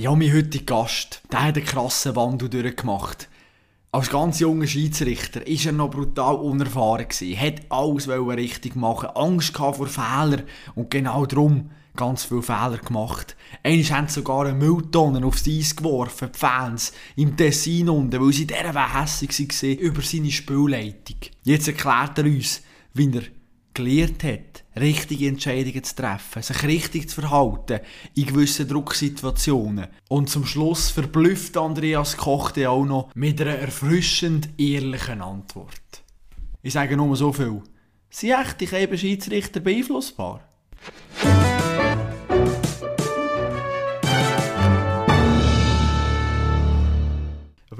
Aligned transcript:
Ja, 0.00 0.14
mein 0.16 0.32
heutiger 0.32 0.64
Gast, 0.64 1.20
der 1.30 1.42
hat 1.42 1.58
einen 1.58 1.66
krassen 1.66 2.16
Wandel 2.16 2.48
durchgemacht. 2.48 3.28
Als 3.92 4.08
ganz 4.08 4.40
junger 4.40 4.66
Schiedsrichter 4.66 5.40
war 5.40 5.66
er 5.66 5.72
noch 5.72 5.90
brutal 5.90 6.36
unerfahren 6.36 7.06
gewesen, 7.06 7.38
hat 7.38 7.60
alles 7.68 8.08
richtig 8.08 8.76
machen, 8.76 9.10
Angst 9.14 9.54
vor 9.54 9.86
Fehlern 9.86 10.44
und 10.74 10.90
genau 10.90 11.26
darum 11.26 11.68
ganz 11.96 12.24
viele 12.24 12.40
Fehler 12.40 12.78
gemacht. 12.78 13.36
Einmal 13.62 13.90
haben 13.90 14.08
sie 14.08 14.14
sogar 14.14 14.46
eine 14.46 14.54
Mülltonne 14.54 15.22
aufs 15.22 15.46
Eis 15.46 15.76
geworfen, 15.76 16.30
die 16.34 16.38
Fans, 16.38 16.94
im 17.16 17.36
Tessin 17.36 17.90
unten, 17.90 18.22
weil 18.22 18.32
sie 18.32 18.46
dieser 18.46 18.98
hässlich 18.98 19.62
waren 19.62 19.78
über 19.80 20.00
seine 20.00 20.30
Spielleitung. 20.30 21.16
Jetzt 21.42 21.68
erklärt 21.68 22.16
er 22.16 22.24
uns, 22.24 22.62
wie 22.94 23.14
er 23.14 23.24
gelernt 23.74 24.24
hat, 24.24 24.59
richtige 24.78 25.28
Entscheidungen 25.28 25.82
zu 25.82 25.94
treffen, 25.94 26.42
sich 26.42 26.62
richtig 26.64 27.08
zu 27.08 27.20
verhalten 27.20 27.80
in 28.14 28.26
gewissen 28.26 28.68
Drucksituationen. 28.68 29.88
Und 30.08 30.30
zum 30.30 30.46
Schluss 30.46 30.90
verblüfft 30.90 31.56
Andreas 31.56 32.16
Koch 32.16 32.52
auch 32.66 32.84
noch 32.84 33.14
mit 33.14 33.40
einer 33.40 33.56
erfrischend 33.56 34.48
ehrlichen 34.58 35.22
Antwort. 35.22 36.02
Ich 36.62 36.74
sage 36.74 36.96
nur 36.96 37.16
so 37.16 37.32
viel. 37.32 37.62
Sind 38.10 38.32
echte 38.32 38.98
Schiedsrichter 38.98 39.60
beeinflussbar? 39.60 40.40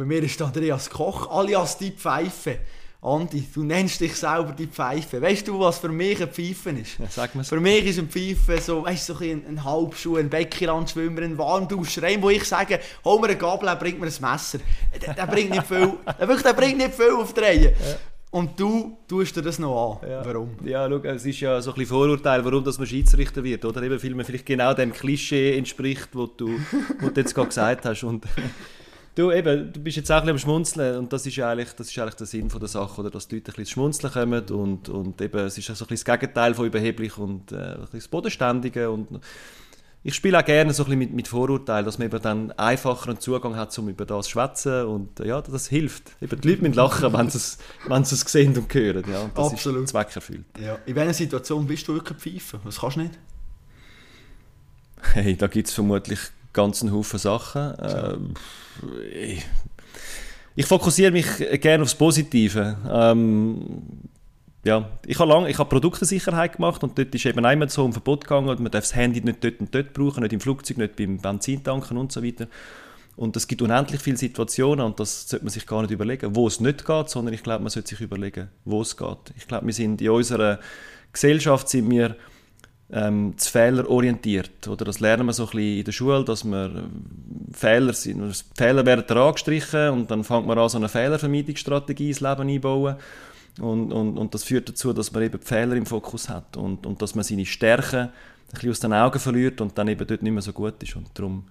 Bei 0.01 0.07
mir 0.07 0.23
ist 0.23 0.41
Andreas 0.41 0.89
Koch, 0.89 1.31
alias 1.31 1.77
die 1.77 1.91
Pfeife. 1.91 2.61
Andi, 3.03 3.47
du 3.55 3.65
nennst 3.65 3.99
dich 4.01 4.15
selber 4.15 4.53
die 4.53 4.67
Pfeife. 4.67 5.23
Weißt 5.23 5.49
du, 5.49 5.59
was 5.59 5.79
für 5.79 5.89
mich 5.89 6.19
eine 6.19 6.27
Pfeife 6.27 6.71
ist? 6.71 6.99
Ja, 6.99 7.07
sag 7.09 7.35
mir's. 7.35 7.49
Für 7.49 7.59
mich 7.59 7.87
ist 7.87 7.99
eine 7.99 8.09
Pfeife 8.09 8.61
so, 8.61 8.85
weißt 8.85 9.09
du, 9.09 9.15
so 9.15 9.25
ein, 9.25 9.43
ein 9.49 9.65
Halbschuh, 9.65 10.17
ein 10.17 10.29
Beckenrandschwimmer, 10.29 11.23
ein 11.23 11.39
Warmduscher, 11.39 12.03
ein, 12.03 12.21
wo 12.21 12.29
ich 12.29 12.45
sage, 12.45 12.79
hol 13.03 13.19
mir 13.19 13.29
eine 13.29 13.37
Gabel, 13.37 13.75
bringt 13.77 14.01
mir 14.01 14.07
ein 14.07 14.31
Messer. 14.31 14.59
Der, 15.01 15.15
der 15.15 15.27
bringt 15.27 15.51
nicht 15.51 15.67
viel, 15.67 15.95
der, 16.19 16.29
wirklich, 16.29 16.43
der 16.43 16.53
bringt 16.53 16.77
nicht 16.77 16.95
viel 16.95 17.13
auf 17.13 17.33
die 17.33 17.41
Reihe. 17.41 17.71
Ja. 17.71 17.97
Und 18.33 18.61
du 18.61 18.99
tust 19.09 19.35
dir 19.35 19.43
das 19.43 19.59
noch 19.59 20.01
an. 20.03 20.09
Ja. 20.09 20.25
Warum? 20.25 20.51
Ja, 20.63 20.87
schau, 20.89 20.99
es 20.99 21.25
ist 21.25 21.41
ja 21.41 21.61
so 21.63 21.71
ein 21.71 21.75
bisschen 21.77 21.89
Vorurteil, 21.89 22.45
warum 22.45 22.63
dass 22.63 22.79
man 22.79 22.87
Schiedsrichter 22.87 23.43
wird, 23.43 23.65
oder? 23.65 23.83
Eben, 23.83 24.01
weil 24.01 24.15
man 24.15 24.27
vielleicht 24.27 24.47
genau 24.47 24.75
dem 24.75 24.93
Klischee 24.93 25.57
entspricht, 25.57 26.11
wo 26.13 26.27
du, 26.27 26.61
wo 27.01 27.09
du 27.09 27.21
jetzt 27.21 27.35
gerade 27.35 27.49
gesagt 27.49 27.87
hast. 27.87 28.05
Und 28.05 28.27
Du, 29.15 29.33
eben, 29.33 29.73
du 29.73 29.81
bist 29.81 29.97
jetzt 29.97 30.11
auch 30.11 30.17
ein 30.17 30.23
bisschen 30.23 30.35
am 30.35 30.39
Schmunzeln 30.39 30.99
und 30.99 31.13
das 31.13 31.27
ist 31.27 31.39
eigentlich, 31.41 31.73
das 31.73 31.91
ist 31.91 31.99
eigentlich 31.99 32.15
der 32.15 32.27
Sinn 32.27 32.49
von 32.49 32.61
der 32.61 32.69
Sache, 32.69 33.01
oder? 33.01 33.11
dass 33.11 33.27
die 33.27 33.37
Leute 33.37 33.51
ein 33.51 33.57
bisschen 33.57 33.73
Schmunzeln 33.73 34.13
kommen 34.13 34.49
und, 34.51 34.89
und 34.89 35.21
eben, 35.21 35.39
es 35.47 35.59
ist 35.59 35.67
so 35.67 35.73
ein 35.73 35.89
bisschen 35.89 36.05
das 36.07 36.21
Gegenteil 36.21 36.55
von 36.55 36.67
überheblich 36.67 37.19
und 37.19 37.51
äh, 37.51 37.57
ein 37.57 37.81
bisschen 37.81 37.99
das 37.99 38.09
Bodenständige 38.09 38.91
und 38.91 39.21
ich 40.03 40.15
spiele 40.15 40.39
auch 40.39 40.45
gerne 40.45 40.73
so 40.73 40.85
ein 40.85 40.87
bisschen 40.87 40.99
mit, 40.99 41.13
mit 41.13 41.29
Vorurteilen, 41.29 41.85
dass 41.85 41.99
man 41.99 42.07
eben 42.07 42.23
dann 42.23 42.53
einfacher 42.53 43.11
einen 43.11 43.21
Zugang 43.21 43.57
hat, 43.57 43.77
um 43.79 43.89
über 43.89 44.07
das 44.07 44.27
zu 44.27 44.33
schwätzen 44.33 44.85
und 44.87 45.21
äh, 45.21 45.29
ja, 45.29 45.43
das 45.43 45.69
hilft. 45.69 46.13
Eben, 46.23 46.41
die 46.41 46.49
Leute 46.49 46.63
müssen 46.63 46.75
lachen, 46.75 47.13
wenn 47.13 47.29
sie 47.29 47.37
es, 47.37 47.59
wenn 47.87 48.05
sie 48.05 48.15
es 48.15 48.21
sehen 48.21 48.57
und 48.57 48.73
hören. 48.73 49.05
Ja, 49.11 49.23
und 49.23 49.37
das 49.37 49.53
Absolut. 49.53 49.85
ist 49.85 49.91
zweckerfüllt. 49.91 50.47
Ja. 50.59 50.79
In 50.87 50.95
welcher 50.95 51.15
Situation 51.15 51.67
bist 51.67 51.87
du 51.87 51.95
wirklich 51.95 52.19
pfeifen? 52.19 52.61
Was 52.65 52.79
kannst 52.79 52.97
du 52.97 53.01
nicht? 53.01 53.19
Hey, 55.13 55.37
da 55.37 55.49
gibt 55.49 55.69
es 55.69 55.75
vermutlich 55.75 56.21
ganz 56.53 56.83
einen 56.83 56.93
Haufen 56.93 57.19
Sachen. 57.19 57.75
Äh, 57.79 59.39
ich, 60.57 60.67
fokussiere 60.67 61.13
mich 61.13 61.27
gerne 61.61 61.83
aufs 61.83 61.95
Positive. 61.95 62.77
Ähm, 62.91 63.83
ja, 64.65 64.91
ich 65.07 65.19
habe 65.19 65.31
lange, 65.31 65.49
ich 65.49 65.59
habe 65.59 65.69
Produktensicherheit 65.69 66.57
gemacht 66.57 66.83
und 66.83 66.99
dort 66.99 67.15
ist 67.15 67.25
eben 67.25 67.45
einmal 67.45 67.71
so 67.71 67.85
um 67.85 67.93
Verbot 67.93 68.25
gegangen, 68.25 68.47
man 68.47 68.71
darf 68.71 68.85
das 68.85 68.95
Handy 68.95 69.21
nicht 69.23 69.43
dort 69.43 69.61
und 69.61 69.75
dort 69.75 69.95
brauchen, 69.95 70.23
nicht 70.23 70.35
im 70.35 70.41
Flugzeug, 70.41 70.77
nicht 70.77 70.97
beim 70.97 71.19
Benzintanken 71.19 71.97
und 71.97 72.13
so 72.13 72.23
weiter. 72.23 72.47
Und 73.17 73.37
es 73.37 73.47
gibt 73.49 73.63
unendlich 73.63 74.01
viele 74.01 74.17
Situationen 74.17 74.85
und 74.85 75.01
das 75.01 75.29
sollte 75.29 75.45
man 75.45 75.53
sich 75.53 75.67
gar 75.67 75.83
nicht 75.83 75.91
überlegen, 75.91 76.35
wo 76.37 76.47
es 76.47 76.61
nicht 76.61 76.85
geht, 76.85 77.09
sondern 77.11 77.35
ich 77.35 77.43
glaube, 77.43 77.63
man 77.63 77.71
sollte 77.71 77.89
sich 77.89 78.01
überlegen, 78.01 78.49
wo 78.65 78.83
es 78.83 78.97
geht. 78.97 79.35
Ich 79.37 79.47
glaube, 79.47 79.67
wir 79.67 79.75
sind 79.75 80.01
in 80.01 80.11
unserer 80.11 80.59
Gesellschaft 81.13 81.69
sind 81.69 81.91
wir 81.91 82.17
ähm, 82.93 83.35
zu 83.37 83.51
Fehler 83.51 83.89
orientiert. 83.89 84.67
Oder 84.69 84.85
das 84.85 85.01
lernen 85.01 85.27
wir 85.27 85.33
so 85.33 85.45
ein 85.45 85.51
bisschen 85.51 85.79
in 85.79 85.85
der 85.85 85.93
Schule, 85.93 86.25
dass 86.25 86.45
wir 86.45 86.67
äh, 86.67 87.53
Fehler 87.53 87.93
sind. 87.93 88.45
Fehler 88.57 88.85
werden 88.85 89.17
angestrichen 89.17 89.91
und 89.91 90.11
dann 90.11 90.25
fängt 90.25 90.47
man 90.47 90.59
an, 90.59 90.69
so 90.69 90.79
eine 90.79 90.89
Fehlervermeidungsstrategie 90.89 92.09
ins 92.09 92.21
Leben 92.21 92.49
einbauen. 92.49 92.97
Und, 93.61 93.93
und, 93.93 94.17
und 94.17 94.35
das 94.35 94.45
führt 94.45 94.69
dazu, 94.69 94.93
dass 94.93 95.13
man 95.13 95.23
eben 95.23 95.41
die 95.41 95.47
Fehler 95.47 95.75
im 95.75 95.87
Fokus 95.87 96.29
hat 96.29 96.57
und, 96.57 96.87
und 96.87 97.03
dass 97.03 97.15
man 97.15 97.25
seine 97.25 97.47
Stärken 97.47 97.99
ein 97.99 98.11
bisschen 98.53 98.71
aus 98.71 98.81
den 98.81 98.93
Augen 98.93 99.19
verliert 99.19 99.61
und 99.61 99.77
dann 99.77 99.89
eben 99.89 100.07
dort 100.07 100.23
nicht 100.23 100.33
mehr 100.33 100.43
so 100.43 100.53
gut 100.53 100.83
ist. 100.83 100.97
Und 100.97 101.09
darum 101.15 101.45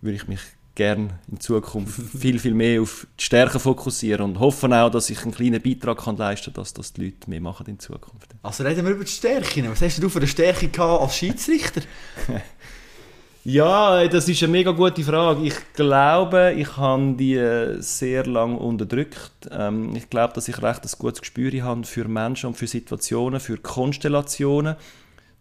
würde 0.00 0.16
ich 0.16 0.28
mich 0.28 0.40
gerne 0.74 1.10
in 1.30 1.40
Zukunft 1.40 2.00
viel, 2.18 2.38
viel 2.38 2.54
mehr 2.54 2.80
auf 2.80 3.06
die 3.18 3.24
Stärken 3.24 3.60
fokussieren 3.60 4.24
und 4.24 4.40
hoffe 4.40 4.68
auch, 4.74 4.90
dass 4.90 5.10
ich 5.10 5.22
einen 5.22 5.32
kleinen 5.32 5.60
Beitrag 5.60 6.04
kann 6.04 6.16
leisten 6.16 6.52
kann, 6.52 6.62
dass 6.62 6.72
das 6.72 6.92
die 6.92 7.06
Leute 7.06 7.28
mehr 7.28 7.40
machen 7.40 7.66
in 7.66 7.78
Zukunft. 7.78 8.28
Also 8.42 8.64
reden 8.64 8.84
wir 8.84 8.92
über 8.92 9.04
die 9.04 9.10
Stärken. 9.10 9.70
Was 9.70 9.82
hast 9.82 10.02
du 10.02 10.08
für 10.08 10.18
eine 10.18 10.26
Stärke 10.26 10.68
gehabt 10.68 11.02
als 11.02 11.16
Schiedsrichter? 11.16 11.82
ja, 13.44 14.06
das 14.08 14.28
ist 14.28 14.42
eine 14.42 14.52
mega 14.52 14.70
gute 14.70 15.02
Frage. 15.02 15.42
Ich 15.42 15.56
glaube, 15.74 16.54
ich 16.56 16.76
habe 16.76 17.14
die 17.18 17.34
äh, 17.34 17.80
sehr 17.80 18.26
lange 18.26 18.56
unterdrückt. 18.56 19.50
Ähm, 19.50 19.94
ich 19.94 20.08
glaube, 20.08 20.32
dass 20.34 20.48
ich 20.48 20.62
recht 20.62 20.84
ein 20.84 20.98
gutes 20.98 21.20
Gespür 21.20 21.52
habe 21.62 21.84
für 21.84 22.08
Menschen 22.08 22.48
und 22.48 22.56
für 22.56 22.66
Situationen, 22.66 23.40
für 23.40 23.58
Konstellationen, 23.58 24.76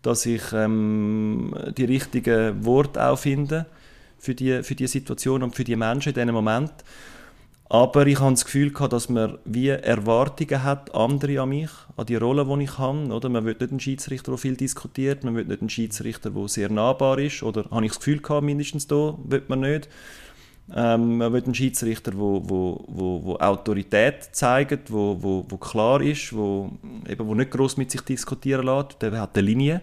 dass 0.02 0.26
ich 0.26 0.42
ähm, 0.52 1.56
die 1.78 1.86
richtigen 1.86 2.66
Worte 2.66 3.06
auch 3.06 3.18
finde 3.18 3.66
für 4.22 4.36
die, 4.36 4.64
für 4.64 4.76
die 4.76 4.88
Situation 4.88 5.44
und 5.44 5.56
für 5.56 5.64
die 5.64 5.76
Menschen 5.76 6.10
in 6.10 6.16
diesem 6.16 6.34
Moment. 6.34 6.72
Aber 7.70 8.06
ich 8.06 8.20
habe 8.20 8.32
das 8.32 8.46
Gefühl 8.46 8.72
dass 8.72 9.10
man 9.10 9.38
wie 9.46 9.70
Erwartungen 9.70 10.62
hat, 10.62 10.94
andere 10.94 11.42
an 11.42 11.50
mich, 11.50 11.70
an 11.96 12.06
die 12.06 12.18
Rolle, 12.18 12.46
die 12.46 12.66
ich 12.66 12.78
habe. 12.78 13.08
Oder? 13.08 13.30
Man 13.30 13.46
will 13.46 13.56
nicht 13.58 13.72
einen 13.72 13.80
Schiedsrichter, 13.80 14.32
der 14.32 14.38
viel 14.38 14.58
diskutiert, 14.58 15.24
man 15.24 15.36
will 15.36 15.46
nicht 15.46 15.62
einen 15.62 15.70
Schiedsrichter, 15.70 16.32
der 16.32 16.48
sehr 16.50 16.70
nahbar 16.70 17.18
ist. 17.18 17.42
Oder 17.44 17.66
habe 17.72 17.86
ich 17.86 17.92
das 17.92 18.00
Gefühl 18.00 18.20
gehabt, 18.20 18.44
mindestens 18.44 18.88
da, 18.88 19.18
will 19.24 19.44
man 19.48 19.62
nicht. 19.62 19.90
Ähm, 20.76 21.18
man 21.18 21.32
will 21.32 21.44
einen 21.44 21.56
Schiedsrichter, 21.56 22.12
der 22.12 22.20
wo, 22.20 22.44
wo, 22.44 22.86
wo, 22.88 23.24
wo 23.24 23.36
Autorität 23.38 24.30
zeigt, 24.34 24.92
wo, 24.92 25.18
wo, 25.22 25.46
wo 25.48 25.58
klar 25.58 26.02
ist, 26.02 26.36
wo, 26.36 26.72
eben, 27.08 27.26
wo 27.26 27.34
nicht 27.36 27.52
groß 27.52 27.78
mit 27.78 27.90
sich 27.90 28.02
diskutieren 28.02 28.66
lässt. 28.66 29.02
Der 29.02 29.14
hat 29.20 29.38
eine 29.38 29.48
Linie. 29.48 29.82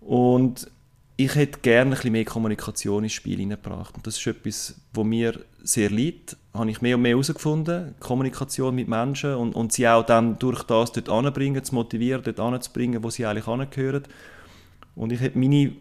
Und 0.00 0.70
ich 1.18 1.34
hätte 1.34 1.60
gerne 1.60 1.90
ein 1.90 1.90
bisschen 1.90 2.12
mehr 2.12 2.24
Kommunikation 2.26 3.02
ins 3.02 3.14
Spiel 3.14 3.38
hineingebracht. 3.38 3.94
Und 3.94 4.06
das 4.06 4.18
ist 4.18 4.26
etwas, 4.26 4.74
wo 4.92 5.02
mir 5.02 5.40
sehr 5.62 5.88
liegt. 5.88 6.36
Habe 6.52 6.70
ich 6.70 6.82
mehr 6.82 6.96
und 6.96 7.02
mehr 7.02 7.12
herausgefunden. 7.12 7.94
Kommunikation 8.00 8.74
mit 8.74 8.86
Menschen 8.86 9.34
und, 9.34 9.54
und 9.54 9.72
sie 9.72 9.88
auch 9.88 10.04
dann 10.04 10.38
durch 10.38 10.62
das 10.64 10.92
dort 10.92 11.08
anbringen, 11.08 11.64
zu 11.64 11.74
motivieren, 11.74 12.22
dort 12.22 12.38
anzubringen, 12.38 13.02
wo 13.02 13.08
sie 13.08 13.24
eigentlich 13.24 13.48
angehören. 13.48 14.02
Und 14.94 15.10
ich 15.10 15.20
hätte 15.20 15.38
meine 15.38 15.72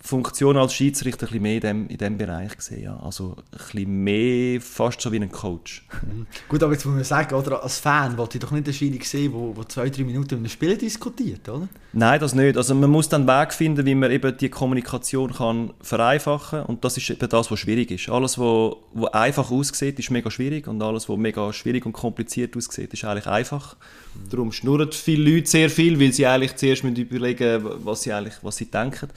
Funktion 0.00 0.56
als 0.56 0.74
Schiedsrichter 0.74 1.26
ein 1.26 1.28
bisschen 1.28 1.42
mehr 1.42 1.54
in 1.54 1.60
dem, 1.60 1.88
in 1.88 1.96
dem 1.98 2.18
Bereich 2.18 2.56
gesehen. 2.56 2.84
Ja. 2.84 2.96
Also 3.00 3.36
ein 3.36 3.58
bisschen 3.58 4.04
mehr, 4.04 4.60
fast 4.60 5.00
so 5.00 5.10
wie 5.10 5.16
ein 5.16 5.30
Coach. 5.30 5.84
Mhm. 6.02 6.26
Gut, 6.48 6.62
aber 6.62 6.72
jetzt 6.72 6.86
muss 6.86 6.94
man 6.94 7.04
sagen, 7.04 7.34
oder, 7.34 7.62
als 7.62 7.78
Fan 7.78 8.16
wollte 8.16 8.38
ich 8.38 8.44
doch 8.44 8.52
nicht 8.52 8.64
eine 8.64 8.72
Schiri 8.72 9.00
sehen, 9.02 9.32
wo, 9.32 9.56
wo 9.56 9.64
zwei, 9.64 9.90
drei 9.90 10.04
Minuten 10.04 10.36
über 10.36 10.44
ein 10.44 10.48
Spiel 10.48 10.76
diskutiert, 10.76 11.48
oder? 11.48 11.68
Nein, 11.92 12.20
das 12.20 12.34
nicht. 12.34 12.56
Also 12.56 12.76
man 12.76 12.90
muss 12.90 13.08
dann 13.08 13.28
einen 13.28 13.40
Weg 13.40 13.52
finden, 13.52 13.84
wie 13.84 13.94
man 13.94 14.10
eben 14.12 14.36
die 14.36 14.48
Kommunikation 14.48 15.32
kann 15.32 15.72
vereinfachen 15.80 16.60
kann. 16.60 16.66
Und 16.66 16.84
das 16.84 16.96
ist 16.96 17.10
eben 17.10 17.28
das, 17.28 17.50
was 17.50 17.58
schwierig 17.58 17.90
ist. 17.90 18.08
Alles, 18.08 18.38
was, 18.38 18.76
was 18.94 19.12
einfach 19.12 19.50
aussieht, 19.50 19.98
ist 19.98 20.10
mega 20.10 20.30
schwierig. 20.30 20.68
Und 20.68 20.80
alles, 20.80 21.08
was 21.08 21.16
mega 21.16 21.52
schwierig 21.52 21.84
und 21.84 21.92
kompliziert 21.92 22.56
aussieht, 22.56 22.92
ist 22.92 23.04
eigentlich 23.04 23.26
einfach. 23.26 23.74
Mhm. 24.14 24.30
Darum 24.30 24.52
schnurren 24.52 24.92
viele 24.92 25.34
Leute 25.34 25.48
sehr 25.48 25.70
viel, 25.70 25.98
weil 25.98 26.12
sie 26.12 26.26
eigentlich 26.26 26.54
zuerst 26.54 26.84
überlegen 26.84 27.62
müssen, 27.64 27.84
was 27.84 28.02
sie, 28.02 28.12
eigentlich, 28.12 28.36
was 28.42 28.56
sie 28.56 28.66
denken. 28.66 29.08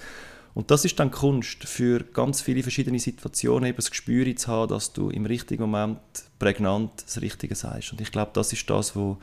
Und 0.53 0.69
das 0.69 0.83
ist 0.83 0.99
dann 0.99 1.11
Kunst, 1.11 1.63
für 1.63 2.03
ganz 2.03 2.41
viele 2.41 2.61
verschiedene 2.61 2.99
Situationen 2.99 3.69
eben 3.69 3.77
das 3.77 3.89
Gespür 3.89 4.35
zu 4.35 4.47
haben, 4.47 4.69
dass 4.69 4.91
du 4.91 5.09
im 5.09 5.25
richtigen 5.25 5.63
Moment 5.63 5.99
prägnant 6.39 6.91
das 7.05 7.21
Richtige 7.21 7.55
sagst. 7.55 7.93
Und 7.93 8.01
ich 8.01 8.11
glaube, 8.11 8.31
das 8.33 8.51
ist 8.51 8.69
das, 8.69 8.95
was 8.95 9.17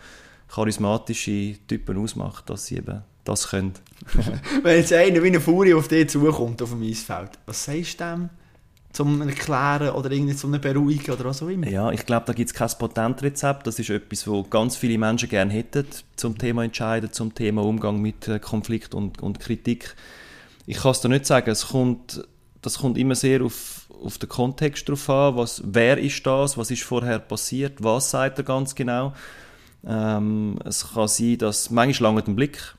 charismatische 0.49 1.57
Typen 1.67 1.99
ausmacht, 1.99 2.49
dass 2.49 2.67
sie 2.67 2.77
eben 2.77 3.03
das 3.25 3.49
können. 3.49 3.75
Wenn 4.63 4.79
jetzt 4.79 4.93
einer 4.93 5.23
wie 5.23 5.27
eine 5.27 5.41
Furie 5.41 5.75
auf 5.75 5.89
dich 5.89 6.09
zukommt, 6.09 6.63
auf 6.63 6.71
dem 6.71 6.83
Eisfeld, 6.83 7.33
was 7.45 7.65
sagst 7.65 8.01
du 8.01 8.05
dem? 8.05 8.31
zum 8.93 9.21
Erklären 9.21 9.91
oder 9.91 10.11
irgendwie 10.11 10.35
zum 10.35 10.53
Beruhigen 10.53 11.13
oder 11.13 11.27
was 11.27 11.43
auch 11.43 11.49
immer? 11.49 11.69
Ja, 11.69 11.93
ich 11.93 12.07
glaube, 12.07 12.27
da 12.27 12.33
gibt 12.33 12.51
es 12.51 12.55
kein 12.55 12.71
Patentrezept. 12.79 13.67
Das 13.67 13.79
ist 13.79 13.91
etwas, 13.91 14.27
was 14.27 14.51
ganz 14.51 14.77
viele 14.77 14.99
Menschen 14.99 15.29
gerne 15.29 15.53
hätten 15.53 15.87
zum 16.17 16.37
Thema 16.39 16.65
Entscheiden, 16.65 17.13
zum 17.13 17.35
Thema 17.35 17.63
Umgang 17.63 18.01
mit 18.01 18.27
äh, 18.29 18.39
Konflikt 18.39 18.95
und, 18.95 19.23
und 19.23 19.41
Kritik 19.41 19.95
ich 20.69 20.77
kann 20.77 20.91
es 20.91 21.01
dir 21.01 21.09
nicht 21.09 21.25
sagen. 21.25 21.51
Es 21.51 21.69
kommt, 21.69 22.23
das 22.61 22.79
kommt 22.79 22.99
immer 22.99 23.15
sehr 23.15 23.43
auf, 23.43 23.87
auf 24.05 24.19
den 24.19 24.29
Kontext 24.29 24.87
drauf 24.87 25.09
an. 25.09 25.35
Was, 25.37 25.63
wer 25.65 25.97
ist 25.97 26.27
das? 26.27 26.59
Was 26.59 26.71
ist 26.71 26.83
vorher 26.83 27.19
passiert? 27.21 27.83
Was 27.83 28.11
sagt 28.11 28.37
er 28.37 28.45
ganz 28.45 28.75
genau? 28.75 29.15
Ähm, 29.87 30.59
es 30.67 30.93
kann 30.93 31.09
sein, 31.09 31.39
dass 31.39 31.71
manchmal 31.71 32.11
lange 32.11 32.23
den 32.23 32.37
Blick. 32.37 32.75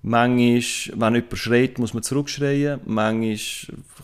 Manchmal, 0.00 1.00
wenn 1.00 1.14
jemand 1.16 1.38
schreit, 1.38 1.78
muss 1.78 1.92
man 1.92 2.02
zurückschreien. 2.02 2.80
Manchmal 2.86 3.36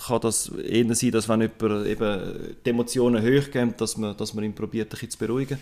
kann 0.07 0.21
das 0.21 0.51
eher 0.51 0.95
sein, 0.95 1.11
dass 1.11 1.31
wenn 1.31 1.41
jemand 1.41 1.87
eben 1.87 2.57
die 2.63 2.71
Emotionen 2.71 3.23
hochgehen, 3.25 3.73
dass 3.79 3.97
man, 3.97 4.19
dass 4.19 4.35
man 4.35 4.45
ihn 4.45 4.55
probiert, 4.55 4.89
ein 4.89 4.91
bisschen 4.91 5.11
zu 5.11 5.19
beruhigen. 5.19 5.59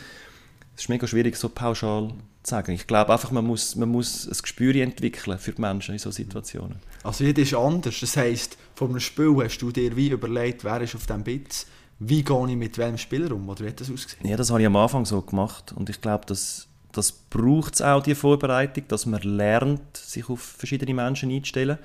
Es 0.77 0.83
ist 0.83 0.89
mega 0.91 1.07
schwierig, 1.07 1.37
so 1.37 1.49
pauschal 1.49 2.11
zu 2.43 2.51
sagen. 2.51 2.73
Ich 2.73 2.87
glaube 2.87 3.11
einfach, 3.11 3.31
man 3.31 3.47
muss, 3.47 3.77
man 3.77 3.89
muss 3.89 4.29
ein 4.29 4.37
Gespür 4.41 4.75
entwickeln 4.77 5.39
für 5.39 5.53
die 5.53 5.61
Menschen 5.63 5.95
in 5.95 5.99
solchen 5.99 6.25
Situationen. 6.25 6.77
Also 7.03 7.25
jeder 7.25 7.41
ist 7.43 7.55
anders. 7.55 7.99
Das 7.99 8.17
heisst, 8.19 8.59
vor 8.75 8.91
einem 8.91 9.01
Spiel 9.01 9.35
hast 9.43 9.59
du 9.59 9.73
dir 9.73 9.97
wie 9.97 10.11
überlegt, 10.11 10.65
wer 10.65 10.83
ist 10.83 10.95
auf 10.95 11.07
dem 11.07 11.25
Bitz, 11.25 11.67
wie 11.99 12.23
gehe 12.23 12.49
ich 12.51 12.57
mit 12.57 12.77
welchem 12.77 12.99
Spieler 12.99 13.33
um, 13.33 13.49
oder 13.49 13.65
wie 13.65 13.69
hat 13.69 13.81
das 13.81 13.91
ausgesehen? 13.91 14.29
Ja, 14.29 14.37
das 14.37 14.51
habe 14.51 14.61
ich 14.61 14.67
am 14.67 14.77
Anfang 14.77 15.07
so 15.07 15.23
gemacht 15.23 15.73
und 15.75 15.89
ich 15.89 16.03
glaube, 16.03 16.27
dass 16.27 16.69
das 16.93 17.13
braucht 17.13 17.75
es 17.75 17.83
auch, 17.83 18.03
die 18.03 18.15
Vorbereitung, 18.15 18.85
dass 18.89 19.07
man 19.07 19.23
lernt, 19.23 19.97
sich 19.97 20.29
auf 20.29 20.41
verschiedene 20.41 20.95
Menschen 20.95 21.31
einzustellen. 21.31 21.79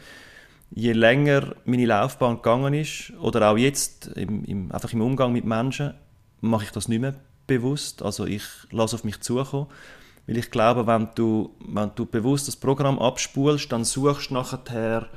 Je 0.69 0.93
länger 0.93 1.55
meine 1.65 1.85
Laufbahn 1.85 2.37
gegangen 2.37 2.73
ist, 2.73 3.11
oder 3.19 3.51
auch 3.51 3.57
jetzt 3.57 4.07
im, 4.15 4.43
im, 4.45 4.71
einfach 4.71 4.93
im 4.93 5.01
Umgang 5.01 5.33
mit 5.33 5.43
Menschen, 5.43 5.93
mache 6.39 6.65
ich 6.65 6.71
das 6.71 6.87
nicht 6.87 7.01
mehr 7.01 7.15
bewusst. 7.51 8.01
Also 8.01 8.25
ich 8.25 8.43
lasse 8.71 8.95
auf 8.95 9.03
mich 9.03 9.19
zukommen. 9.21 9.67
Weil 10.27 10.37
ich 10.37 10.51
glaube, 10.51 10.87
wenn 10.87 11.09
du, 11.15 11.55
wenn 11.59 11.91
du 11.95 12.05
bewusst 12.05 12.47
das 12.47 12.55
Programm 12.55 12.99
abspulst, 12.99 13.71
dann 13.71 13.83
suchst 13.83 14.29
du 14.29 14.35
nachher 14.35 15.09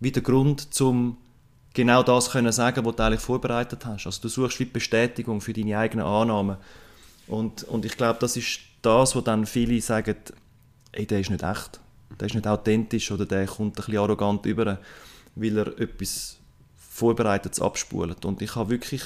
wieder 0.00 0.20
Grund, 0.20 0.68
um 0.80 1.16
genau 1.74 2.02
das 2.02 2.30
können 2.30 2.52
sagen, 2.52 2.84
was 2.84 2.96
du 2.96 3.02
eigentlich 3.02 3.20
vorbereitet 3.20 3.84
hast. 3.84 4.06
Also 4.06 4.22
du 4.22 4.28
suchst 4.28 4.60
wie 4.60 4.64
Bestätigung 4.64 5.40
für 5.40 5.52
deine 5.52 5.78
eigenen 5.78 6.06
Annahmen. 6.06 6.56
Und, 7.26 7.64
und 7.64 7.84
ich 7.84 7.96
glaube, 7.96 8.18
das 8.20 8.36
ist 8.36 8.60
das, 8.82 9.14
wo 9.14 9.20
dann 9.20 9.46
viele 9.46 9.80
sagen, 9.80 10.16
ey, 10.92 11.06
der 11.06 11.20
ist 11.20 11.30
nicht 11.30 11.42
echt, 11.42 11.80
der 12.18 12.26
ist 12.26 12.34
nicht 12.34 12.46
authentisch 12.46 13.10
oder 13.10 13.26
der 13.26 13.46
kommt 13.46 13.72
ein 13.72 13.84
bisschen 13.84 13.98
arrogant 13.98 14.46
über, 14.46 14.78
weil 15.34 15.58
er 15.58 15.78
etwas 15.78 16.38
vorbereitet 16.76 17.60
abspult. 17.60 18.24
Und 18.24 18.42
ich 18.42 18.54
habe 18.54 18.70
wirklich, 18.70 19.02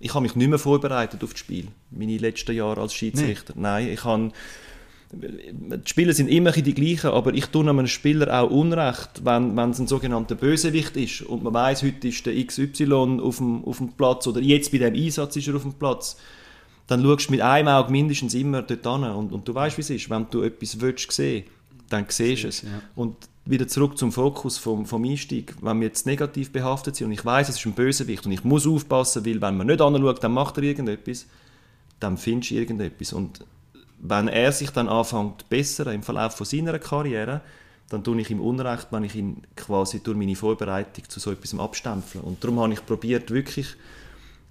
ich 0.00 0.14
habe 0.14 0.22
mich 0.22 0.36
nicht 0.36 0.48
mehr 0.48 0.58
vorbereitet 0.58 1.22
auf 1.24 1.32
das 1.32 1.40
Spiel, 1.40 1.68
meine 1.90 2.18
letzten 2.18 2.54
Jahre 2.54 2.80
als 2.80 2.94
Schiedsrichter. 2.94 3.54
Nee. 3.56 3.62
Nein, 3.62 3.88
ich 3.88 4.04
habe 4.04 4.30
die 5.10 5.88
Spieler 5.88 6.12
sind 6.12 6.28
immer 6.28 6.52
die 6.52 6.74
gleichen, 6.74 7.10
aber 7.10 7.32
ich 7.32 7.46
tue 7.46 7.66
einem 7.66 7.86
Spieler 7.86 8.42
auch 8.42 8.50
Unrecht, 8.50 9.24
wenn, 9.24 9.56
wenn 9.56 9.70
es 9.70 9.78
ein 9.78 9.86
sogenannter 9.86 10.34
Bösewicht 10.34 10.98
ist 10.98 11.22
und 11.22 11.42
man 11.42 11.54
weiß, 11.54 11.82
heute 11.82 12.08
ist 12.08 12.26
der 12.26 12.44
XY 12.44 13.18
auf 13.22 13.38
dem, 13.38 13.64
auf 13.64 13.78
dem 13.78 13.92
Platz 13.92 14.26
oder 14.26 14.40
jetzt 14.42 14.70
bei 14.70 14.76
dem 14.76 14.94
Einsatz 14.94 15.36
ist 15.36 15.48
er 15.48 15.56
auf 15.56 15.62
dem 15.62 15.72
Platz 15.72 16.18
dann 16.88 17.02
schaust 17.02 17.28
du 17.28 17.32
mit 17.32 17.42
einem 17.42 17.68
Auge 17.68 17.92
mindestens 17.92 18.34
immer 18.34 18.62
dort 18.62 18.82
hin 18.82 19.10
und, 19.10 19.32
und 19.32 19.46
du 19.46 19.54
weißt, 19.54 19.76
wie 19.76 19.82
es 19.82 19.90
ist. 19.90 20.10
Wenn 20.10 20.26
du 20.30 20.42
etwas 20.42 20.80
willst 20.80 21.12
sehen, 21.12 21.44
dann 21.88 22.06
siehst 22.08 22.44
du 22.44 22.48
es. 22.48 22.62
Ja. 22.62 22.68
Und 22.94 23.16
wieder 23.44 23.66
zurück 23.66 23.96
zum 23.96 24.12
Fokus 24.12 24.58
vom, 24.58 24.84
vom 24.84 25.04
Einstieg, 25.04 25.54
wenn 25.62 25.80
wir 25.80 25.88
jetzt 25.88 26.06
negativ 26.06 26.52
behaftet 26.52 26.96
sind 26.96 27.06
und 27.06 27.12
ich 27.12 27.24
weiß, 27.24 27.48
es 27.48 27.56
ist 27.56 27.66
ein 27.66 27.72
Bösewicht 27.72 28.26
und 28.26 28.32
ich 28.32 28.44
muss 28.44 28.66
aufpassen, 28.66 29.24
weil 29.24 29.40
wenn 29.40 29.56
man 29.56 29.66
nicht 29.66 29.80
anschaut, 29.80 30.22
dann 30.22 30.32
macht 30.32 30.58
er 30.58 30.64
irgendetwas, 30.64 31.26
dann 31.98 32.18
findest 32.18 32.50
du 32.50 32.56
irgendetwas. 32.56 33.12
Und 33.14 33.44
wenn 34.00 34.28
er 34.28 34.52
sich 34.52 34.70
dann 34.70 34.88
anfängt 34.88 35.48
bessern 35.48 35.94
im 35.94 36.02
Verlauf 36.02 36.36
von 36.36 36.46
seiner 36.46 36.78
Karriere, 36.78 37.40
dann 37.88 38.04
tue 38.04 38.20
ich 38.20 38.30
ihm 38.30 38.40
Unrecht, 38.40 38.88
wenn 38.90 39.04
ich 39.04 39.14
ihn 39.14 39.42
quasi 39.56 40.02
durch 40.02 40.16
meine 40.16 40.36
Vorbereitung 40.36 41.08
zu 41.08 41.18
so 41.18 41.32
etwas 41.32 41.58
abstempeln. 41.58 42.22
Und 42.22 42.44
darum 42.44 42.60
habe 42.60 42.74
ich 42.74 42.84
probiert, 42.84 43.30
wirklich 43.30 43.76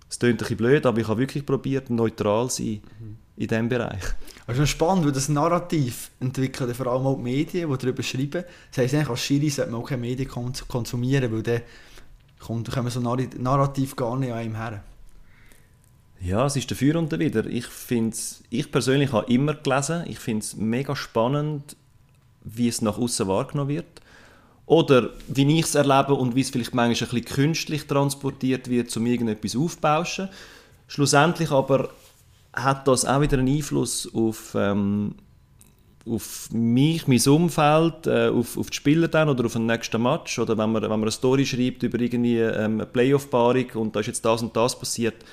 es 0.10 0.20
klingt 0.20 0.36
ein 0.36 0.38
bisschen 0.38 0.58
blöd, 0.58 0.86
aber 0.86 1.00
ich 1.00 1.08
habe 1.08 1.20
wirklich 1.20 1.46
probiert, 1.46 1.90
neutral 1.90 2.50
zu 2.50 2.64
sein 2.64 2.82
mhm. 3.00 3.18
in 3.36 3.48
diesem 3.48 3.70
Bereich. 3.70 4.04
Es 4.48 4.58
ist 4.58 4.70
spannend, 4.70 5.06
weil 5.06 5.12
das 5.12 5.28
Narrativ 5.28 6.12
entwickelt 6.20 6.76
vor 6.76 6.88
allem 6.88 7.06
auch 7.06 7.18
die 7.18 7.24
Medien, 7.24 7.70
die 7.70 7.78
darüber 7.78 8.04
schreiben. 8.04 8.44
Das 8.72 8.78
heisst, 8.78 8.94
eigentlich 8.94 9.10
als 9.10 9.22
Schiri 9.22 9.50
sollte 9.50 9.72
man 9.72 9.82
auch 9.82 9.90
keine 9.90 10.02
Medien 10.02 10.30
konsumieren, 10.68 11.32
weil 11.32 11.44
dann 11.44 11.62
kommt, 12.40 12.72
kommen 12.72 12.90
so 12.90 13.02
Narrativ 13.02 13.96
gar 13.96 14.16
nicht 14.18 14.32
an 14.32 14.38
einem 14.38 14.56
her. 14.56 14.84
Ja, 16.20 16.46
es 16.46 16.56
ist 16.56 16.72
dafür 16.72 16.96
und 16.96 17.12
dawider. 17.12 17.46
Ich, 17.46 17.68
ich 18.50 18.72
persönlich 18.72 19.12
habe 19.12 19.32
immer 19.32 19.54
gelesen. 19.54 20.04
Ich 20.08 20.20
finde 20.20 20.44
es 20.44 20.56
mega 20.56 20.96
spannend, 20.96 21.76
wie 22.44 22.68
es 22.68 22.82
nach 22.82 22.98
außen 22.98 23.28
wahrgenommen 23.28 23.70
wird. 23.70 24.02
Oder 24.68 25.12
wie 25.30 25.60
ich 25.60 25.66
es 25.66 25.76
erlebe 25.76 26.14
und 26.14 26.36
wie 26.36 26.42
es 26.42 26.50
vielleicht 26.50 26.76
manchmal 26.76 27.10
ein 27.10 27.16
bisschen 27.16 27.36
künstlich 27.36 27.88
transportiert 27.88 28.70
wird, 28.70 28.96
um 28.98 29.06
irgendetwas 29.06 29.56
aufzubauschen. 29.56 30.28
Schlussendlich 30.88 31.52
aber 31.52 31.90
hat 32.54 32.86
das 32.88 33.06
auch 33.06 33.22
wieder 33.22 33.40
einen 33.40 33.56
Einfluss 33.56 34.14
auf, 34.14 34.56
ähm, 34.56 35.16
auf 36.06 36.50
mich, 36.52 37.08
mein 37.08 37.22
Umfeld, 37.28 38.08
äh, 38.08 38.28
auf, 38.28 38.58
auf 38.58 38.70
die 38.70 38.76
Spieler 38.76 39.08
dann 39.08 39.30
oder 39.30 39.46
auf 39.46 39.54
den 39.54 39.68
nächsten 39.68 40.02
Match. 40.04 40.38
Oder 40.38 40.58
wenn 40.58 40.74
man, 40.74 40.82
wenn 40.82 40.90
man 40.90 41.02
eine 41.02 41.12
Story 41.12 41.46
schreibt 41.46 41.84
über 41.84 42.00
irgendwie 42.00 42.40
ähm, 42.40 42.74
eine 42.74 42.86
Playoff-Paarung 42.86 43.70
und 43.76 43.96
da 43.96 44.02
ist 44.02 44.08
jetzt 44.08 44.26
das 44.26 44.42
und 44.42 44.54
das 44.54 44.78
passiert, 44.78 45.24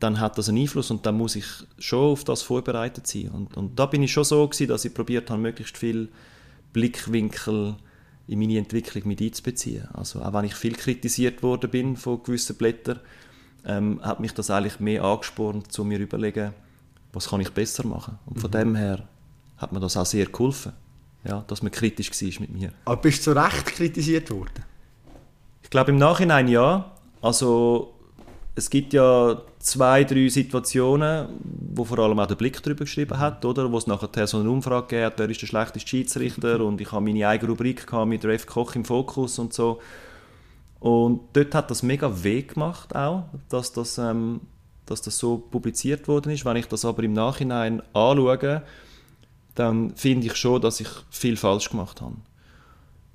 dann 0.00 0.18
hat 0.18 0.38
das 0.38 0.48
einen 0.48 0.62
Einfluss 0.62 0.90
und 0.90 1.04
dann 1.04 1.18
muss 1.18 1.36
ich 1.36 1.46
schon 1.78 2.12
auf 2.12 2.24
das 2.24 2.40
vorbereitet 2.40 3.06
sein. 3.06 3.28
Und, 3.28 3.58
und 3.58 3.78
da 3.78 3.84
bin 3.84 4.02
ich 4.02 4.12
schon 4.12 4.24
so 4.24 4.48
gewesen, 4.48 4.68
dass 4.68 4.86
ich 4.86 4.94
probiert 4.94 5.28
habe, 5.28 5.42
möglichst 5.42 5.76
viel 5.76 6.08
Blickwinkel 6.72 7.76
in 8.26 8.38
meine 8.38 8.58
Entwicklung 8.58 9.06
mit 9.06 9.20
einzubeziehen. 9.20 9.88
Also 9.92 10.22
auch 10.22 10.32
wenn 10.32 10.44
ich 10.44 10.54
viel 10.54 10.74
kritisiert 10.74 11.42
worden 11.42 11.70
bin 11.70 11.96
von 11.96 12.22
gewissen 12.22 12.56
Blättern, 12.56 13.00
ähm, 13.66 14.00
hat 14.02 14.20
mich 14.20 14.32
das 14.32 14.50
eigentlich 14.50 14.80
mehr 14.80 15.04
angespornt, 15.04 15.72
zu 15.72 15.84
mir 15.84 15.98
überlegen, 15.98 16.52
was 17.12 17.28
kann 17.28 17.40
ich 17.40 17.50
besser 17.50 17.86
machen. 17.86 18.18
Und 18.26 18.40
von 18.40 18.50
mhm. 18.50 18.54
dem 18.54 18.74
her 18.76 19.08
hat 19.56 19.72
mir 19.72 19.80
das 19.80 19.96
auch 19.96 20.06
sehr 20.06 20.26
geholfen, 20.26 20.72
ja, 21.24 21.44
dass 21.46 21.62
man 21.62 21.72
kritisch 21.72 22.10
war 22.10 22.40
mit 22.40 22.50
mir. 22.50 22.72
Aber 22.84 23.00
bist 23.00 23.26
du 23.26 23.32
zu 23.32 23.38
Recht 23.38 23.66
kritisiert 23.66 24.30
worden? 24.30 24.64
Ich 25.62 25.70
glaube 25.70 25.92
im 25.92 25.96
Nachhinein 25.96 26.48
ja. 26.48 26.92
Also 27.20 27.94
es 28.54 28.68
gibt 28.68 28.92
ja 28.92 29.40
zwei, 29.64 30.04
drei 30.04 30.28
Situationen, 30.28 31.26
wo 31.74 31.84
vor 31.84 31.98
allem 31.98 32.18
auch 32.18 32.26
der 32.26 32.34
Blick 32.34 32.62
darüber 32.62 32.84
geschrieben 32.84 33.18
hat, 33.18 33.44
oder? 33.44 33.72
wo 33.72 33.78
es 33.78 33.86
nachher 33.86 34.26
so 34.26 34.38
eine 34.38 34.50
Umfrage 34.50 34.88
gegeben 34.88 35.06
hat, 35.06 35.18
wer 35.18 35.30
ist 35.30 35.40
der 35.40 35.46
schlechteste 35.46 35.88
Schiedsrichter 35.88 36.60
und 36.60 36.80
ich 36.82 36.92
habe 36.92 37.02
meine 37.02 37.26
eigene 37.26 37.50
Rubrik 37.50 37.90
mit 38.04 38.24
Ref 38.26 38.46
Koch 38.46 38.74
im 38.74 38.84
Fokus 38.84 39.38
und 39.38 39.54
so. 39.54 39.80
Und 40.80 41.20
dort 41.32 41.54
hat 41.54 41.70
das 41.70 41.82
mega 41.82 42.22
weh 42.22 42.42
gemacht 42.42 42.94
auch, 42.94 43.24
dass 43.48 43.72
das, 43.72 43.96
ähm, 43.96 44.42
dass 44.84 45.00
das 45.00 45.16
so 45.16 45.38
publiziert 45.38 46.08
worden 46.08 46.32
ist. 46.32 46.44
Wenn 46.44 46.56
ich 46.56 46.66
das 46.66 46.84
aber 46.84 47.02
im 47.02 47.14
Nachhinein 47.14 47.80
anschaue, 47.94 48.62
dann 49.54 49.96
finde 49.96 50.26
ich 50.26 50.36
schon, 50.36 50.60
dass 50.60 50.80
ich 50.80 50.88
viel 51.10 51.38
falsch 51.38 51.70
gemacht 51.70 52.02
habe. 52.02 52.16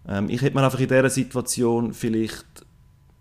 Ähm, 0.08 0.32
ich 0.32 0.42
hätte 0.42 0.56
mir 0.56 0.64
einfach 0.64 0.80
in 0.80 0.88
dieser 0.88 1.12
Situation 1.12 1.94
vielleicht 1.94 2.66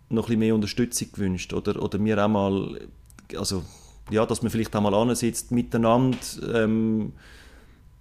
noch 0.09 0.25
ein 0.25 0.27
bisschen 0.27 0.39
mehr 0.39 0.55
Unterstützung 0.55 1.09
gewünscht 1.13 1.53
oder, 1.53 1.83
oder 1.83 1.99
mir 1.99 2.25
auch 2.25 2.29
mal, 2.29 2.89
also 3.37 3.63
ja, 4.11 4.25
dass 4.25 4.43
man 4.43 4.51
vielleicht 4.51 4.75
auch 4.75 4.81
mal 4.81 4.95
ansitzt 4.95 5.51
miteinander, 5.51 6.19
ähm, 6.55 7.13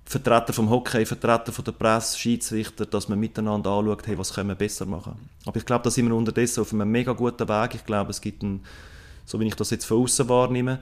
Vertreter 0.05 0.53
vom 0.53 0.69
Hockey, 0.69 1.05
Vertreter 1.05 1.51
von 1.51 1.65
der 1.65 1.74
Presse, 1.74 2.17
Schiedsrichter, 2.17 2.86
dass 2.86 3.10
man 3.10 3.19
miteinander 3.19 3.72
anschaut, 3.72 4.07
hey, 4.07 4.17
was 4.17 4.34
können 4.34 4.48
wir 4.50 4.55
besser 4.55 4.86
machen. 4.86 5.15
Aber 5.46 5.57
ich 5.57 5.65
glaube, 5.65 5.84
da 5.84 5.91
sind 5.91 6.07
wir 6.07 6.15
unterdessen 6.15 6.62
auf 6.62 6.72
einem 6.72 6.89
mega 6.89 7.12
guten 7.12 7.50
Weg. 7.50 7.75
Ich 7.75 7.86
glaube, 7.86 8.12
es 8.12 8.22
gibt 8.22 8.41
einen, 8.41 8.63
so 9.25 9.38
wie 9.41 9.48
ich 9.48 9.55
das 9.55 9.69
jetzt 9.69 9.84
von 9.84 10.01
außen 10.03 10.29
wahrnehme, 10.29 10.79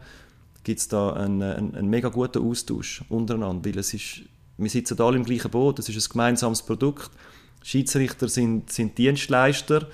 gibt 0.63 0.79
es 0.79 0.87
da 0.87 1.13
einen, 1.13 1.41
einen, 1.41 1.75
einen, 1.75 1.89
mega 1.89 2.09
guten 2.09 2.47
Austausch 2.47 3.03
untereinander, 3.09 3.67
weil 3.67 3.79
es 3.79 3.95
ist, 3.95 4.21
wir 4.57 4.69
sitzen 4.69 5.01
alle 5.01 5.17
im 5.17 5.23
gleichen 5.23 5.49
Boot, 5.49 5.79
es 5.79 5.89
ist 5.89 6.07
ein 6.07 6.11
gemeinsames 6.11 6.61
Produkt. 6.61 7.09
Schiedsrichter 7.63 8.29
sind, 8.29 8.71
sind 8.71 8.95
Dienstleister, 8.95 9.87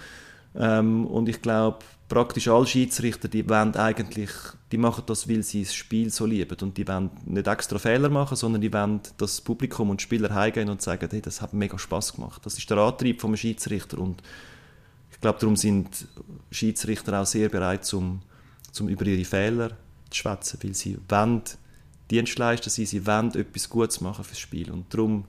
ähm, 0.56 1.08
und 1.08 1.30
ich 1.30 1.42
glaube, 1.42 1.80
praktisch 2.12 2.50
alle 2.50 2.68
Schiedsrichter, 2.68 3.30
die 3.30 3.48
wollen 3.48 3.74
eigentlich, 3.76 4.32
die 4.74 4.78
machen 4.78 5.04
das, 5.06 5.30
weil 5.30 5.44
sie 5.44 5.64
das 5.64 5.74
Spiel 5.74 6.10
so 6.10 6.26
lieben. 6.26 6.58
Und 6.62 6.78
die 6.78 6.86
wollen 6.86 7.10
nicht 7.26 7.48
extra 7.48 7.80
Fehler 7.80 8.10
machen, 8.10 8.36
sondern 8.36 8.60
die 8.60 8.74
wollen, 8.74 9.00
das 9.16 9.40
Publikum 9.40 9.90
und 9.90 10.02
die 10.02 10.04
Spieler 10.04 10.36
heimgehen 10.36 10.68
und 10.68 10.82
sagen, 10.82 11.08
hey, 11.10 11.22
das 11.22 11.42
hat 11.42 11.54
mega 11.54 11.80
Spaß 11.80 12.16
gemacht. 12.16 12.46
Das 12.46 12.58
ist 12.58 12.70
der 12.70 12.80
Antrieb 12.80 13.22
vom 13.22 13.38
Schiedsrichter. 13.38 13.98
Und 13.98 14.22
ich 15.10 15.22
glaube, 15.22 15.40
darum 15.40 15.56
sind 15.56 16.06
Schiedsrichter 16.52 17.22
auch 17.22 17.26
sehr 17.26 17.48
bereit, 17.48 17.92
um, 17.94 18.22
um 18.78 18.90
über 18.90 19.06
ihre 19.06 19.24
Fehler 19.24 19.70
zu 20.10 20.20
schwätzen, 20.20 20.60
weil 20.64 20.74
sie 20.74 20.98
wollen 21.08 21.44
Dienstleister 22.12 22.70
sein, 22.70 22.88
sie 22.88 23.08
wollen 23.08 23.34
etwas 23.36 23.70
Gutes 23.70 24.02
machen 24.02 24.26
fürs 24.26 24.40
Spiel. 24.40 24.70
Und 24.70 24.94
darum 24.94 25.24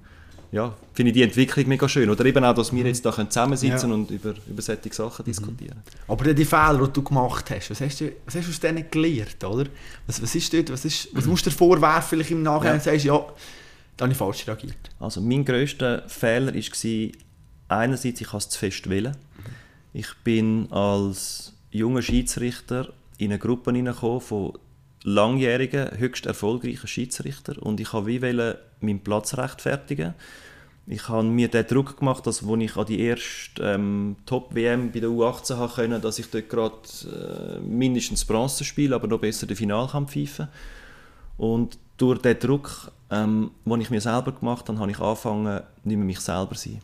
ja, 0.52 0.74
finde 0.92 1.10
ich 1.10 1.14
die 1.14 1.22
Entwicklung 1.22 1.66
mega 1.66 1.88
schön. 1.88 2.10
Oder 2.10 2.26
eben 2.26 2.44
auch, 2.44 2.54
dass 2.54 2.74
wir 2.74 2.84
jetzt 2.84 3.04
da 3.06 3.10
zusammensitzen 3.10 3.88
ja. 3.88 3.94
und 3.94 4.10
über, 4.10 4.34
über 4.46 4.60
solche 4.60 4.92
Sachen 4.92 5.22
mhm. 5.22 5.30
diskutieren. 5.30 5.82
Aber 6.06 6.34
die 6.34 6.44
Fehler, 6.44 6.86
die 6.86 6.92
du 6.92 7.02
gemacht 7.02 7.50
hast, 7.50 7.70
was 7.70 7.80
hast 7.80 8.02
du, 8.02 8.12
was 8.26 8.34
hast 8.34 8.46
du 8.46 8.50
aus 8.50 8.60
denen 8.60 8.84
gelernt, 8.90 9.42
oder? 9.42 9.64
Was, 10.06 10.20
was 10.20 10.34
ist 10.34 10.52
dort, 10.52 10.70
was, 10.70 10.84
ist, 10.84 11.08
was 11.14 11.24
musst 11.24 11.46
du 11.46 11.50
dir 11.50 11.56
vorwerfen, 11.56 12.10
vielleicht 12.10 12.32
im 12.32 12.42
Nachhinein, 12.42 12.76
ja. 12.76 12.80
sagst, 12.80 13.04
ja, 13.06 13.18
da 13.96 14.04
habe 14.04 14.12
ich 14.12 14.18
falsch 14.18 14.46
reagiert? 14.46 14.90
Also 15.00 15.22
mein 15.22 15.42
grösster 15.42 16.06
Fehler 16.06 16.52
war, 16.54 17.10
einerseits, 17.68 18.20
ich 18.20 18.28
habe 18.28 18.38
es 18.38 18.48
zu 18.50 18.58
fest 18.58 18.90
wählen. 18.90 19.16
Ich 19.94 20.08
bin 20.22 20.70
als 20.70 21.54
junger 21.70 22.02
Schiedsrichter 22.02 22.92
in 23.16 23.30
eine 23.30 23.38
Gruppe 23.38 23.72
hineingekommen 23.72 24.20
von 24.20 24.52
langjährigen, 25.04 25.98
höchst 25.98 26.26
erfolgreichen 26.26 26.86
Schiedsrichtern 26.86 27.58
und 27.58 27.80
ich 27.80 27.92
wollte 27.92 28.06
wie 28.06 28.86
meinen 28.86 29.00
Platz 29.00 29.36
rechtfertigen 29.36 30.14
Ich 30.86 31.08
habe 31.08 31.24
mir 31.24 31.48
den 31.48 31.66
Druck 31.66 31.96
gemacht, 31.98 32.26
dass 32.26 32.46
als 32.46 32.62
ich 32.62 32.76
an 32.76 32.86
die 32.86 33.00
erste 33.00 33.62
ähm, 33.62 34.16
Top-WM 34.26 34.92
bei 34.92 35.00
der 35.00 35.10
U18 35.10 35.56
haben 35.56 35.72
können, 35.72 36.02
dass 36.02 36.18
ich 36.18 36.30
dort 36.30 36.48
gerade 36.48 36.76
äh, 37.04 37.60
mindestens 37.60 38.24
Bronze 38.24 38.64
spiele, 38.64 38.94
aber 38.94 39.08
noch 39.08 39.20
besser 39.20 39.46
den 39.46 39.56
Finalkampf 39.56 40.12
pfeifen. 40.12 40.48
Und 41.36 41.78
durch 41.96 42.20
den 42.20 42.38
Druck, 42.38 42.90
ähm, 43.10 43.52
den 43.64 43.80
ich 43.80 43.90
mir 43.90 44.00
selber 44.00 44.32
gemacht 44.32 44.68
habe, 44.68 44.78
habe 44.78 44.90
ich 44.90 44.98
angefangen, 44.98 45.62
nicht 45.84 45.96
mehr 45.96 46.06
mich 46.06 46.20
selber 46.20 46.54
zu 46.54 46.70
sein. 46.70 46.82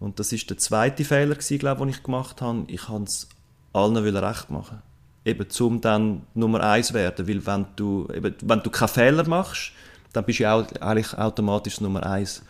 Und 0.00 0.18
das 0.18 0.32
ist 0.32 0.50
der 0.50 0.58
zweite 0.58 1.04
Fehler, 1.04 1.36
glaube, 1.58 1.80
den 1.80 1.88
ich 1.90 2.02
gemacht 2.02 2.42
habe. 2.42 2.64
Ich 2.66 2.88
wollte 2.88 3.04
es 3.04 3.28
allen 3.72 3.96
recht 3.96 4.50
machen. 4.50 4.82
Eben, 5.24 5.46
um 5.60 5.80
dann 5.80 6.22
Nummer 6.34 6.60
eins 6.60 6.92
werden. 6.92 7.26
Weil 7.26 7.46
wenn 7.46 7.66
du, 7.76 8.08
eben, 8.14 8.34
wenn 8.42 8.62
du 8.62 8.70
keinen 8.70 8.88
Fehler 8.88 9.28
machst, 9.28 9.72
dann 10.12 10.24
bist 10.24 10.38
du 10.38 10.44
ja 10.44 10.58
eigentlich 10.80 11.16
automatisch 11.16 11.80
Nummer 11.80 12.04
eins. 12.04 12.42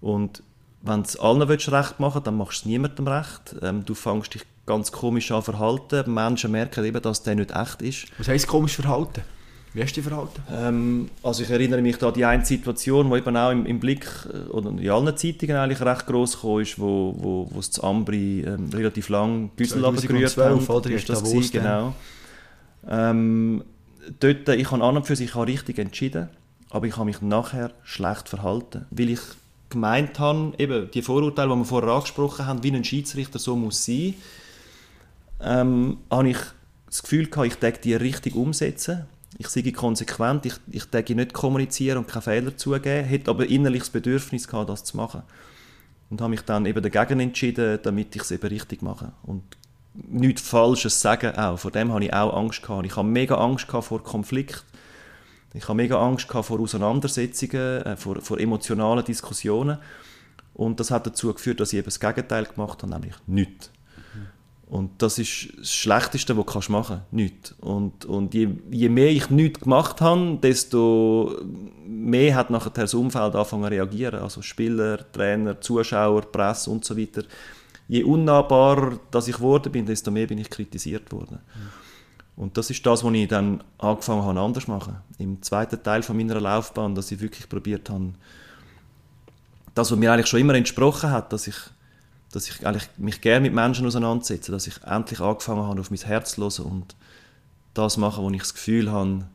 Und 0.00 0.42
wenn 0.82 1.02
du 1.02 1.20
allen 1.20 1.42
recht 1.42 2.00
machen 2.00 2.14
willst, 2.14 2.26
dann 2.26 2.36
machst 2.36 2.60
du 2.60 2.62
es 2.62 2.66
niemandem 2.66 3.06
recht. 3.06 3.56
Ähm, 3.62 3.84
du 3.84 3.94
fängst 3.94 4.34
dich 4.34 4.42
ganz 4.66 4.90
komisch 4.92 5.30
an 5.30 5.42
verhalten. 5.42 6.12
Menschen 6.12 6.52
merken 6.52 6.84
eben, 6.84 7.02
dass 7.02 7.22
der 7.22 7.34
nicht 7.34 7.54
echt 7.54 7.82
ist. 7.82 8.06
Was 8.18 8.28
heisst 8.28 8.46
komisch 8.46 8.76
verhalten? 8.76 9.22
Wie 9.72 9.82
hast 9.82 9.92
du 9.96 10.00
dich 10.00 10.08
verhalten? 10.08 10.42
Ähm, 10.50 11.10
also 11.22 11.44
ich 11.44 11.50
erinnere 11.50 11.80
mich 11.80 12.02
an 12.02 12.12
die 12.12 12.24
eine 12.24 12.44
Situation, 12.44 13.10
die 13.10 13.18
eben 13.18 13.36
auch 13.36 13.52
im, 13.52 13.66
im, 13.66 13.78
Blick 13.78 14.06
äh, 14.32 14.50
oder 14.50 14.70
in 14.70 14.90
allen 14.90 15.16
Zeitungen 15.16 15.56
eigentlich 15.56 15.80
recht 15.80 16.06
gross 16.06 16.34
gekommen 16.34 16.62
ist, 16.62 16.78
wo, 16.78 17.14
wo, 17.16 17.48
wo 17.50 17.58
es 17.60 17.70
zu 17.70 17.84
Ambri 17.84 18.40
ähm, 18.40 18.68
relativ 18.72 19.08
lang 19.08 19.50
Büssel 19.50 19.84
abgerührt 19.84 20.36
hat. 20.36 20.68
oder? 20.68 20.90
Ist 20.90 21.08
das 21.08 21.22
gewesen, 21.22 21.52
genau. 21.52 21.94
Ähm, 22.88 23.62
dort, 24.18 24.48
ich 24.48 24.70
habe 24.70 24.82
an 24.82 24.96
und 24.96 25.06
für 25.06 25.14
sich 25.14 25.36
richtig 25.36 25.78
entschieden, 25.78 26.28
aber 26.70 26.86
ich 26.86 26.96
habe 26.96 27.06
mich 27.06 27.22
nachher 27.22 27.70
schlecht 27.84 28.28
verhalten, 28.28 28.86
weil 28.90 29.10
ich 29.10 29.20
gemeint 29.68 30.18
habe, 30.18 30.52
eben 30.58 30.90
die 30.90 31.02
Vorurteile, 31.02 31.50
die 31.50 31.58
wir 31.58 31.64
vorher 31.64 31.90
angesprochen 31.90 32.46
haben, 32.46 32.64
wie 32.64 32.72
ein 32.72 32.82
Schiedsrichter 32.82 33.38
so 33.38 33.54
muss 33.54 33.84
sein, 33.84 34.14
ähm, 35.40 35.98
habe 36.10 36.30
ich 36.30 36.38
das 36.86 37.02
Gefühl 37.04 37.26
gehabt, 37.26 37.46
ich 37.46 37.54
denke 37.54 37.80
die 37.82 37.94
richtig 37.94 38.34
umsetzen 38.34 39.06
ich 39.38 39.48
sei 39.48 39.62
konsequent, 39.70 40.46
ich, 40.46 40.54
ich 40.70 40.84
denke 40.86 41.14
nicht 41.14 41.32
kommunizieren 41.32 41.98
und 41.98 42.08
keine 42.08 42.22
Fehler 42.22 42.56
zugeben, 42.56 43.04
hätte 43.04 43.30
aber 43.30 43.46
innerlich 43.46 43.82
das 43.82 43.90
Bedürfnis 43.90 44.48
gehabt, 44.48 44.68
das 44.68 44.84
zu 44.84 44.96
machen. 44.96 45.22
Und 46.10 46.20
habe 46.20 46.30
mich 46.30 46.42
dann 46.42 46.66
eben 46.66 46.82
dagegen 46.82 47.20
entschieden, 47.20 47.78
damit 47.82 48.16
ich 48.16 48.22
es 48.22 48.32
eben 48.32 48.48
richtig 48.48 48.82
mache. 48.82 49.12
Und 49.22 49.44
nichts 49.94 50.42
Falsches 50.42 51.00
sagen 51.00 51.36
auch. 51.36 51.58
Vor 51.58 51.70
dem 51.70 51.92
habe 51.92 52.04
ich 52.04 52.12
auch 52.12 52.36
Angst 52.36 52.62
gehabt. 52.62 52.84
Ich 52.86 52.96
habe 52.96 53.06
mega 53.06 53.36
Angst 53.36 53.68
gehabt 53.68 53.86
vor 53.86 54.02
Konflikt. 54.02 54.64
Ich 55.54 55.64
habe 55.64 55.76
mega 55.76 56.00
Angst 56.00 56.28
gehabt 56.28 56.46
vor 56.46 56.60
Auseinandersetzungen, 56.60 57.82
äh, 57.82 57.96
vor, 57.96 58.20
vor 58.20 58.38
emotionalen 58.38 59.04
Diskussionen. 59.04 59.78
Und 60.54 60.80
das 60.80 60.90
hat 60.90 61.06
dazu 61.06 61.32
geführt, 61.32 61.60
dass 61.60 61.72
ich 61.72 61.78
eben 61.78 61.86
das 61.86 62.00
Gegenteil 62.00 62.44
gemacht 62.44 62.82
habe, 62.82 62.92
nämlich 62.92 63.14
nichts. 63.26 63.70
Und 64.70 65.02
das 65.02 65.18
ist 65.18 65.48
das 65.58 65.72
Schlechteste, 65.72 66.36
was 66.36 66.46
du 66.46 66.72
machen 66.72 66.98
kannst. 66.98 67.12
Nichts. 67.12 67.54
Und, 67.58 68.04
und 68.04 68.34
je, 68.34 68.50
je 68.70 68.88
mehr 68.88 69.10
ich 69.10 69.28
nichts 69.28 69.60
gemacht 69.60 70.00
habe, 70.00 70.38
desto 70.40 71.34
mehr 71.84 72.36
hat 72.36 72.50
nachher 72.50 72.70
das 72.70 72.94
Umfeld 72.94 73.34
angefangen 73.34 73.64
zu 73.64 73.70
reagieren. 73.70 74.20
Also 74.20 74.42
Spieler, 74.42 75.10
Trainer, 75.10 75.60
Zuschauer, 75.60 76.22
Presse 76.22 76.70
und 76.70 76.84
so 76.84 76.96
weiter. 76.96 77.24
Je 77.88 78.04
unnahbarer 78.04 79.00
dass 79.10 79.26
ich 79.26 79.34
geworden 79.34 79.72
bin, 79.72 79.86
desto 79.86 80.12
mehr 80.12 80.28
bin 80.28 80.38
ich 80.38 80.48
kritisiert 80.48 81.10
worden. 81.10 81.40
Mhm. 81.42 82.42
Und 82.44 82.56
das 82.56 82.70
ist 82.70 82.86
das, 82.86 83.02
was 83.02 83.12
ich 83.12 83.26
dann 83.26 83.64
angefangen 83.76 84.22
habe, 84.22 84.38
anders 84.38 84.66
zu 84.66 84.70
machen. 84.70 84.98
Im 85.18 85.42
zweiten 85.42 85.82
Teil 85.82 86.04
von 86.04 86.16
meiner 86.16 86.40
Laufbahn, 86.40 86.94
dass 86.94 87.10
ich 87.10 87.20
wirklich 87.20 87.48
probiert 87.48 87.90
habe, 87.90 88.12
das, 89.74 89.90
was 89.90 89.98
mir 89.98 90.12
eigentlich 90.12 90.28
schon 90.28 90.40
immer 90.40 90.54
entsprochen 90.54 91.10
hat, 91.10 91.32
dass 91.32 91.48
ich 91.48 91.56
dass 92.32 92.48
ich 92.48 92.66
eigentlich 92.66 92.88
mich 92.96 93.20
gerne 93.20 93.40
mit 93.40 93.54
Menschen 93.54 93.86
auseinandersetze, 93.86 94.52
dass 94.52 94.66
ich 94.66 94.82
endlich 94.84 95.20
angefangen 95.20 95.62
habe, 95.62 95.80
auf 95.80 95.90
mein 95.90 96.00
Herz 96.00 96.34
zu 96.34 96.42
hören 96.42 96.70
und 96.70 96.96
das 97.74 97.96
machen, 97.96 98.24
wo 98.24 98.30
ich 98.30 98.38
das 98.38 98.54
Gefühl 98.54 98.90
habe, 98.90 99.26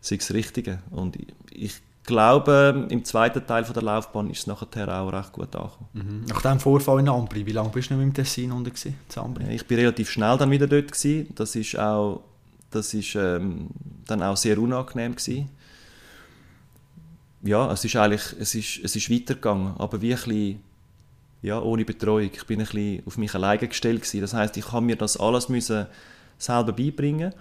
sei 0.00 0.16
das 0.16 0.32
Richtige. 0.32 0.78
Und 0.90 1.16
ich, 1.16 1.26
ich 1.50 1.82
glaube, 2.04 2.86
im 2.88 3.04
zweiten 3.04 3.46
Teil 3.46 3.64
von 3.64 3.74
der 3.74 3.82
Laufbahn 3.82 4.30
ist 4.30 4.40
es 4.40 4.46
nachher 4.46 5.00
auch 5.00 5.12
recht 5.12 5.32
gut 5.32 5.54
angekommen. 5.54 5.88
Mhm. 5.92 6.24
Nach 6.26 6.40
dem 6.40 6.58
Vorfall 6.58 7.00
in 7.00 7.08
Ambri, 7.08 7.44
wie 7.44 7.52
lange 7.52 7.68
bist 7.68 7.90
du 7.90 7.94
noch 7.94 8.02
im 8.02 8.14
Tessin 8.14 8.50
unter 8.50 8.72
ja, 8.74 9.48
Ich 9.50 9.66
bin 9.66 9.78
relativ 9.78 10.10
schnell 10.10 10.38
dann 10.38 10.50
wieder 10.50 10.66
dort 10.66 10.90
gewesen. 10.90 11.28
Das 11.34 11.54
ist 11.54 11.78
auch, 11.78 12.22
das 12.70 12.94
ist 12.94 13.14
ähm, 13.14 13.68
dann 14.06 14.22
auch 14.22 14.38
sehr 14.38 14.58
unangenehm 14.58 15.14
gewesen. 15.14 15.50
Ja, 17.42 17.70
es 17.70 17.84
ist 17.84 17.94
eigentlich, 17.94 18.34
es 18.40 18.54
ist, 18.54 18.80
es 18.82 18.96
ist 18.96 19.10
weitergegangen, 19.10 19.74
aber 19.78 20.00
wie 20.00 20.14
ein 20.14 20.20
bisschen 20.20 20.60
ja, 21.42 21.60
ohne 21.60 21.84
Betreuung. 21.84 22.30
Ich 22.32 22.46
bin 22.46 22.60
ein 22.60 22.66
bisschen 22.66 23.02
auf 23.06 23.16
mich 23.16 23.34
alleine 23.34 23.68
gestellt 23.68 24.02
gewesen. 24.02 24.20
Das 24.20 24.34
heißt, 24.34 24.56
ich 24.56 24.72
habe 24.72 24.84
mir 24.84 24.96
das 24.96 25.16
alles 25.16 25.48
müssen 25.48 25.86
selber 26.38 26.72
beibringen. 26.72 27.32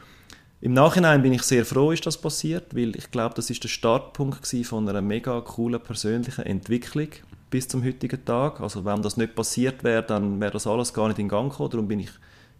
Im 0.60 0.74
Nachhinein 0.74 1.22
bin 1.22 1.34
ich 1.34 1.44
sehr 1.44 1.66
froh, 1.66 1.92
ist 1.92 2.06
das 2.06 2.20
passiert, 2.20 2.76
weil 2.76 2.96
ich 2.96 3.12
glaube, 3.12 3.36
das 3.36 3.50
ist 3.52 3.64
der 3.64 3.70
Startpunkt 3.70 4.48
von 4.66 4.90
einer 4.90 5.02
mega 5.02 5.40
coolen 5.42 5.80
persönlichen 5.80 6.46
Entwicklung 6.46 7.10
bis 7.52 7.68
zum 7.68 7.84
heutigen 7.84 8.26
Tag. 8.26 8.60
Also 8.60 8.84
wenn 8.84 9.02
das 9.04 9.18
nicht 9.18 9.36
passiert 9.36 9.84
wäre, 9.84 10.02
dann 10.02 10.40
wäre 10.42 10.52
das 10.52 10.66
alles 10.66 10.94
gar 10.94 11.08
nicht 11.10 11.20
in 11.20 11.30
Gang 11.30 11.52
gekommen. 11.52 11.70
Darum 11.70 11.88
bin 11.88 12.00
ich 12.00 12.10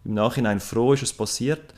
im 0.06 0.14
Nachhinein 0.14 0.60
froh, 0.60 0.94
ist 0.94 1.04
es 1.04 1.12
passiert. 1.12 1.74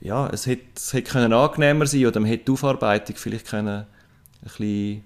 Ja, 0.00 0.28
es 0.28 0.46
hätte, 0.46 0.64
es 0.74 0.92
hätte 0.92 1.12
können 1.12 1.32
angenehmer 1.32 1.86
sein 1.86 2.06
oder 2.06 2.18
man 2.18 2.28
hätte 2.28 2.46
die 2.46 2.52
Aufarbeitung 2.52 3.14
vielleicht 3.14 3.46
können 3.46 3.68
ein 3.82 3.86
bisschen 4.42 5.04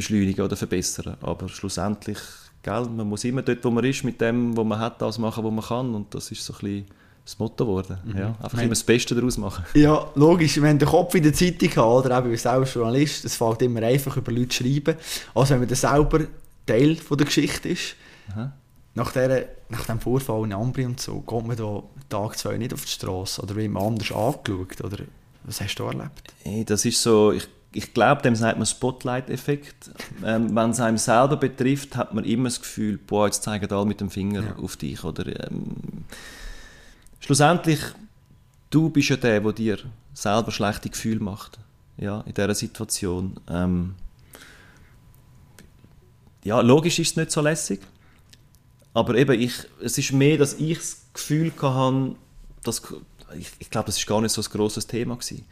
beschleunigen 0.00 0.44
oder 0.44 0.56
verbessern. 0.56 1.16
Aber 1.20 1.48
schlussendlich, 1.48 2.18
gell, 2.62 2.86
man 2.86 3.08
muss 3.08 3.24
immer 3.24 3.42
dort, 3.42 3.64
wo 3.64 3.70
man 3.70 3.84
ist, 3.84 4.04
mit 4.04 4.20
dem, 4.20 4.56
was 4.56 4.64
man 4.64 4.78
hat, 4.78 5.00
das 5.00 5.18
machen, 5.18 5.44
was 5.44 5.52
man 5.52 5.64
kann. 5.64 5.94
Und 5.94 6.14
das 6.14 6.30
ist 6.30 6.44
so 6.44 6.52
ein 6.54 6.58
bisschen 6.60 6.86
das 7.24 7.38
Motto 7.38 7.64
geworden. 7.64 7.98
Mhm. 8.04 8.18
Ja, 8.18 8.36
einfach 8.42 8.58
immer 8.58 8.70
das 8.70 8.82
Beste 8.82 9.14
daraus 9.14 9.38
machen. 9.38 9.64
Ja, 9.74 10.10
logisch. 10.14 10.60
Wenn 10.60 10.78
der 10.78 10.88
Kopf 10.88 11.14
in 11.14 11.22
der 11.22 11.32
Zeitung 11.34 11.68
hat, 11.70 12.06
oder 12.06 12.18
eben 12.18 12.46
als 12.46 12.74
Journalist, 12.74 13.24
es 13.24 13.36
fällt 13.36 13.62
immer 13.62 13.82
einfach 13.82 14.16
über 14.16 14.32
Leute 14.32 14.48
zu 14.48 14.64
schreiben. 14.64 14.96
Also 15.34 15.50
wenn 15.52 15.60
man 15.60 15.68
dann 15.68 15.76
selber 15.76 16.20
Teil 16.66 16.96
von 16.96 17.18
der 17.18 17.26
Geschichte 17.26 17.68
ist, 17.68 17.94
Aha. 18.32 18.52
nach, 18.94 19.12
der, 19.12 19.48
nach 19.68 19.86
dem 19.86 20.00
Vorfall 20.00 20.44
in 20.44 20.52
Ambri 20.52 20.86
und 20.86 21.00
so, 21.00 21.20
kommt 21.20 21.46
man 21.48 21.56
da 21.56 21.82
Tag 22.08 22.36
zwei 22.36 22.58
nicht 22.58 22.74
auf 22.74 22.84
die 22.84 22.90
Straße 22.90 23.40
oder 23.40 23.54
wird 23.54 23.70
man 23.70 23.84
anders 23.84 24.10
angeschaut? 24.10 24.82
Oder 24.82 25.04
was 25.44 25.60
hast 25.60 25.76
du 25.76 25.84
erlebt? 25.84 26.34
Hey, 26.42 26.64
das 26.64 26.84
ist 26.84 27.00
so, 27.00 27.32
ich 27.32 27.46
ich 27.72 27.94
glaube, 27.94 28.22
dem 28.22 28.34
sagt 28.34 28.58
man 28.58 28.66
Spotlight-Effekt. 28.66 29.90
Ähm, 30.24 30.54
Wenn 30.54 30.70
es 30.70 30.80
einem 30.80 30.98
selber 30.98 31.36
betrifft, 31.36 31.96
hat 31.96 32.14
man 32.14 32.24
immer 32.24 32.48
das 32.48 32.60
Gefühl, 32.60 32.98
boah, 32.98 33.26
jetzt 33.26 33.42
zeigen 33.42 33.70
alle 33.70 33.86
mit 33.86 34.00
dem 34.00 34.10
Finger 34.10 34.42
ja. 34.42 34.56
auf 34.56 34.76
dich. 34.76 35.04
Oder, 35.04 35.26
ähm, 35.48 35.76
schlussendlich, 37.20 37.80
du 38.70 38.90
bist 38.90 39.10
ja 39.10 39.16
der, 39.16 39.40
der 39.40 39.52
dir 39.52 39.78
selber 40.14 40.50
schlechte 40.50 40.90
Gefühle 40.90 41.20
macht. 41.20 41.58
Ja, 41.96 42.22
in 42.22 42.34
dieser 42.34 42.54
Situation. 42.54 43.38
Ähm, 43.48 43.94
ja, 46.42 46.60
logisch 46.60 46.98
ist 46.98 47.10
es 47.10 47.16
nicht 47.16 47.30
so 47.30 47.40
lässig. 47.40 47.80
Aber 48.94 49.14
eben, 49.14 49.40
ich, 49.40 49.54
es 49.80 49.96
ist 49.98 50.12
mehr, 50.12 50.38
dass 50.38 50.54
ich 50.54 50.78
das 50.78 51.02
Gefühl 51.12 51.52
hatte, 51.60 52.16
dass, 52.64 52.82
ich, 53.38 53.50
ich 53.58 53.70
glaube, 53.70 53.86
das 53.86 53.98
ist 53.98 54.06
gar 54.06 54.20
nicht 54.20 54.32
so 54.32 54.40
ein 54.40 54.48
grosses 54.50 54.86
Thema 54.86 55.16
gewesen. 55.16 55.44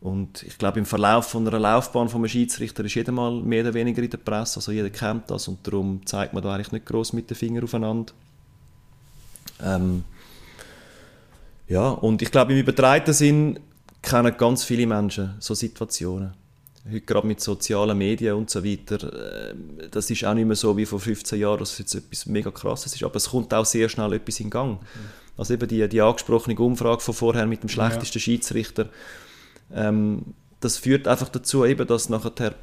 Und 0.00 0.42
ich 0.44 0.56
glaube, 0.56 0.78
im 0.78 0.86
Verlauf 0.86 1.28
von 1.28 1.46
einer 1.46 1.58
Laufbahn 1.58 2.08
von 2.08 2.22
einem 2.22 2.28
Schiedsrichter 2.28 2.84
ist 2.84 2.94
jeder 2.94 3.12
mal 3.12 3.32
mehr 3.32 3.64
oder 3.64 3.74
weniger 3.74 4.02
in 4.02 4.08
der 4.08 4.18
Presse, 4.18 4.56
also 4.56 4.72
jeder 4.72 4.88
kennt 4.88 5.30
das 5.30 5.46
und 5.46 5.66
darum 5.66 6.06
zeigt 6.06 6.32
man 6.32 6.42
da 6.42 6.54
eigentlich 6.54 6.72
nicht 6.72 6.86
groß 6.86 7.12
mit 7.12 7.28
den 7.28 7.36
Fingern 7.36 7.64
aufeinander. 7.64 8.14
Ähm, 9.62 10.04
ja, 11.68 11.90
und 11.90 12.22
ich 12.22 12.30
glaube, 12.30 12.52
im 12.52 12.58
übertreiten 12.58 13.12
Sinn 13.12 13.60
kennen 14.00 14.34
ganz 14.38 14.64
viele 14.64 14.86
Menschen 14.86 15.34
so 15.38 15.54
Situationen. 15.54 16.32
Heute 16.86 17.02
gerade 17.02 17.26
mit 17.26 17.42
sozialen 17.42 17.98
Medien 17.98 18.34
und 18.36 18.48
so 18.48 18.64
weiter, 18.64 19.50
äh, 19.50 19.54
das 19.90 20.08
ist 20.10 20.24
auch 20.24 20.32
nicht 20.32 20.46
mehr 20.46 20.56
so 20.56 20.74
wie 20.78 20.86
vor 20.86 20.98
15 20.98 21.38
Jahren, 21.38 21.58
dass 21.58 21.72
es 21.72 21.78
jetzt 21.78 21.94
etwas 21.94 22.24
mega 22.24 22.50
krasses 22.50 22.94
ist, 22.94 23.02
aber 23.02 23.16
es 23.16 23.28
kommt 23.28 23.52
auch 23.52 23.66
sehr 23.66 23.90
schnell 23.90 24.14
etwas 24.14 24.40
in 24.40 24.48
Gang. 24.48 24.80
Mhm. 24.80 24.86
Also 25.36 25.52
eben 25.54 25.68
die, 25.68 25.86
die 25.88 26.00
angesprochene 26.00 26.58
Umfrage 26.58 27.02
von 27.02 27.14
vorher 27.14 27.46
mit 27.46 27.62
dem 27.62 27.68
schlechtesten 27.68 28.18
ja. 28.18 28.22
Schiedsrichter, 28.22 28.88
ähm, 29.74 30.34
das 30.60 30.76
führt 30.76 31.08
einfach 31.08 31.28
dazu, 31.28 31.64
eben, 31.64 31.86
dass 31.86 32.08
nachher 32.08 32.54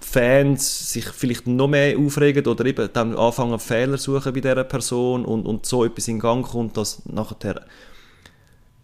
Fans 0.00 0.92
sich 0.92 1.06
vielleicht 1.06 1.46
noch 1.46 1.68
mehr 1.68 1.98
aufregen 1.98 2.46
oder 2.46 2.64
eben 2.66 2.88
dann 2.92 3.16
anfangen 3.16 3.58
Fehler 3.58 3.98
suchen 3.98 4.32
bei 4.32 4.40
dieser 4.40 4.64
Person 4.64 5.24
und, 5.24 5.46
und 5.46 5.66
so 5.66 5.84
etwas 5.84 6.08
in 6.08 6.20
Gang 6.20 6.46
kommt, 6.46 6.76
dass 6.76 7.04
nachher 7.06 7.66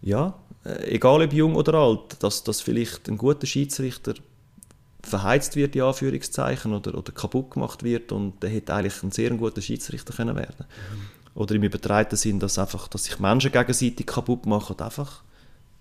ja, 0.01 0.33
äh, 0.65 0.95
egal 0.95 1.23
ob 1.23 1.33
jung 1.33 1.55
oder 1.55 1.75
alt, 1.75 2.17
dass, 2.19 2.43
dass 2.43 2.61
vielleicht 2.61 3.07
ein 3.07 3.17
guter 3.17 3.47
Schiedsrichter 3.47 4.15
verheizt 5.01 5.55
wird, 5.55 5.75
in 5.75 5.81
Anführungszeichen, 5.83 6.73
oder, 6.73 6.97
oder 6.97 7.11
kaputt 7.11 7.51
gemacht 7.51 7.83
wird 7.83 8.11
und 8.11 8.41
der 8.43 8.49
hätte 8.49 8.73
eigentlich 8.73 9.01
ein 9.03 9.11
sehr 9.11 9.29
guter 9.31 9.61
Schiedsrichter 9.61 10.13
können 10.13 10.35
werden 10.35 10.65
mhm. 10.65 11.13
Oder 11.35 11.55
im 11.55 11.63
übertreiten 11.63 12.15
Sinn, 12.15 12.39
dass, 12.39 12.59
einfach, 12.59 12.87
dass 12.87 13.05
sich 13.05 13.19
Menschen 13.19 13.51
gegenseitig 13.51 14.05
kaputt 14.05 14.45
machen, 14.45 14.79
einfach 14.79 15.23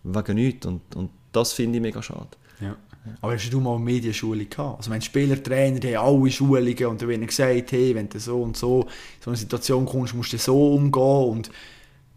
wegen 0.04 0.34
nichts. 0.34 0.66
Und, 0.66 0.82
und 0.94 1.10
das 1.32 1.52
finde 1.52 1.78
ich 1.78 1.82
mega 1.82 2.02
schade. 2.02 2.28
Ja. 2.60 2.76
Aber 3.20 3.32
hast 3.34 3.52
du 3.52 3.60
mal 3.60 3.74
eine 3.74 3.84
Medienschule 3.84 4.44
gehabt? 4.44 4.78
Also 4.78 4.90
wenn 4.90 5.02
Spieler, 5.02 5.42
Trainer, 5.42 5.80
die 5.80 5.96
haben 5.96 6.22
alle 6.22 6.30
Schulungen 6.30 6.86
und 6.86 7.00
wird 7.00 7.12
ihnen 7.12 7.26
gesagt, 7.26 7.72
hey, 7.72 7.94
wenn 7.94 8.08
du 8.08 8.20
so 8.20 8.42
und 8.42 8.56
so 8.56 8.82
in 8.82 8.88
so 9.24 9.30
eine 9.30 9.36
Situation 9.36 9.86
kommst, 9.86 10.14
musst 10.14 10.32
du 10.32 10.38
so 10.38 10.74
umgehen 10.74 11.28
und 11.28 11.50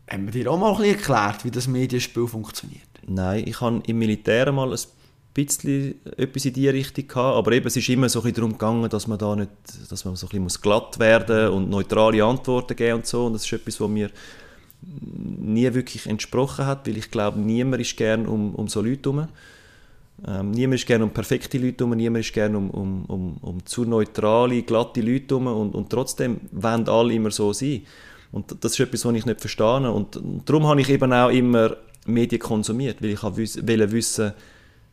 haben 0.07 0.25
wir 0.25 0.31
dir 0.31 0.51
auch 0.51 0.59
mal 0.59 0.71
ein 0.71 0.77
bisschen 0.77 0.95
erklärt, 0.95 1.43
wie 1.43 1.51
das 1.51 1.67
Medienspiel 1.67 2.27
funktioniert? 2.27 2.87
Nein, 3.07 3.45
ich 3.47 3.59
habe 3.61 3.81
im 3.87 3.97
Militär 3.97 4.51
mal 4.51 4.71
ein 4.71 4.79
bisschen 5.33 5.95
etwas 6.17 6.45
in 6.45 6.53
diese 6.53 6.73
Richtung 6.73 7.07
gehabt, 7.07 7.35
aber 7.35 7.51
eben, 7.51 7.67
es 7.67 7.75
ist 7.75 7.89
immer 7.89 8.07
so 8.07 8.19
ein 8.19 8.23
bisschen 8.23 8.35
darum 8.35 8.51
gegangen, 8.51 8.89
dass 8.89 9.07
man 9.07 9.17
da 9.17 9.35
nicht, 9.35 9.49
dass 9.89 10.05
man 10.05 10.15
so 10.15 10.27
ein 10.27 10.29
bisschen 10.29 10.43
muss 10.43 10.61
glatt 10.61 10.99
werden 10.99 11.49
und 11.49 11.69
neutrale 11.69 12.23
Antworten 12.23 12.75
geben 12.75 12.97
und 12.97 13.07
so 13.07 13.25
und 13.25 13.33
das 13.33 13.43
ist 13.43 13.53
etwas, 13.53 13.81
was 13.81 13.89
mir 13.89 14.11
nie 14.85 15.73
wirklich 15.73 16.07
entsprochen 16.07 16.65
hat, 16.65 16.87
weil 16.87 16.97
ich 16.97 17.11
glaube, 17.11 17.39
niemand 17.39 17.81
ist 17.81 17.97
gern 17.97 18.25
um, 18.25 18.55
um 18.55 18.67
so 18.67 18.81
Leute 18.81 19.11
herum. 19.11 19.27
Ähm, 20.25 20.51
niemand 20.51 20.79
ist 20.79 20.87
gerne 20.87 21.03
um 21.03 21.11
perfekte 21.11 21.57
Leute 21.57 21.83
herum, 21.83 21.97
niemand 21.97 22.25
ist 22.25 22.33
gerne 22.33 22.57
um, 22.57 22.69
um, 22.69 23.05
um, 23.05 23.37
um 23.41 23.65
zu 23.65 23.83
neutrale, 23.83 24.63
glatte 24.63 25.01
Leute 25.01 25.35
herum 25.35 25.47
und, 25.47 25.75
und 25.75 25.89
trotzdem 25.89 26.39
wollen 26.51 26.87
alle 26.87 27.13
immer 27.13 27.31
so 27.31 27.51
sein. 27.53 27.81
Und 28.31 28.55
das 28.63 28.73
ist 28.73 28.79
etwas, 28.79 29.05
was 29.05 29.15
ich 29.15 29.25
nicht 29.25 29.39
verstehe. 29.39 29.91
Und, 29.91 30.17
und 30.17 30.49
darum 30.49 30.67
habe 30.67 30.81
ich 30.81 30.89
eben 30.89 31.11
auch 31.13 31.29
immer 31.29 31.77
Medien 32.05 32.41
konsumiert, 32.41 33.01
weil 33.01 33.11
ich 33.11 33.23
wollte 33.23 33.91
wissen, 33.91 34.33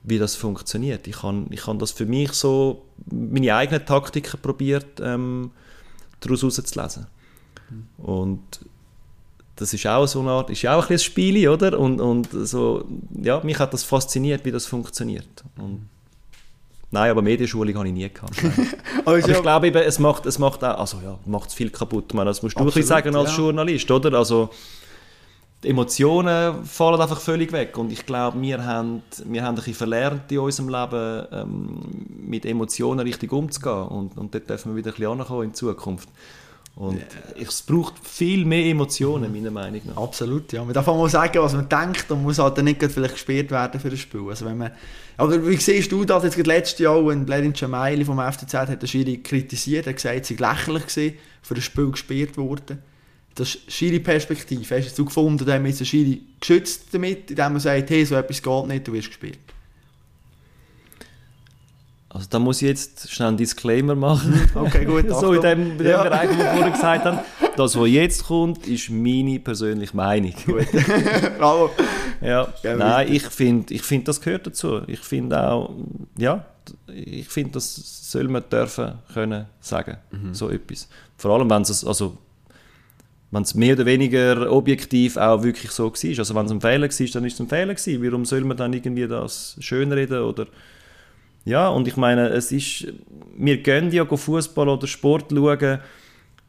wie 0.05 0.19
das 0.19 0.35
funktioniert. 0.35 1.07
Ich 1.07 1.23
habe 1.23 1.47
ich 1.51 1.67
hab 1.67 1.79
das 1.79 1.93
für 1.93 2.07
mich 2.07 2.33
so, 2.33 2.85
meine 3.11 3.55
eigenen 3.55 3.85
Taktiken 3.87 4.41
probiert, 4.41 5.01
ähm, 5.01 5.51
daraus 6.21 6.43
herauszulesen. 6.43 7.07
Mhm. 7.71 8.05
Und 8.05 8.61
das 9.63 9.73
ist 9.73 9.87
auch 9.87 10.07
so 10.07 10.21
eine 10.21 10.31
Art, 10.31 10.51
ist 10.51 10.67
auch 10.67 10.85
ein, 10.89 10.93
ein 10.93 10.99
Spiel, 10.99 11.49
oder? 11.49 11.79
Und, 11.79 12.01
und 12.01 12.29
so, 12.33 12.85
ja, 13.23 13.41
mich 13.45 13.59
hat 13.59 13.73
das 13.73 13.85
fasziniert, 13.85 14.45
wie 14.45 14.51
das 14.51 14.67
funktioniert. 14.67 15.45
Und, 15.57 15.89
nein, 16.91 17.11
aber 17.11 17.23
Medienschulung 17.23 17.75
habe 17.77 17.87
ich 17.87 17.95
nie 17.95 18.09
gehabt. 18.09 18.35
aber 19.05 19.19
ich 19.19 19.25
glaube 19.25 19.69
eben, 19.69 19.83
es 19.83 19.99
macht, 20.01 20.27
es 20.27 20.39
macht 20.39 20.65
auch, 20.65 20.79
also 20.79 20.99
ja, 21.03 21.17
macht 21.27 21.51
es 21.51 21.55
viel 21.55 21.71
kaputt. 21.71 22.13
Man, 22.13 22.27
das 22.27 22.43
musst 22.43 22.59
du 22.59 22.65
Absolut, 22.65 22.87
sagen 22.87 23.15
als 23.15 23.31
ja. 23.31 23.39
Journalist, 23.39 23.91
oder? 23.91 24.19
Also, 24.19 24.51
die 25.63 25.69
Emotionen 25.69 26.65
fallen 26.65 27.01
einfach 27.01 27.21
völlig 27.21 27.53
weg. 27.53 27.79
Und 27.79 27.93
ich 27.93 28.05
glaube, 28.05 28.41
wir 28.43 28.65
haben, 28.65 29.03
wir 29.27 29.45
haben 29.45 29.51
ein 29.51 29.55
bisschen 29.55 29.75
verlernt 29.75 30.33
in 30.33 30.41
unserem 30.41 30.69
Leben, 30.71 31.27
ähm, 31.31 31.81
mit 32.27 32.45
Emotionen 32.45 33.01
richtig 33.01 33.33
umzugehen. 33.33 33.87
Und, 33.87 34.19
und 34.19 34.35
dort 34.35 34.51
dürfen 34.51 34.73
wir 34.73 34.77
wieder 34.77 34.91
ein 34.91 34.97
bisschen 34.97 35.21
ankommen 35.21 35.45
in 35.45 35.55
Zukunft. 35.55 36.09
Und 36.75 37.03
es 37.39 37.63
braucht 37.63 37.95
viel 38.03 38.47
mehr 38.47 38.65
Emotionen, 38.65 39.31
meiner 39.31 39.51
Meinung 39.51 39.83
nach. 39.87 39.97
Absolut, 39.99 40.53
ja. 40.53 40.65
Man 40.65 40.73
darf 40.73 40.89
auch 40.89 40.97
mal 40.97 41.09
sagen, 41.09 41.39
was 41.43 41.53
man 41.53 41.69
denkt 41.69 42.11
und 42.11 42.23
muss 42.23 42.39
halt 42.39 42.57
dann 42.57 42.65
nicht 42.65 42.83
vielleicht 42.83 43.15
gespielt 43.15 43.51
werden 43.51 43.79
für 43.79 43.91
das 43.91 44.01
Spiel. 44.01 44.25
Also 44.29 44.47
wenn 44.47 44.57
man, 44.57 44.71
aber 45.19 45.47
wie 45.47 45.57
siehst 45.57 45.93
du 45.93 46.05
das 46.05 46.25
jetzt 46.25 46.39
letztes 46.47 46.79
Jahr, 46.79 47.07
wenn 47.07 47.27
Blerin 47.27 47.53
Jamaili 47.55 48.07
vom 48.07 48.19
FCZ 48.19 48.55
hat 48.55 48.83
den 48.83 48.89
Schiri 48.89 49.19
kritisiert, 49.19 49.87
hat 49.87 49.97
gesagt, 49.97 50.23
es 50.23 50.29
sei 50.29 50.35
lächerlich 50.37 50.87
gewesen, 50.87 51.19
für 51.43 51.55
das 51.55 51.65
Spiel 51.65 51.91
gespielt 51.91 52.39
worden. 52.39 52.79
Das 53.35 53.59
Schiri-Perspektive, 53.69 54.77
hast 54.77 54.99
du 54.99 55.05
gefunden, 55.05 55.45
da 55.45 55.55
haben 55.55 55.65
wir 55.65 55.73
Schiri 55.75 56.23
geschützt 56.41 56.87
damit, 56.93 57.31
indem 57.31 57.53
man 57.53 57.61
sagt, 57.61 57.91
hey, 57.91 58.05
so 58.05 58.15
etwas 58.15 58.43
geht 58.43 58.67
nicht, 58.67 58.89
du 58.89 58.93
wirst 58.95 59.09
gespielt? 59.09 59.39
Also 62.15 62.27
da 62.29 62.39
muss 62.39 62.61
ich 62.61 62.69
jetzt 62.69 63.11
schnell 63.11 63.29
einen 63.29 63.39
Disclaimer 63.39 63.95
machen. 63.95 64.39
Okay, 64.55 64.85
gut. 64.85 65.09
so 65.19 65.33
in 65.33 65.41
dem, 65.41 65.71
in 65.73 65.79
dem 65.79 65.87
ja. 65.87 66.03
Bereich, 66.03 66.29
wo 66.29 66.37
wir 66.37 66.45
vorhin 66.45 66.73
gesagt 66.73 67.05
haben. 67.07 67.19
Das, 67.57 67.79
was 67.79 67.89
jetzt 67.89 68.25
kommt, 68.25 68.67
ist 68.67 68.91
meine 68.91 69.41
persönliche 69.41 69.97
Meinung. 69.97 70.35
Gut. 70.45 70.67
Bravo. 71.39 71.71
Ja. 72.21 72.53
ja 72.63 72.77
Nein, 72.77 73.11
ich 73.11 73.23
finde, 73.23 73.73
ich 73.73 73.83
find, 73.83 74.07
das 74.09 74.21
gehört 74.21 74.47
dazu. 74.47 74.83
Ich 74.89 75.01
finde 75.01 75.43
auch, 75.43 75.75
ja, 76.19 76.45
ich 76.87 77.29
finde, 77.29 77.53
das 77.53 78.11
soll 78.11 78.29
man 78.29 78.45
dürfen 78.51 78.93
können 79.15 79.47
sagen, 79.61 79.97
mhm. 80.11 80.35
so 80.35 80.51
etwas. 80.51 80.89
Vor 81.17 81.31
allem, 81.31 81.49
wenn 81.49 81.63
es, 81.63 81.83
also, 81.83 82.19
mehr 83.55 83.75
oder 83.75 83.87
weniger 83.87 84.53
objektiv 84.53 85.17
auch 85.17 85.43
wirklich 85.43 85.71
so 85.71 85.87
war. 85.87 86.19
Also 86.19 86.35
wenn 86.35 86.45
es 86.45 86.53
ein 86.53 86.61
Fehler 86.61 86.89
war, 86.89 87.07
dann 87.07 87.25
ist 87.25 87.35
es 87.35 87.41
ein 87.41 87.49
Fehler 87.49 87.75
gewesen. 87.75 88.05
Warum 88.05 88.27
soll 88.27 88.43
man 88.43 88.59
dann 88.59 88.75
irgendwie 88.75 89.09
das 89.09 89.57
schönreden 89.61 90.21
oder 90.21 90.47
ja, 91.45 91.69
und 91.69 91.89
ich 91.89 91.97
meine, 91.97 92.29
es 92.29 92.53
ist, 92.53 92.87
wir 93.37 93.63
gehen 93.63 93.91
ja 93.91 94.05
Fußball 94.05 94.69
oder 94.69 94.87
Sport 94.87 95.33
schauen, 95.33 95.79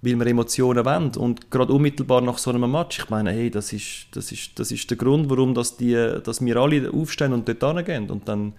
weil 0.04 0.20
wir 0.20 0.28
Emotionen 0.28 0.86
wollen. 0.86 1.12
Und 1.16 1.50
gerade 1.50 1.74
unmittelbar 1.74 2.22
nach 2.22 2.38
so 2.38 2.52
einem 2.52 2.70
Match, 2.72 3.00
ich 3.00 3.10
meine, 3.10 3.32
hey, 3.32 3.50
das 3.50 3.74
ist, 3.74 4.08
das 4.12 4.32
ist, 4.32 4.60
das 4.60 4.72
ist 4.72 4.90
der 4.90 4.98
Grund, 4.98 5.30
warum 5.30 5.54
dass 5.54 5.78
die, 5.78 6.20
dass 6.24 6.44
wir 6.44 6.58
alle 6.58 6.92
aufstehen 6.92 7.34
und 7.34 7.48
dort 7.48 7.64
hingehen. 7.76 8.10
Und 8.12 8.28
dann, 8.28 8.54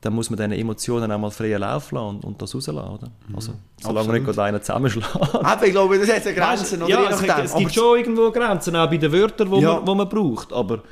dann 0.00 0.12
muss 0.14 0.28
man 0.28 0.38
diesen 0.38 0.52
Emotionen 0.52 1.12
auch 1.12 1.18
mal 1.18 1.30
freien 1.30 1.60
Lauf 1.60 1.92
lassen 1.92 2.20
und, 2.20 2.42
das 2.42 2.54
rauslassen, 2.54 2.88
oder? 2.88 3.10
Mhm. 3.28 3.36
Also, 3.36 3.52
solange 3.80 4.08
man 4.08 4.22
nicht 4.24 4.38
einer 4.38 4.60
zusammenschlägt. 4.60 5.08
Aber 5.34 5.66
ich 5.66 5.72
glaube, 5.72 5.98
das 5.98 6.10
hat 6.10 6.34
Grenzen, 6.34 6.82
oder? 6.82 6.90
Ja, 6.90 7.10
es, 7.10 7.20
gibt, 7.20 7.38
es 7.38 7.54
gibt 7.54 7.74
schon 7.74 7.98
irgendwo 7.98 8.30
Grenzen, 8.32 8.74
auch 8.74 8.90
bei 8.90 8.96
den 8.96 9.12
Wörtern, 9.12 9.50
die 9.50 9.60
ja. 9.60 9.80
man, 9.80 9.96
man 9.98 10.08
braucht. 10.08 10.52
Aber 10.52 10.82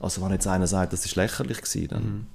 also, 0.00 0.22
wenn 0.22 0.32
jetzt 0.32 0.46
einer 0.46 0.66
sagt, 0.66 0.92
das 0.94 1.16
war 1.16 1.24
lächerlich 1.24 1.60
gewesen, 1.60 1.88
dann... 1.88 2.02
Mhm 2.02 2.26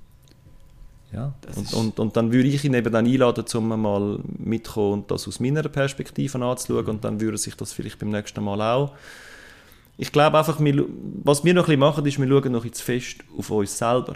ja. 1.13 1.33
Und, 1.55 1.73
und, 1.73 1.99
und, 1.99 2.17
dann 2.17 2.31
würde 2.31 2.47
ich 2.47 2.63
ihn 2.63 2.73
eben 2.73 2.91
dann 2.91 3.05
einladen, 3.05 3.45
um 3.53 3.81
mal 3.81 4.19
mitzukommen 4.37 4.93
und 4.93 5.11
das 5.11 5.27
aus 5.27 5.39
meiner 5.39 5.63
Perspektive 5.63 6.43
anzuschauen 6.43 6.87
und 6.87 7.03
dann 7.03 7.19
würde 7.19 7.37
sich 7.37 7.55
das 7.55 7.73
vielleicht 7.73 7.99
beim 7.99 8.09
nächsten 8.09 8.43
Mal 8.43 8.61
auch. 8.61 8.93
Ich 9.97 10.11
glaube 10.11 10.37
einfach, 10.37 10.59
wir, 10.59 10.85
was 11.23 11.43
wir 11.43 11.53
noch 11.53 11.63
ein 11.63 11.65
bisschen 11.65 11.79
machen, 11.79 12.05
ist, 12.05 12.19
wir 12.19 12.27
schauen 12.27 12.51
noch 12.53 12.69
zu 12.69 12.83
fest 12.83 13.17
auf 13.37 13.51
uns 13.51 13.77
selber. 13.77 14.15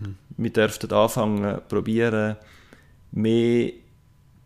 Mhm. 0.00 0.16
Wir 0.36 0.50
dürften 0.50 0.92
anfangen, 0.92 1.58
probieren, 1.68 2.36
mehr 3.10 3.72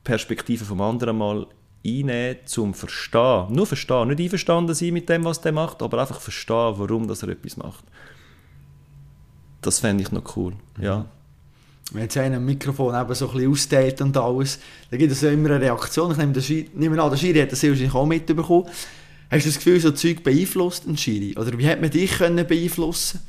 Perspektiven 0.02 0.66
vom 0.66 0.80
anderen 0.80 1.18
mal 1.18 1.46
einnehmen, 1.86 2.38
zum 2.46 2.72
Verstehen. 2.72 3.48
Nur 3.50 3.66
verstehen, 3.66 4.08
nicht 4.08 4.20
einverstanden 4.20 4.74
sein 4.74 4.94
mit 4.94 5.08
dem, 5.08 5.24
was 5.24 5.40
der 5.42 5.52
macht, 5.52 5.82
aber 5.82 6.00
einfach 6.00 6.20
verstehen, 6.20 6.74
warum 6.76 7.06
dass 7.06 7.22
er 7.22 7.28
etwas 7.28 7.58
macht. 7.58 7.84
Das 9.60 9.80
fände 9.80 10.02
ich 10.02 10.10
noch 10.10 10.36
cool, 10.36 10.54
mhm. 10.78 10.82
ja 10.82 11.06
wenn 11.92 12.02
jetzt 12.02 12.16
einer 12.16 12.36
ein 12.36 12.44
Mikrofon 12.44 12.94
eben 12.94 13.14
so 13.14 13.30
ein 13.30 13.48
austeilt 13.48 14.00
und 14.00 14.16
alles, 14.16 14.58
dann 14.90 14.98
gibt 14.98 15.12
es 15.12 15.20
ja 15.20 15.30
immer 15.30 15.50
eine 15.50 15.60
Reaktion. 15.60 16.12
Ich 16.12 16.18
nehme, 16.18 16.32
den 16.32 16.42
Schiri, 16.42 16.70
nehme 16.74 17.02
an, 17.02 17.10
der 17.10 17.16
Schiri 17.16 17.40
hat 17.40 17.52
das 17.52 17.62
wahrscheinlich 17.62 17.94
auch 17.94 18.06
mitbekommen. 18.06 18.66
Hast 19.30 19.46
du 19.46 19.50
das 19.50 19.56
Gefühl, 19.58 19.80
so 19.80 19.90
Zeug 19.92 20.22
beeinflusst 20.22 20.86
den 20.86 20.96
Schiri? 20.96 21.36
Oder 21.36 21.56
wie 21.58 21.66
hat 21.68 21.80
man 21.80 21.90
dich 21.90 22.18
können 22.18 22.46
beeinflussen 22.46 23.20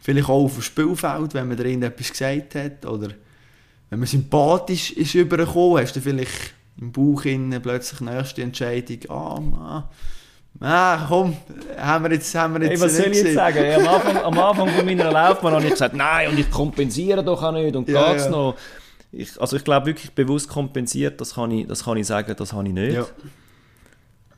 Vielleicht 0.00 0.28
auch 0.28 0.44
auf 0.44 0.52
dem 0.52 0.62
Spielfeld, 0.62 1.32
wenn 1.32 1.48
man 1.48 1.56
dir 1.56 1.64
irgendetwas 1.64 2.10
gesagt 2.10 2.54
hat? 2.54 2.84
Oder 2.84 3.08
wenn 3.88 3.98
man 3.98 4.06
sympathisch 4.06 4.90
ist 4.92 5.14
übergekommen, 5.14 5.82
hast 5.82 5.96
du 5.96 6.00
vielleicht 6.00 6.54
im 6.78 6.92
Bauch 6.92 7.22
plötzlich 7.22 7.98
die 7.98 8.04
nächste 8.04 8.42
Entscheidung, 8.42 8.98
ah, 9.08 9.40
man, 9.40 9.84
Ah, 10.60 11.06
komm, 11.08 11.36
haben 11.76 12.04
wir 12.04 12.12
jetzt, 12.12 12.34
haben 12.34 12.54
wir 12.54 12.62
jetzt 12.62 12.80
hey, 12.80 12.80
was 12.80 12.96
soll 12.96 13.06
ich 13.06 13.22
jetzt 13.22 13.34
sagen? 13.34 13.64
Ja, 13.64 13.76
am, 13.76 13.88
Anfang, 13.88 14.16
am 14.18 14.38
Anfang 14.38 14.68
von 14.68 14.84
meiner 14.84 15.10
Laufbahn 15.10 15.52
habe 15.52 15.64
ich 15.64 15.72
gesagt, 15.72 15.94
nein, 15.94 16.30
und 16.30 16.38
ich 16.38 16.50
kompensiere 16.50 17.24
doch 17.24 17.42
auch 17.42 17.52
nicht 17.52 17.74
und 17.74 17.88
ja, 17.88 18.12
geht's 18.12 18.24
ja. 18.26 18.30
noch. 18.30 18.56
Ich, 19.10 19.40
also 19.40 19.56
ich 19.56 19.64
glaube 19.64 19.86
wirklich 19.86 20.12
bewusst 20.12 20.48
kompensiert, 20.48 21.20
das 21.20 21.34
kann 21.34 21.50
ich, 21.50 21.66
das 21.66 21.84
kann 21.84 21.96
ich 21.96 22.06
sagen, 22.06 22.34
das 22.36 22.52
habe 22.52 22.66
ich 22.66 22.74
nicht. 22.74 22.94
Ja. 22.94 23.06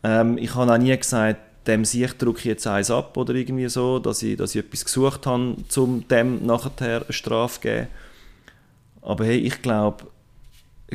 Ähm, 0.03 0.39
ich 0.39 0.55
habe 0.55 0.73
auch 0.73 0.79
nie 0.79 0.97
gesagt, 0.97 1.39
dem 1.67 1.85
Sieg 1.85 2.19
drücke 2.19 2.39
ich 2.41 2.45
jetzt 2.45 2.67
eins 2.67 2.91
ab 2.91 3.17
oder 3.17 3.35
irgendwie 3.35 3.69
so, 3.69 3.99
dass 3.99 4.23
ich, 4.23 4.37
dass 4.37 4.55
ich 4.55 4.65
etwas 4.65 4.85
gesucht 4.85 5.27
habe, 5.27 5.57
um 5.77 6.09
dem 6.09 6.47
nachher 6.47 7.03
eine 7.03 7.13
Strafe 7.13 7.55
zu 7.55 7.61
geben. 7.61 7.87
Aber 9.03 9.25
hey, 9.25 9.39
ich 9.39 9.63
glaube, 9.63 10.07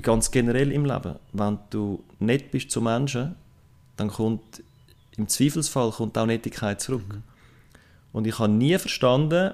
ganz 0.01 0.31
generell 0.31 0.71
im 0.71 0.85
Leben, 0.85 1.15
wenn 1.33 1.59
du 1.69 2.03
nett 2.19 2.51
bist 2.51 2.71
zu 2.71 2.81
Menschen, 2.81 3.35
dann 3.97 4.09
kommt 4.09 4.63
im 5.21 5.27
Zweifelsfall 5.27 5.91
kommt 5.91 6.17
auch 6.17 6.25
Nettigkeit 6.25 6.81
zurück. 6.81 7.07
Mhm. 7.07 7.23
Und 8.11 8.27
ich 8.27 8.39
habe 8.39 8.51
nie 8.51 8.77
verstanden, 8.77 9.53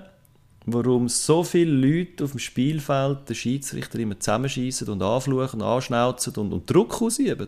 warum 0.65 1.07
so 1.07 1.43
viele 1.43 1.71
Leute 1.71 2.23
auf 2.23 2.31
dem 2.31 2.39
Spielfeld 2.39 3.29
den 3.29 3.35
Schiedsrichter 3.35 3.99
immer 3.99 4.19
zusammenschießen 4.19 4.87
und 4.89 5.01
anfluchen, 5.01 5.61
anschnauzen 5.61 6.33
und, 6.35 6.53
und 6.53 6.69
Druck 6.69 7.01
ausüben. 7.01 7.47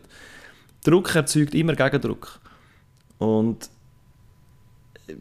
Druck 0.84 1.16
erzeugt 1.16 1.56
immer 1.56 1.76
Gegendruck. 1.76 2.40
Und 3.18 3.70
äh, 5.08 5.16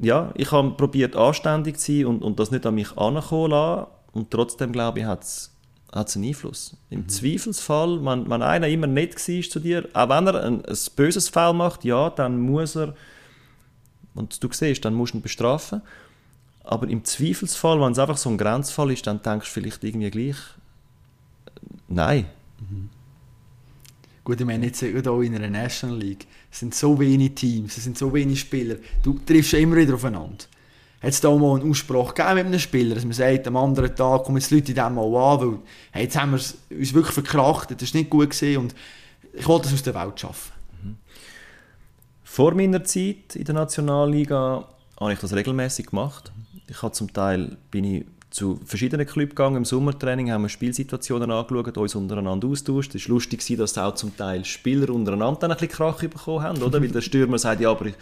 ja, 0.00 0.32
ich 0.36 0.50
habe 0.52 0.70
probiert 0.72 1.16
anständig 1.16 1.78
zu 1.78 1.92
sein 1.92 2.06
und, 2.06 2.22
und 2.22 2.38
das 2.38 2.50
nicht 2.50 2.66
an 2.66 2.74
mich 2.74 2.96
ankommen 2.96 3.50
lassen. 3.50 3.86
Und 4.12 4.30
trotzdem, 4.30 4.72
glaube 4.72 5.00
ich, 5.00 5.04
hat 5.06 5.22
es 5.22 5.53
hat 5.94 6.08
es 6.08 6.16
einen 6.16 6.26
Einfluss. 6.26 6.76
Im 6.90 7.00
mhm. 7.00 7.08
Zweifelsfall, 7.08 8.04
wenn, 8.04 8.28
wenn 8.28 8.42
einer 8.42 8.68
immer 8.68 8.86
nett 8.86 9.14
war 9.14 9.42
zu 9.42 9.60
dir, 9.60 9.88
auch 9.92 10.08
wenn 10.08 10.26
er 10.26 10.42
ein, 10.42 10.64
ein 10.64 10.78
böses 10.96 11.28
Fall 11.28 11.54
macht, 11.54 11.84
ja, 11.84 12.10
dann 12.10 12.40
muss 12.40 12.76
er, 12.76 12.94
und 14.14 14.42
du 14.42 14.48
siehst, 14.50 14.84
dann 14.84 14.94
musst 14.94 15.14
du 15.14 15.18
ihn 15.18 15.22
bestrafen. 15.22 15.82
Aber 16.64 16.88
im 16.88 17.04
Zweifelsfall, 17.04 17.80
wenn 17.80 17.92
es 17.92 17.98
einfach 17.98 18.16
so 18.16 18.30
ein 18.30 18.38
Grenzfall 18.38 18.90
ist, 18.90 19.06
dann 19.06 19.22
denkst 19.22 19.46
du 19.46 19.52
vielleicht 19.52 19.84
irgendwie 19.84 20.10
gleich, 20.10 20.36
nein. 21.88 22.26
Mhm. 22.58 22.90
Gut, 24.24 24.40
ich 24.40 24.46
meine 24.46 24.66
jetzt 24.66 24.80
hier 24.80 24.94
in 24.96 25.34
einer 25.34 25.50
National 25.50 25.98
League, 25.98 26.26
es 26.50 26.60
sind 26.60 26.74
so 26.74 26.98
wenige 26.98 27.34
Teams, 27.34 27.76
es 27.76 27.84
sind 27.84 27.98
so 27.98 28.12
wenige 28.12 28.38
Spieler, 28.38 28.76
du 29.02 29.20
triffst 29.24 29.52
immer 29.52 29.76
wieder 29.76 29.94
aufeinander. 29.94 30.46
Hat 31.04 31.12
es 31.12 31.20
da 31.20 31.30
mal 31.30 31.60
einen 31.60 31.70
Ausspruch 31.70 32.14
gegeben 32.14 32.34
mit 32.36 32.46
einem 32.46 32.58
Spieler, 32.58 32.94
dass 32.94 33.04
man 33.04 33.12
sagt, 33.12 33.46
am 33.46 33.56
anderen 33.56 33.94
Tag 33.94 34.24
kommen 34.24 34.38
jetzt 34.38 34.50
Leute 34.50 34.72
in 34.72 34.76
dem 34.76 34.94
mal 34.94 35.04
an, 35.04 35.40
weil 35.40 35.58
hey, 35.92 36.04
jetzt 36.04 36.16
haben 36.16 36.32
wir 36.32 36.40
uns 36.78 36.94
wirklich 36.94 37.14
verkrachtet, 37.14 37.82
das 37.82 37.92
war 37.92 38.00
nicht 38.00 38.10
gut 38.10 38.30
gewesen 38.30 38.62
und 38.62 38.74
ich 39.34 39.46
wollte 39.46 39.64
das 39.64 39.74
aus 39.74 39.82
der 39.82 39.94
Welt 39.94 40.18
schaffen. 40.18 40.52
Mhm. 40.82 40.96
Vor 42.22 42.54
meiner 42.54 42.82
Zeit 42.84 43.36
in 43.36 43.44
der 43.44 43.54
Nationalliga 43.54 44.66
habe 44.98 45.12
ich 45.12 45.18
das 45.18 45.34
regelmäßig 45.34 45.86
gemacht. 45.86 46.32
Ich 46.68 46.80
habe 46.80 46.92
zum 46.92 47.12
Teil 47.12 47.58
bin 47.70 47.84
ich 47.84 48.06
zu 48.30 48.58
verschiedenen 48.64 49.06
Clubs 49.06 49.30
gegangen. 49.30 49.56
Im 49.56 49.64
Sommertraining 49.64 50.32
haben 50.32 50.42
wir 50.42 50.48
Spielsituationen 50.48 51.30
angeschaut, 51.30 51.76
uns 51.76 51.94
untereinander 51.94 52.48
austauscht. 52.48 52.94
Es 52.94 53.08
war 53.08 53.14
lustig, 53.14 53.44
dass 53.56 53.78
auch 53.78 53.94
zum 53.94 54.16
Teil 54.16 54.44
Spieler 54.44 54.90
untereinander 54.90 55.40
dann 55.40 55.52
ein 55.52 55.56
bisschen 55.56 55.72
Krach 55.72 56.00
bekommen 56.00 56.42
haben, 56.42 56.62
oder? 56.62 56.80
Weil 56.80 56.88
der 56.88 57.00
Stürmer 57.02 57.38
sagt, 57.38 57.60
ja, 57.60 57.70
aber 57.70 57.86
ich, 57.86 57.94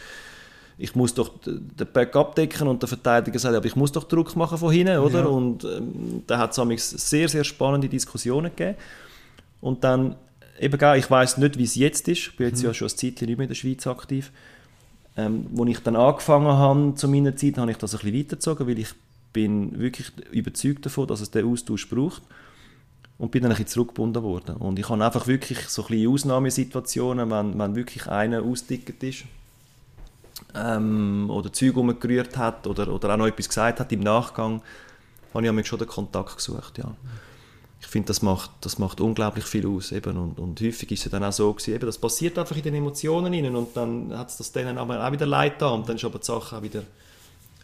ich 0.78 0.94
muss 0.94 1.14
doch 1.14 1.30
den 1.44 1.86
Back 1.92 2.16
abdecken 2.16 2.66
und 2.66 2.82
der 2.82 2.88
Verteidiger 2.88 3.38
sagt, 3.38 3.54
aber 3.54 3.66
ich 3.66 3.76
muss 3.76 3.92
doch 3.92 4.04
Druck 4.04 4.34
machen 4.36 4.58
von 4.58 4.72
hinten, 4.72 4.98
oder? 4.98 5.20
Ja. 5.20 5.26
Und 5.26 5.64
ähm, 5.64 6.22
da 6.26 6.38
hat 6.38 6.56
es 6.56 6.90
sehr, 6.90 7.28
sehr 7.28 7.44
spannende 7.44 7.88
Diskussionen 7.88 8.50
gegeben. 8.54 8.76
Und 9.60 9.84
dann, 9.84 10.16
eben, 10.58 10.96
ich 10.96 11.10
weiß 11.10 11.38
nicht, 11.38 11.58
wie 11.58 11.64
es 11.64 11.74
jetzt 11.74 12.08
ist. 12.08 12.18
Ich 12.18 12.36
bin 12.36 12.48
jetzt 12.48 12.60
mhm. 12.60 12.68
ja 12.68 12.74
schon 12.74 12.88
ein 12.88 12.96
Zeitchen 12.96 13.26
nicht 13.26 13.38
mehr 13.38 13.44
in 13.44 13.48
der 13.48 13.54
Schweiz 13.54 13.86
aktiv. 13.86 14.32
Ähm, 15.16 15.46
als 15.58 15.70
ich 15.70 15.78
dann 15.80 15.94
angefangen 15.94 16.48
habe 16.48 16.94
zu 16.94 17.06
meiner 17.06 17.36
Zeit, 17.36 17.58
habe 17.58 17.70
ich 17.70 17.76
das 17.76 17.94
ein 17.94 18.00
bisschen 18.00 18.18
weitergezogen, 18.18 18.66
weil 18.66 18.78
ich 18.78 18.88
bin 19.32 19.78
wirklich 19.78 20.10
überzeugt 20.30 20.86
davon, 20.86 21.06
dass 21.06 21.20
es 21.20 21.30
den 21.30 21.46
Austausch 21.46 21.88
braucht 21.88 22.22
und 23.18 23.30
bin 23.30 23.42
dann 23.42 23.52
ein 23.52 23.56
bisschen 23.56 23.68
zurückgebunden 23.68 24.22
worden. 24.22 24.56
Und 24.56 24.78
ich 24.78 24.88
habe 24.88 25.04
einfach 25.04 25.26
wirklich 25.26 25.60
so 25.68 25.82
ein 25.82 25.88
bisschen 25.88 26.12
Ausnahmesituationen, 26.12 27.30
wenn, 27.30 27.58
wenn 27.58 27.76
wirklich 27.76 28.06
einer 28.08 28.42
ausdicket 28.42 29.02
ist 29.02 29.24
ähm, 30.54 31.30
oder 31.30 31.52
Zeug 31.52 31.76
umgerührt 31.76 32.36
hat 32.36 32.66
oder, 32.66 32.88
oder 32.88 33.12
auch 33.12 33.16
noch 33.16 33.26
etwas 33.26 33.48
gesagt 33.48 33.80
hat 33.80 33.92
im 33.92 34.00
Nachgang, 34.00 34.62
habe 35.34 35.46
ich 35.46 35.52
mich 35.52 35.66
schon 35.66 35.78
den 35.78 35.88
Kontakt 35.88 36.36
gesucht, 36.36 36.78
ja. 36.78 36.94
Ich 37.80 37.88
finde, 37.88 38.06
das 38.06 38.22
macht, 38.22 38.50
das 38.60 38.78
macht 38.78 39.00
unglaublich 39.00 39.44
viel 39.44 39.66
aus. 39.66 39.90
Eben. 39.90 40.16
Und, 40.16 40.38
und 40.38 40.60
häufig 40.60 40.92
ist 40.92 41.04
es 41.04 41.10
dann 41.10 41.24
auch 41.24 41.32
so, 41.32 41.52
gewesen, 41.52 41.74
eben, 41.74 41.84
das 41.84 41.98
passiert 41.98 42.38
einfach 42.38 42.56
in 42.56 42.62
den 42.62 42.74
Emotionen 42.74 43.34
rein 43.34 43.56
und 43.56 43.76
dann 43.76 44.16
hat 44.16 44.30
es 44.30 44.36
das 44.36 44.52
denen 44.52 44.78
aber 44.78 45.04
auch 45.04 45.10
wieder 45.10 45.26
leid 45.26 45.60
da 45.60 45.70
und 45.70 45.88
dann 45.88 45.96
ist 45.96 46.04
aber 46.04 46.20
die 46.20 46.26
Sache 46.26 46.56
auch 46.56 46.62
wieder 46.62 46.84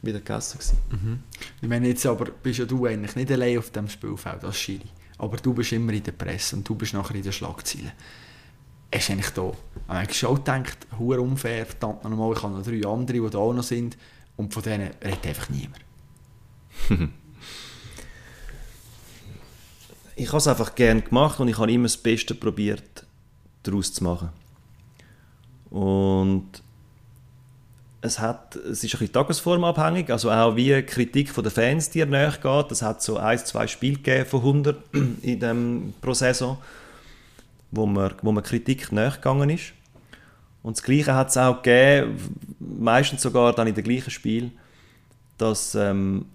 wieder 0.03 0.18
gegessen 0.20 0.59
mhm. 0.90 1.22
Ich 1.61 1.68
meine, 1.68 1.88
jetzt 1.88 2.07
aber 2.07 2.27
bist 2.27 2.59
ja 2.59 2.64
du 2.64 2.87
eigentlich 2.87 3.16
nicht 3.16 3.31
allein 3.31 3.59
auf 3.59 3.70
dem 3.70 3.88
Spielfeld 3.88 4.44
als 4.44 4.57
Schiri, 4.57 4.88
aber 5.18 5.37
du 5.38 5.53
bist 5.55 5.72
immer 5.72 5.92
in 5.92 6.03
der 6.03 6.12
Presse 6.12 6.57
und 6.57 6.68
du 6.68 6.74
bist 6.74 6.94
nachher 6.94 7.14
in 7.14 7.22
den 7.22 7.33
Schlagzeilen. 7.33 7.92
Hast 8.94 9.09
du 9.09 9.12
eigentlich 9.12 9.31
da 9.31 9.53
ich 10.09 10.18
schon 10.18 10.37
gedacht, 10.37 10.87
hure 10.98 11.20
unfair, 11.20 11.64
verdammt 11.66 12.05
nochmal, 12.05 12.33
ich 12.35 12.42
habe 12.42 12.55
noch 12.55 12.62
drei 12.62 12.87
andere, 12.87 13.20
die 13.20 13.31
da 13.31 13.38
auch 13.38 13.55
noch 13.55 13.62
sind 13.62 13.96
und 14.37 14.53
von 14.53 14.62
denen 14.62 14.90
redet 15.03 15.27
einfach 15.27 15.48
niemand. 15.48 15.81
ich 20.16 20.29
habe 20.29 20.38
es 20.38 20.46
einfach 20.46 20.74
gerne 20.74 21.03
gemacht 21.03 21.40
und 21.40 21.48
ich 21.48 21.59
habe 21.59 21.72
immer 21.72 21.85
das 21.85 21.96
Beste 21.96 22.35
probiert, 22.35 23.07
daraus 23.62 23.92
zu 23.92 24.05
machen. 24.05 24.29
Und 25.70 26.62
es, 28.01 28.18
hat, 28.18 28.57
es 28.57 28.85
ist 28.85 28.94
ein 28.94 28.98
bisschen 28.98 29.12
tagesformabhängig, 29.12 30.11
also 30.11 30.31
auch 30.31 30.55
wie 30.57 30.83
Kritik 30.83 31.31
von 31.31 31.44
den 31.44 31.51
Fans 31.51 31.90
dir 31.90 32.07
nachgeht. 32.07 32.70
Es 32.70 32.83
hat 32.83 33.03
so 33.03 33.16
ein, 33.16 33.38
zwei 33.38 33.66
Spiele 33.66 34.24
von 34.24 34.40
100 34.40 34.77
in 35.22 35.40
dem 35.40 35.94
Prozessor, 36.01 36.59
wo 37.70 37.87
man, 37.87 38.14
wo 38.22 38.33
man 38.33 38.44
Kritik 38.44 38.92
nachgegangen 38.92 39.51
ist. 39.51 39.72
Und 40.69 40.77
das 40.77 40.85
Gleiche 40.85 41.15
hat 41.15 41.31
es 41.31 41.39
auch 41.39 41.63
gegeben, 41.63 42.19
meistens 42.59 43.23
sogar 43.23 43.55
dann 43.55 43.69
in 43.69 43.75
dem 43.75 43.85
gleichen 43.85 44.11
Spiel, 44.11 44.51
dass 45.39 45.75
ähm, 45.75 46.27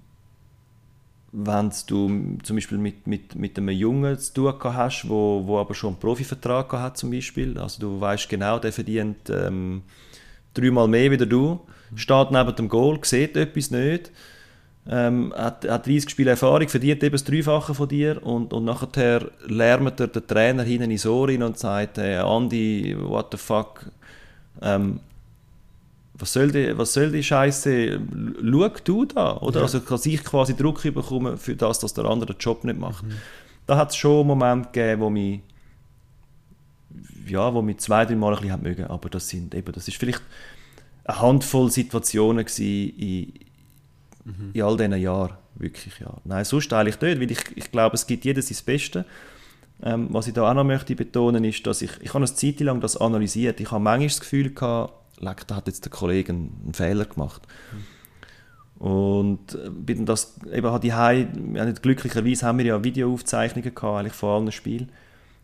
wenn 1.31 1.71
du 1.85 2.39
zum 2.41 2.55
Beispiel 2.55 2.79
mit, 2.79 3.05
mit, 3.05 3.35
mit 3.35 3.59
einem 3.59 3.69
Jungen 3.69 4.17
zu 4.17 4.33
tun 4.33 4.55
hast, 4.63 5.07
wo, 5.07 5.43
wo 5.45 5.59
aber 5.59 5.75
schon 5.75 5.91
einen 5.91 5.99
Profivertrag 5.99 6.73
hat 6.73 6.97
zum 6.97 7.11
Beispiel, 7.11 7.59
also 7.59 7.79
du 7.79 8.01
weißt 8.01 8.27
genau, 8.27 8.57
der 8.57 8.73
verdient 8.73 9.29
ähm, 9.29 9.83
dreimal 10.55 10.87
mehr 10.87 11.11
wie 11.11 11.17
du, 11.17 11.59
steht 11.93 12.31
neben 12.31 12.55
dem 12.55 12.69
Goal, 12.69 12.97
sieht 13.03 13.37
etwas 13.37 13.69
nicht, 13.69 14.09
ähm, 14.89 15.31
hat, 15.37 15.69
hat 15.69 15.85
30 15.85 16.09
Spiele 16.09 16.31
Erfahrung, 16.31 16.67
verdient 16.67 17.03
eben 17.03 17.13
das 17.13 17.23
Dreifache 17.23 17.75
von 17.75 17.87
dir. 17.87 18.25
Und, 18.25 18.51
und 18.51 18.65
nachher 18.65 19.29
lärmt 19.45 19.99
er 19.99 20.07
den 20.07 20.25
Trainer 20.25 20.63
hinten 20.63 20.89
ins 20.89 21.05
Ohr 21.05 21.29
rein 21.29 21.43
und 21.43 21.59
sagt, 21.59 21.99
hey, 21.99 22.17
Andi, 22.17 22.97
what 22.99 23.27
the 23.31 23.37
fuck, 23.37 23.85
ähm, 24.61 24.99
was 26.15 26.33
soll 26.33 26.51
die, 26.51 26.77
was 26.77 26.93
soll 26.93 27.11
die 27.11 27.23
Scheiße? 27.23 27.99
Schau 28.41 28.69
du 28.83 29.05
da, 29.05 29.37
oder? 29.37 29.59
Ja. 29.59 29.63
Also 29.63 29.81
kann 29.81 29.99
ich 30.03 30.23
quasi 30.23 30.55
Druck 30.55 30.83
bekommen 30.83 31.37
für 31.37 31.55
das, 31.55 31.79
dass 31.79 31.93
der 31.93 32.05
andere 32.05 32.33
den 32.33 32.39
Job 32.39 32.63
nicht 32.63 32.79
macht. 32.79 33.03
Mhm. 33.03 33.13
Da 33.65 33.77
hat 33.77 33.89
es 33.89 33.95
schon 33.95 34.27
Momente 34.27 34.69
gegeben, 34.71 35.01
wo 35.01 35.09
mich 35.09 35.41
ja, 37.27 37.53
wo 37.53 37.61
mich 37.61 37.77
zwei, 37.77 38.05
drei 38.05 38.15
Mal 38.15 38.35
ein 38.35 38.41
bisschen 38.41 38.61
mögen, 38.61 38.85
aber 38.85 39.09
das 39.09 39.29
sind 39.29 39.55
eben, 39.55 39.71
das 39.71 39.87
ist 39.87 39.97
vielleicht 39.97 40.21
eine 41.05 41.21
Handvoll 41.21 41.71
Situationen 41.71 42.45
in, 42.57 43.33
mhm. 44.25 44.51
in 44.53 44.61
all 44.61 44.77
diesen 44.77 44.97
Jahren, 44.97 45.33
wirklich, 45.55 45.99
ja. 45.99 46.13
Nein, 46.23 46.45
sonst 46.45 46.71
eigentlich 46.73 46.99
nicht, 47.01 47.19
weil 47.19 47.31
ich, 47.31 47.39
ich 47.55 47.71
glaube, 47.71 47.95
es 47.95 48.07
gibt 48.07 48.25
jedes 48.25 48.47
sein 48.47 48.57
Bestes. 48.65 49.05
Ähm, 49.85 50.07
was 50.11 50.27
ich 50.27 50.33
da 50.33 50.49
auch 50.49 50.53
noch 50.53 50.63
möchte 50.63 50.95
betonen 50.95 51.43
ist, 51.43 51.67
dass 51.67 51.81
ich, 51.81 51.91
ich 51.99 52.09
habe 52.09 52.19
eine 52.19 52.33
Zeit 52.33 52.59
lang 52.61 52.79
das 52.79 52.95
analysiert. 52.95 53.59
Ich 53.59 53.71
habe 53.71 53.83
manchmal 53.83 54.07
das 54.07 54.21
Gefühl 54.21 54.53
gehabt, 54.53 54.93
leck, 55.19 55.45
da 55.47 55.57
hat 55.57 55.67
jetzt 55.67 55.83
der 55.83 55.91
Kollege 55.91 56.31
einen, 56.31 56.71
Fehler 56.73 57.05
gemacht. 57.05 57.41
Und 58.79 59.55
äh, 59.55 59.69
bin 59.69 60.05
das 60.05 60.39
eben 60.51 60.71
hat 60.71 60.83
die 60.83 60.93
Hei, 60.93 61.27
glücklicherweise 61.81 62.45
haben 62.45 62.59
wir 62.59 62.65
ja 62.65 62.83
Videoaufzeichnungen 62.83 63.75
gehabt, 63.75 63.99
eigentlich 63.99 64.13
von 64.13 64.29
allen 64.29 64.51
Spielen, 64.51 64.89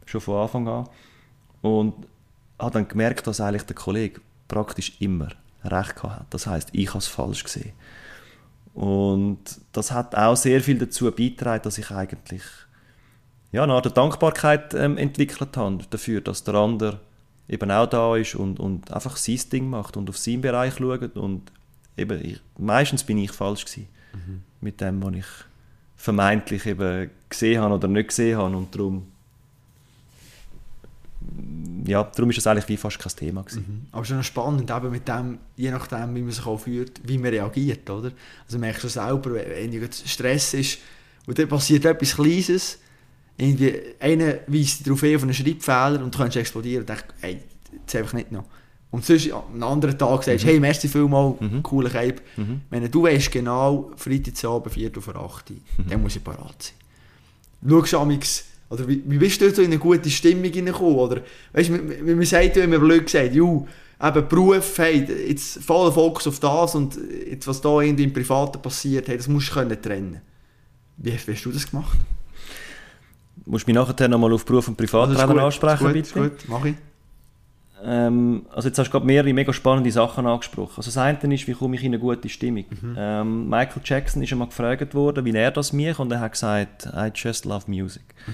schon 0.06 0.22
von 0.22 0.42
Anfang 0.42 0.68
an. 0.68 0.90
Und 1.62 1.94
habe 2.58 2.72
dann 2.72 2.88
gemerkt, 2.88 3.28
dass 3.28 3.42
eigentlich 3.42 3.64
der 3.64 3.76
Kollege 3.76 4.22
praktisch 4.48 4.94
immer 5.00 5.30
recht 5.64 6.02
hat. 6.04 6.28
Das 6.30 6.48
heißt, 6.48 6.70
ich 6.72 6.90
habe 6.90 7.00
es 7.00 7.08
falsch 7.08 7.44
gesehen. 7.44 7.74
Und 8.74 9.40
das 9.74 9.92
hat 9.92 10.16
auch 10.16 10.36
sehr 10.36 10.62
viel 10.62 10.78
dazu 10.78 11.12
beigetragen, 11.12 11.64
dass 11.64 11.78
ich 11.78 11.92
eigentlich 11.92 12.44
ja, 13.52 13.64
eine 13.64 13.74
Art 13.74 13.96
Dankbarkeit 13.96 14.74
ähm, 14.74 14.98
entwickelt 14.98 15.58
habe 15.58 15.80
dafür, 15.90 16.22
dass 16.22 16.44
der 16.44 16.56
andere 16.56 17.00
eben 17.48 17.72
auch 17.72 17.88
da 17.88 18.16
ist 18.16 18.36
und, 18.36 18.60
und 18.60 18.92
einfach 18.92 19.18
sein 19.18 19.40
Ding 19.52 19.70
macht 19.70 19.98
und 19.98 20.10
auf 20.10 20.18
seinen 20.18 20.42
Bereich 20.42 20.76
schaut. 20.76 21.18
Und 21.18 21.52
eben, 21.98 22.24
ich, 22.24 22.40
meistens 22.58 23.04
bin 23.04 23.18
ich 23.18 23.32
falsch 23.32 23.66
gewesen 23.66 23.88
mhm. 24.14 24.42
mit 24.62 24.80
dem, 24.82 25.02
was 25.04 25.16
ich 25.16 25.26
vermeintlich 25.96 26.66
eben 26.68 27.10
gesehen 27.28 27.62
habe 27.62 27.76
oder 27.76 27.88
nicht 27.88 28.10
gesehen 28.10 28.38
habe. 28.38 28.56
Und 28.56 28.74
darum 28.74 29.08
ja, 31.86 32.04
darum 32.04 32.30
ist 32.30 32.38
das 32.38 32.48
eigentlich 32.48 32.68
wie 32.68 32.78
fast 32.78 33.00
kein 33.00 33.12
Thema 33.14 33.44
gewesen. 33.44 33.66
Mhm. 33.68 33.88
Aber 33.92 34.06
schon 34.06 34.24
spannend, 34.24 34.70
eben 34.70 34.92
mit 34.92 35.08
dem, 35.08 35.40
je 35.56 35.72
nachdem, 35.72 36.16
wie 36.16 36.22
man 36.22 36.32
sich 36.32 36.46
auch 36.46 36.58
fühlt, 36.58 37.02
wie 37.04 37.18
man 37.18 37.32
reagiert, 37.32 37.90
oder? 37.90 38.12
Also 38.46 38.60
merkst 38.60 38.84
du 38.84 38.88
selber, 38.88 39.34
wenn, 39.34 39.72
wenn 39.72 39.92
Stress 39.92 40.54
ist 40.54 40.80
und 41.26 41.38
dann 41.38 41.48
passiert 41.48 41.86
etwas 41.86 42.16
Kleines, 42.16 42.80
irgendwie 43.40 43.74
einer 44.00 44.36
weist 44.48 44.86
darauf 44.86 45.02
hin 45.02 45.16
auf 45.16 45.24
einen 45.24 45.34
Schreibfehler 45.34 46.04
und 46.04 46.14
du 46.14 46.18
kannst 46.18 46.36
explodieren 46.36 46.82
und 46.82 46.90
denkst, 46.90 47.06
ey, 47.22 47.40
jetzt 47.72 47.96
einfach 47.96 48.14
nicht 48.14 48.32
noch. 48.32 48.46
Und 48.92 49.06
sonst 49.06 49.32
einen 49.32 49.64
anderen 49.64 49.98
Tag 49.98 50.24
sagst, 50.24 50.46
mhm. 50.46 50.50
hey, 50.50 50.60
merci 50.60 50.88
vielmals, 50.88 51.40
mhm. 51.40 51.64
cooler 51.64 51.90
Cape. 51.90 52.22
Mhm. 52.38 52.62
Wenn 52.70 52.90
du 52.90 53.04
weißt 53.04 53.32
genau, 53.32 53.92
Freitagabend, 53.96 54.74
4 54.74 54.98
Uhr 54.98 55.16
8 55.16 55.52
Uhr, 55.52 55.56
mhm. 55.78 55.90
dann 55.90 56.02
muss 56.02 56.16
ich 56.16 56.24
parat 56.24 56.74
sein. 57.62 57.86
Schau 57.86 58.08
oder 58.70 58.88
wie, 58.88 59.02
wie 59.06 59.18
bist 59.18 59.42
du 59.42 59.50
so 59.54 59.62
in 59.62 59.72
eine 59.72 59.80
gute 59.80 60.10
Stimmung 60.10 60.52
hineingekommen? 60.52 60.96
Oder, 60.96 61.22
weißt 61.54 61.70
du, 61.70 61.74
man, 61.74 62.18
man 62.18 62.26
sagt 62.26 62.56
ja 62.56 62.64
immer 62.64 62.78
blöd 62.78 63.06
gesagt, 63.06 63.34
ju, 63.34 63.66
eben 64.02 64.28
Beruf, 64.28 64.78
hey, 64.78 65.08
jetzt 65.28 65.64
voller 65.64 65.92
Fokus 65.92 66.28
auf 66.28 66.40
das 66.40 66.76
und 66.76 66.98
jetzt, 67.28 67.48
was 67.48 67.62
da 67.62 67.82
irgendwie 67.82 68.04
im 68.04 68.14
Privaten 68.14 68.62
passiert, 68.62 69.08
hey, 69.08 69.18
das 69.18 69.28
musst 69.28 69.50
du 69.50 69.54
können 69.54 69.82
trennen. 69.82 70.22
Wie, 70.98 71.12
wie 71.12 71.34
hast 71.34 71.46
du 71.46 71.52
das 71.52 71.70
gemacht? 71.70 71.98
Musst 73.46 73.68
mich 73.68 73.76
nachher 73.76 74.08
nochmal 74.08 74.34
auf 74.34 74.46
Beruf 74.46 74.68
und 74.68 74.78
Privat 74.78 75.10
oh, 75.10 75.40
ansprechen, 75.40 75.86
gut, 75.86 75.94
bitte. 75.94 76.20
gut, 76.20 76.32
mach 76.48 76.66
ich. 76.66 76.76
Ähm, 77.84 78.46
also 78.54 78.68
jetzt 78.68 78.78
hast 78.78 78.88
du 78.88 78.92
gerade 78.92 79.06
mehrere 79.06 79.34
mega 79.34 79.54
spannende 79.54 79.92
Sachen 79.92 80.26
angesprochen. 80.26 80.74
Also 80.78 80.90
das 80.90 80.98
eine 80.98 81.34
ist, 81.34 81.48
wie 81.48 81.54
komme 81.54 81.76
ich 81.76 81.84
in 81.84 81.94
eine 81.94 82.00
gute 82.00 82.28
Stimmung? 82.28 82.66
Mhm. 82.70 82.96
Ähm, 82.98 83.50
Michael 83.50 83.82
Jackson 83.84 84.22
ist 84.22 84.32
einmal 84.32 84.50
gefragt 84.50 84.94
worden, 84.94 85.24
wie 85.26 85.34
er 85.34 85.52
das 85.52 85.72
mich 85.72 85.98
und 85.98 86.12
er 86.12 86.20
hat 86.20 86.34
gesagt, 86.34 86.88
I 86.94 87.12
just 87.14 87.46
love 87.46 87.70
music. 87.72 88.04
Mhm. 88.28 88.34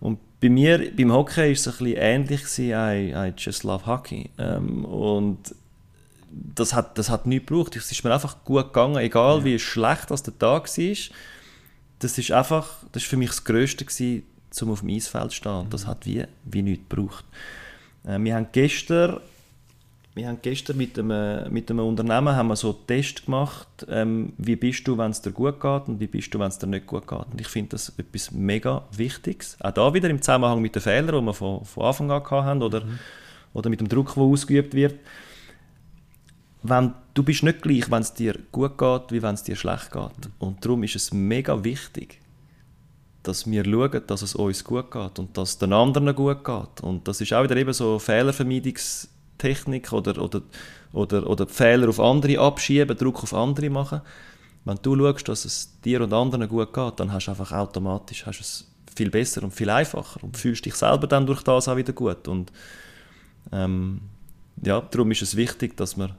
Und 0.00 0.18
bei 0.40 0.48
mir, 0.48 0.90
beim 0.94 1.12
Hockey 1.12 1.52
ist 1.52 1.66
es 1.66 1.74
ein 1.74 1.84
bisschen 1.84 2.02
ähnlich 2.02 2.42
gewesen, 2.42 2.70
I, 2.70 3.28
I 3.28 3.32
just 3.36 3.62
love 3.62 3.86
hockey. 3.86 4.30
Ähm, 4.38 4.84
und 4.84 5.54
das 6.54 6.74
hat, 6.74 6.98
das 6.98 7.10
hat 7.10 7.26
nichts 7.26 7.46
gebraucht. 7.46 7.76
Es 7.76 7.90
ist 7.90 8.02
mir 8.04 8.12
einfach 8.12 8.44
gut 8.44 8.66
gegangen, 8.66 8.96
egal 8.96 9.38
ja. 9.38 9.44
wie 9.44 9.58
schlecht 9.58 10.10
das 10.10 10.22
der 10.22 10.36
Tag 10.36 10.64
war. 10.64 10.96
Das 11.98 12.18
ist 12.18 12.30
einfach, 12.32 12.68
das 12.92 13.02
ist 13.02 13.08
für 13.08 13.16
mich 13.16 13.30
das 13.30 13.44
Größte 13.44 13.84
gewesen, 13.84 14.24
um 14.60 14.70
auf 14.70 14.80
dem 14.80 14.90
Eisfeld 14.90 15.30
zu 15.30 15.36
stehen. 15.36 15.64
Mhm. 15.64 15.70
Das 15.70 15.86
hat 15.86 16.06
wie, 16.06 16.24
wie 16.44 16.62
nichts 16.62 16.88
gebraucht. 16.88 17.24
Äh, 18.04 18.18
wir 18.18 18.34
haben 18.34 18.48
gestern 18.52 19.20
wir 20.14 20.28
haben 20.28 20.38
gestern 20.40 20.76
mit 20.76 20.96
einem, 20.96 21.52
mit 21.52 21.68
einem 21.70 21.86
Unternehmen 21.86 22.36
haben 22.36 22.46
wir 22.46 22.54
so 22.54 22.70
einen 22.70 22.86
Test 22.86 23.24
gemacht, 23.24 23.66
ähm, 23.88 24.32
wie 24.38 24.54
bist 24.54 24.86
du, 24.86 24.96
wenn 24.96 25.10
es 25.10 25.20
dir 25.20 25.32
gut 25.32 25.60
geht 25.60 25.88
und 25.88 25.98
wie 25.98 26.06
bist 26.06 26.32
du, 26.32 26.38
wenn 26.38 26.46
es 26.46 26.58
dir 26.58 26.68
nicht 26.68 26.86
gut 26.86 27.08
geht. 27.08 27.26
Und 27.32 27.40
ich 27.40 27.48
finde 27.48 27.70
das 27.70 27.92
etwas 27.98 28.30
mega 28.30 28.84
Wichtiges. 28.92 29.56
Auch 29.60 29.72
da 29.72 29.92
wieder 29.92 30.08
im 30.08 30.22
Zusammenhang 30.22 30.62
mit 30.62 30.76
den 30.76 30.82
Fehlern, 30.82 31.18
die 31.18 31.26
wir 31.26 31.34
von, 31.34 31.64
von 31.64 31.84
Anfang 31.84 32.10
an 32.12 32.22
hatten 32.30 32.62
oder, 32.62 32.84
mhm. 32.84 32.98
oder 33.54 33.68
mit 33.68 33.80
dem 33.80 33.88
Druck, 33.88 34.14
der 34.14 34.22
ausgeübt 34.22 34.74
wird. 34.74 35.00
Wenn, 36.64 36.94
du 37.12 37.22
bist 37.22 37.42
nicht 37.42 37.62
gleich, 37.62 37.90
wenn 37.90 38.02
es 38.02 38.14
dir 38.14 38.36
gut 38.50 38.76
geht, 38.78 39.12
wie 39.12 39.22
wenn 39.22 39.34
es 39.34 39.44
dir 39.44 39.54
schlecht 39.54 39.92
geht. 39.92 40.30
Und 40.38 40.64
darum 40.64 40.82
ist 40.82 40.96
es 40.96 41.12
mega 41.12 41.62
wichtig, 41.62 42.20
dass 43.22 43.48
wir 43.48 43.64
schauen, 43.64 44.02
dass 44.06 44.22
es 44.22 44.34
uns 44.34 44.64
gut 44.64 44.90
geht 44.90 45.18
und 45.18 45.36
dass 45.36 45.50
es 45.50 45.58
den 45.58 45.72
anderen 45.72 46.14
gut 46.14 46.44
geht. 46.44 46.80
Und 46.82 47.06
das 47.06 47.20
ist 47.20 47.32
auch 47.32 47.44
wieder 47.44 47.56
eben 47.56 47.72
so 47.72 47.98
Fehlervermeidungs- 47.98 49.08
Technik 49.38 49.92
oder, 49.92 50.20
oder, 50.22 50.42
oder, 50.92 51.28
oder 51.28 51.46
Fehler 51.46 51.88
auf 51.88 52.00
andere 52.00 52.38
abschieben, 52.38 52.96
Druck 52.96 53.22
auf 53.22 53.34
andere 53.34 53.70
machen. 53.70 54.00
Wenn 54.64 54.78
du 54.82 54.96
schaust, 54.96 55.28
dass 55.28 55.44
es 55.44 55.80
dir 55.82 56.00
und 56.00 56.12
anderen 56.12 56.48
gut 56.48 56.72
geht, 56.72 57.00
dann 57.00 57.12
hast 57.12 57.26
du 57.26 57.32
einfach 57.32 57.52
automatisch 57.52 58.24
hast 58.24 58.40
es 58.40 58.70
viel 58.96 59.10
besser 59.10 59.42
und 59.42 59.52
viel 59.52 59.68
einfacher 59.68 60.22
und 60.22 60.36
fühlst 60.36 60.64
dich 60.64 60.74
selber 60.74 61.06
dann 61.06 61.26
durch 61.26 61.42
das 61.42 61.68
auch 61.68 61.76
wieder 61.76 61.92
gut. 61.92 62.28
Und 62.28 62.52
ähm, 63.52 64.00
ja, 64.62 64.80
darum 64.80 65.10
ist 65.10 65.22
es 65.22 65.36
wichtig, 65.36 65.76
dass 65.76 65.96
man, 65.96 66.12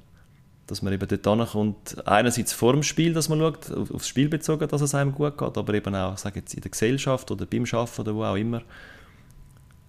dass 0.68 0.82
man 0.82 0.94
eben 0.94 1.08
dort 1.08 1.28
ankommt, 1.28 2.08
einerseits 2.08 2.54
vor 2.54 2.74
dem 2.74 2.84
Spiel, 2.84 3.14
dass 3.14 3.30
man 3.30 3.40
schaut, 3.40 3.72
aufs 3.72 4.08
Spiel 4.08 4.30
bezogen, 4.30 4.68
dass 4.68 4.82
es 4.82 4.96
einem 4.96 5.14
gut 5.14 5.38
geht, 5.38 5.58
aber 5.58 5.74
eben 5.74 5.96
auch, 5.96 6.18
sage 6.18 6.40
jetzt, 6.40 6.54
in 6.54 6.62
der 6.62 6.72
Gesellschaft 6.72 7.30
oder 7.32 7.46
beim 7.46 7.66
Arbeiten 7.72 8.02
oder 8.02 8.16
wo 8.16 8.24
auch 8.24 8.36
immer, 8.36 8.62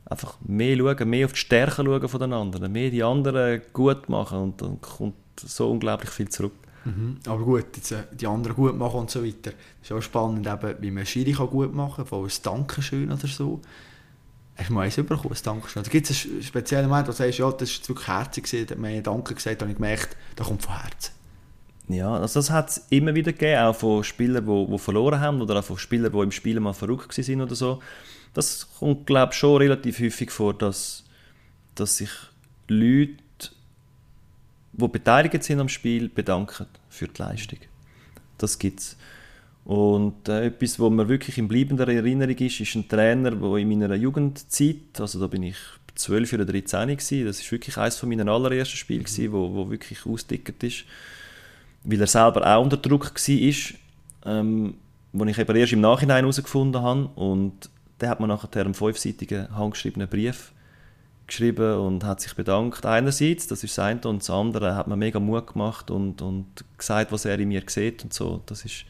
einfach 0.05 0.37
mehr 0.47 0.77
schauen, 0.77 1.09
mehr 1.09 1.27
auf 1.27 1.33
die 1.33 1.39
Stärken 1.39 1.87
schauen 1.87 2.09
von 2.09 2.21
den 2.21 2.33
anderen, 2.33 2.73
mehr 2.73 2.91
die 2.91 3.03
anderen 3.03 3.62
gut 3.73 4.09
machen 4.09 4.39
und 4.39 4.62
dann 4.62 4.81
kommt 4.81 5.15
so 5.37 5.71
unglaublich 5.71 6.11
viel 6.11 6.29
zurück. 6.29 6.53
Mhm. 6.85 7.19
Aber 7.27 7.45
gut, 7.45 7.65
jetzt, 7.75 7.91
äh, 7.93 8.05
die 8.12 8.27
anderen 8.27 8.55
gut 8.55 8.77
machen 8.77 9.01
und 9.01 9.11
so 9.11 9.25
weiter. 9.25 9.51
Das 9.81 9.91
ist 9.91 9.93
auch 9.93 10.01
spannend, 10.01 10.47
eben, 10.47 10.77
wie 10.81 10.91
man 10.91 11.05
Schiri 11.05 11.33
gut 11.33 11.75
machen 11.75 12.05
kann, 12.05 12.07
von 12.07 12.21
einem 12.21 12.31
Dankeschön 12.43 13.11
oder 13.11 13.27
so. 13.27 13.61
Hast 14.57 14.71
du 14.71 14.73
mal 14.73 14.83
eins 14.83 14.97
bekommen, 14.97 15.35
ein 15.35 15.42
Dankeschön? 15.42 15.83
Da 15.83 15.90
gibt 15.90 16.11
es 16.11 16.25
einen 16.25 16.42
speziellen 16.42 16.88
Moment, 16.88 17.09
wo 17.09 17.12
du 17.12 17.16
sagst, 17.16 17.38
ja, 17.38 17.51
das 17.51 17.81
war 17.81 17.88
wirklich 17.88 18.09
herzig, 18.09 18.66
da 18.66 18.75
hat 18.75 18.79
mir 18.79 19.03
Danke 19.03 19.35
gesagt, 19.35 19.61
da 19.61 19.64
habe 19.64 19.73
ich 19.73 19.77
gemerkt, 19.77 20.16
das 20.35 20.47
kommt 20.47 20.62
von 20.62 20.81
Herzen. 20.81 21.12
Ja, 21.88 22.14
also 22.14 22.40
das 22.40 22.51
hat 22.51 22.71
es 22.71 22.87
immer 22.90 23.14
wieder 23.14 23.33
gegeben, 23.33 23.61
auch 23.61 23.77
von 23.77 24.03
Spielern, 24.03 24.45
die, 24.45 24.66
die 24.73 24.79
verloren 24.79 25.21
haben 25.21 25.40
oder 25.40 25.61
auch 25.61 25.64
von 25.64 25.79
Spielern, 25.79 26.11
die 26.11 26.19
im 26.19 26.33
Spiel 26.33 26.59
mal 26.59 26.73
verrückt 26.73 27.16
waren 27.16 27.40
oder 27.42 27.55
so 27.55 27.81
das 28.37 28.69
kommt, 28.79 29.07
glaube 29.07 29.33
ich, 29.33 29.38
schon 29.38 29.57
relativ 29.57 29.99
häufig 29.99 30.31
vor, 30.31 30.53
dass, 30.53 31.05
dass 31.75 31.97
sich 31.97 32.11
Leute, 32.69 33.16
die 34.73 34.88
beteiligt 34.88 35.42
sind 35.42 35.59
am 35.59 35.71
Spiel, 35.71 36.11
bedanken 36.11 36.66
für 36.90 37.09
die 37.09 37.23
Leistung. 37.23 37.61
Das 38.37 38.59
gibt 38.59 38.81
es. 38.81 38.97
Und 39.66 40.29
äh, 40.29 40.46
etwas, 40.46 40.79
was 40.79 40.90
mir 40.90 41.09
wirklich 41.09 41.38
in 41.38 41.48
bleibender 41.48 41.88
Erinnerung 41.88 42.37
ist, 42.37 42.61
ist 42.61 42.76
ein 42.76 42.88
Trainer, 42.88 43.33
der 43.33 43.57
in 43.57 43.68
meiner 43.68 43.96
Jugendzeit, 43.96 45.00
also 45.00 45.18
da 45.18 45.26
bin 45.26 45.42
ich 45.42 45.57
12 45.96 46.35
oder 46.35 46.44
13 46.44 46.88
gewesen, 46.88 47.26
das 47.26 47.40
ist 47.40 47.50
wirklich 47.50 47.76
eines 47.76 47.96
von 47.96 48.09
meinen 48.09 48.29
allerersten 48.29 48.76
Spielen 48.76 49.02
gewesen, 49.02 49.33
wo, 49.33 49.52
wo 49.52 49.68
wirklich 49.68 50.07
ausdickert 50.07 50.62
ist, 50.62 50.85
weil 51.83 52.00
er 52.00 52.07
selber 52.07 52.46
auch 52.46 52.62
unter 52.62 52.76
Druck 52.76 53.12
war, 53.12 54.33
ähm, 54.33 54.74
wo 55.12 55.24
ich 55.24 55.38
eben 55.38 55.57
erst 55.57 55.72
im 55.72 55.81
Nachhinein 55.81 56.22
herausgefunden 56.22 56.81
habe 56.81 57.11
und 57.16 57.68
dann 57.98 58.11
hat 58.11 58.20
man 58.20 58.29
nachher 58.29 58.61
einen 58.61 58.74
fünfseitigen 58.74 59.52
handgeschriebenen 59.57 60.09
Brief 60.09 60.52
geschrieben 61.26 61.81
und 61.81 62.05
hat 62.05 62.20
sich 62.20 62.35
bedankt. 62.35 62.87
Einerseits, 62.87 63.48
das 63.48 63.64
ist 63.64 63.76
das 63.76 63.85
eine, 63.85 64.00
und 64.02 64.22
das 64.22 64.31
andere 64.31 64.76
hat 64.76 64.87
man 64.87 64.98
mega 64.98 65.18
Mut 65.18 65.52
gemacht 65.52 65.90
und, 65.90 66.22
und 66.22 66.46
gesagt, 66.79 67.11
was 67.11 67.24
er 67.24 67.40
in 67.40 67.48
mir 67.48 67.62
sieht 67.66 68.05
und 68.05 68.14
so. 68.14 68.42
Das 68.46 68.64
ist, 68.64 68.85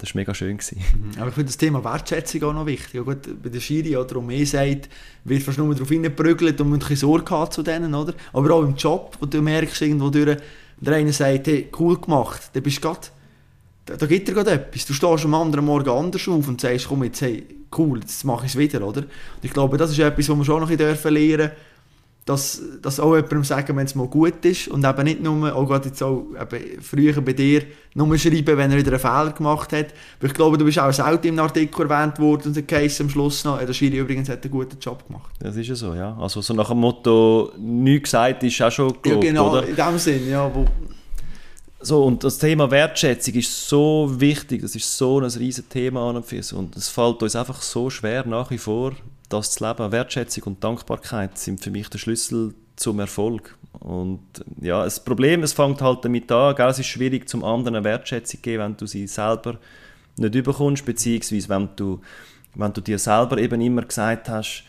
das 0.00 0.10
ist 0.10 0.14
mega 0.14 0.34
schön 0.34 0.56
gewesen. 0.56 0.78
Mhm. 0.78 1.20
Aber 1.20 1.28
ich 1.28 1.34
finde 1.34 1.48
das 1.48 1.58
Thema 1.58 1.84
Wertschätzung 1.84 2.42
auch 2.44 2.54
noch 2.54 2.66
wichtig. 2.66 2.94
Ja, 2.94 3.02
gut, 3.02 3.42
bei 3.42 3.50
der 3.50 3.60
Schiri 3.60 3.96
oder 3.96 4.16
um 4.16 4.26
mehr 4.26 4.46
sagt, 4.46 4.88
wird 5.24 5.42
fast 5.42 5.58
nur 5.58 5.74
darauf 5.74 5.88
hineingeprügelt 5.88 6.58
und 6.60 6.70
man 6.70 6.82
ein 6.82 6.96
Sorge 6.96 7.30
haben 7.30 7.50
zu 7.50 7.62
denen, 7.62 7.94
oder? 7.94 8.14
Aber 8.32 8.50
auch 8.54 8.62
im 8.62 8.74
Job, 8.76 9.16
wo 9.20 9.26
du 9.26 9.42
merkst, 9.42 9.82
irgendwo 9.82 10.08
durch, 10.08 10.38
der 10.80 10.94
eine 10.94 11.12
sagt, 11.12 11.46
hey, 11.48 11.68
cool 11.78 12.00
gemacht, 12.00 12.50
dann 12.54 12.62
bist 12.62 12.78
du 12.78 12.80
grad, 12.80 13.12
da, 13.84 13.96
da 13.96 14.06
gibt 14.06 14.28
er 14.28 14.34
gerade 14.34 14.52
etwas. 14.52 14.86
Du 14.86 14.94
stehst 14.94 15.24
am 15.24 15.34
anderen 15.34 15.66
Morgen 15.66 15.90
anders 15.90 16.26
auf 16.26 16.48
und 16.48 16.60
sagst, 16.60 16.88
komm 16.88 17.04
jetzt, 17.04 17.20
hey, 17.20 17.44
cool, 17.76 18.00
jetzt 18.00 18.24
mache 18.24 18.46
ich 18.46 18.52
es 18.52 18.58
wieder, 18.58 18.86
oder? 18.86 19.02
Und 19.02 19.42
ich 19.42 19.52
glaube, 19.52 19.76
das 19.76 19.90
ist 19.90 19.98
etwas, 19.98 20.28
was 20.28 20.36
wir 20.38 20.44
schon 20.44 20.60
noch 20.60 20.70
ein 20.70 20.76
bisschen 20.76 21.12
lernen 21.12 21.50
dass, 22.30 22.62
dass 22.80 23.00
auch 23.00 23.16
jemandem 23.16 23.42
sagen, 23.42 23.76
wenn 23.76 23.86
es 23.86 23.96
mal 23.96 24.06
gut 24.06 24.44
ist 24.44 24.68
und 24.68 24.84
eben 24.84 25.02
nicht 25.02 25.20
nur, 25.20 25.52
auch 25.52 25.66
gerade 25.66 25.88
jetzt 25.88 26.00
auch 26.00 26.26
eben 26.40 26.80
früher 26.80 27.20
bei 27.20 27.32
dir, 27.32 27.62
nur 27.94 28.16
schreiben, 28.16 28.56
wenn 28.56 28.70
er 28.70 28.78
wieder 28.78 28.92
einen 28.92 29.00
Fehler 29.00 29.32
gemacht 29.32 29.72
hat. 29.72 29.86
Aber 30.18 30.28
ich 30.28 30.34
glaube, 30.34 30.56
du 30.56 30.64
bist 30.64 30.78
auch 30.78 30.92
selten 30.92 31.26
im 31.26 31.38
Artikel 31.40 31.90
erwähnt 31.90 32.20
worden 32.20 32.42
und 32.46 32.54
der 32.54 32.62
Case 32.62 33.02
am 33.02 33.10
Schluss 33.10 33.42
noch, 33.44 33.58
der 33.58 33.72
Schiri 33.72 33.98
übrigens 33.98 34.28
hat 34.28 34.44
einen 34.44 34.52
guten 34.52 34.78
Job 34.78 35.04
gemacht. 35.08 35.32
Das 35.40 35.56
ist 35.56 35.66
ja 35.66 35.74
so, 35.74 35.92
ja. 35.92 36.16
Also 36.20 36.40
so 36.40 36.54
nach 36.54 36.68
dem 36.68 36.78
Motto, 36.78 37.50
nichts 37.58 38.10
gesagt 38.10 38.44
ist 38.44 38.62
auch 38.62 38.70
schon 38.70 38.94
gelobt, 39.02 39.24
Ja 39.24 39.30
genau, 39.30 39.50
oder? 39.50 39.66
in 39.66 39.74
dem 39.74 39.98
Sinn, 39.98 40.30
ja. 40.30 40.48
Wo, 40.54 40.64
so, 41.80 42.04
und 42.04 42.22
das 42.22 42.38
Thema 42.38 42.70
Wertschätzung 42.70 43.34
ist 43.34 43.68
so 43.68 44.08
wichtig, 44.18 44.62
das 44.62 44.76
ist 44.76 44.96
so 44.96 45.18
ein 45.18 45.24
riesiges 45.24 45.68
Thema 45.68 46.10
an 46.10 46.16
und 46.16 46.26
für. 46.26 46.42
Und 46.54 46.76
es 46.76 46.88
fällt 46.88 47.22
uns 47.24 47.34
einfach 47.34 47.60
so 47.60 47.90
schwer 47.90 48.24
nach 48.24 48.52
wie 48.52 48.58
vor, 48.58 48.92
das 49.30 49.52
zu 49.52 49.66
leben. 49.66 49.92
Wertschätzung 49.92 50.44
und 50.44 50.64
Dankbarkeit 50.64 51.38
sind 51.38 51.60
für 51.62 51.70
mich 51.70 51.88
der 51.88 51.98
Schlüssel 51.98 52.54
zum 52.76 53.00
Erfolg. 53.00 53.56
Und 53.78 54.20
ja, 54.60 54.84
das 54.84 55.02
Problem, 55.02 55.42
es 55.42 55.52
fängt 55.52 55.80
halt 55.80 56.04
damit 56.04 56.30
an, 56.30 56.54
gell, 56.54 56.68
es 56.68 56.78
ist 56.78 56.86
schwierig, 56.86 57.28
zum 57.28 57.44
anderen 57.44 57.84
Wertschätzung 57.84 58.38
zu 58.38 58.42
geben, 58.42 58.62
wenn 58.62 58.76
du 58.76 58.86
sie 58.86 59.06
selber 59.06 59.58
nicht 60.16 60.34
überkommst, 60.34 60.84
beziehungsweise 60.84 61.48
wenn 61.48 61.68
du, 61.76 62.00
wenn 62.54 62.72
du 62.72 62.80
dir 62.80 62.98
selber 62.98 63.38
eben 63.38 63.60
immer 63.60 63.82
gesagt 63.82 64.28
hast, 64.28 64.64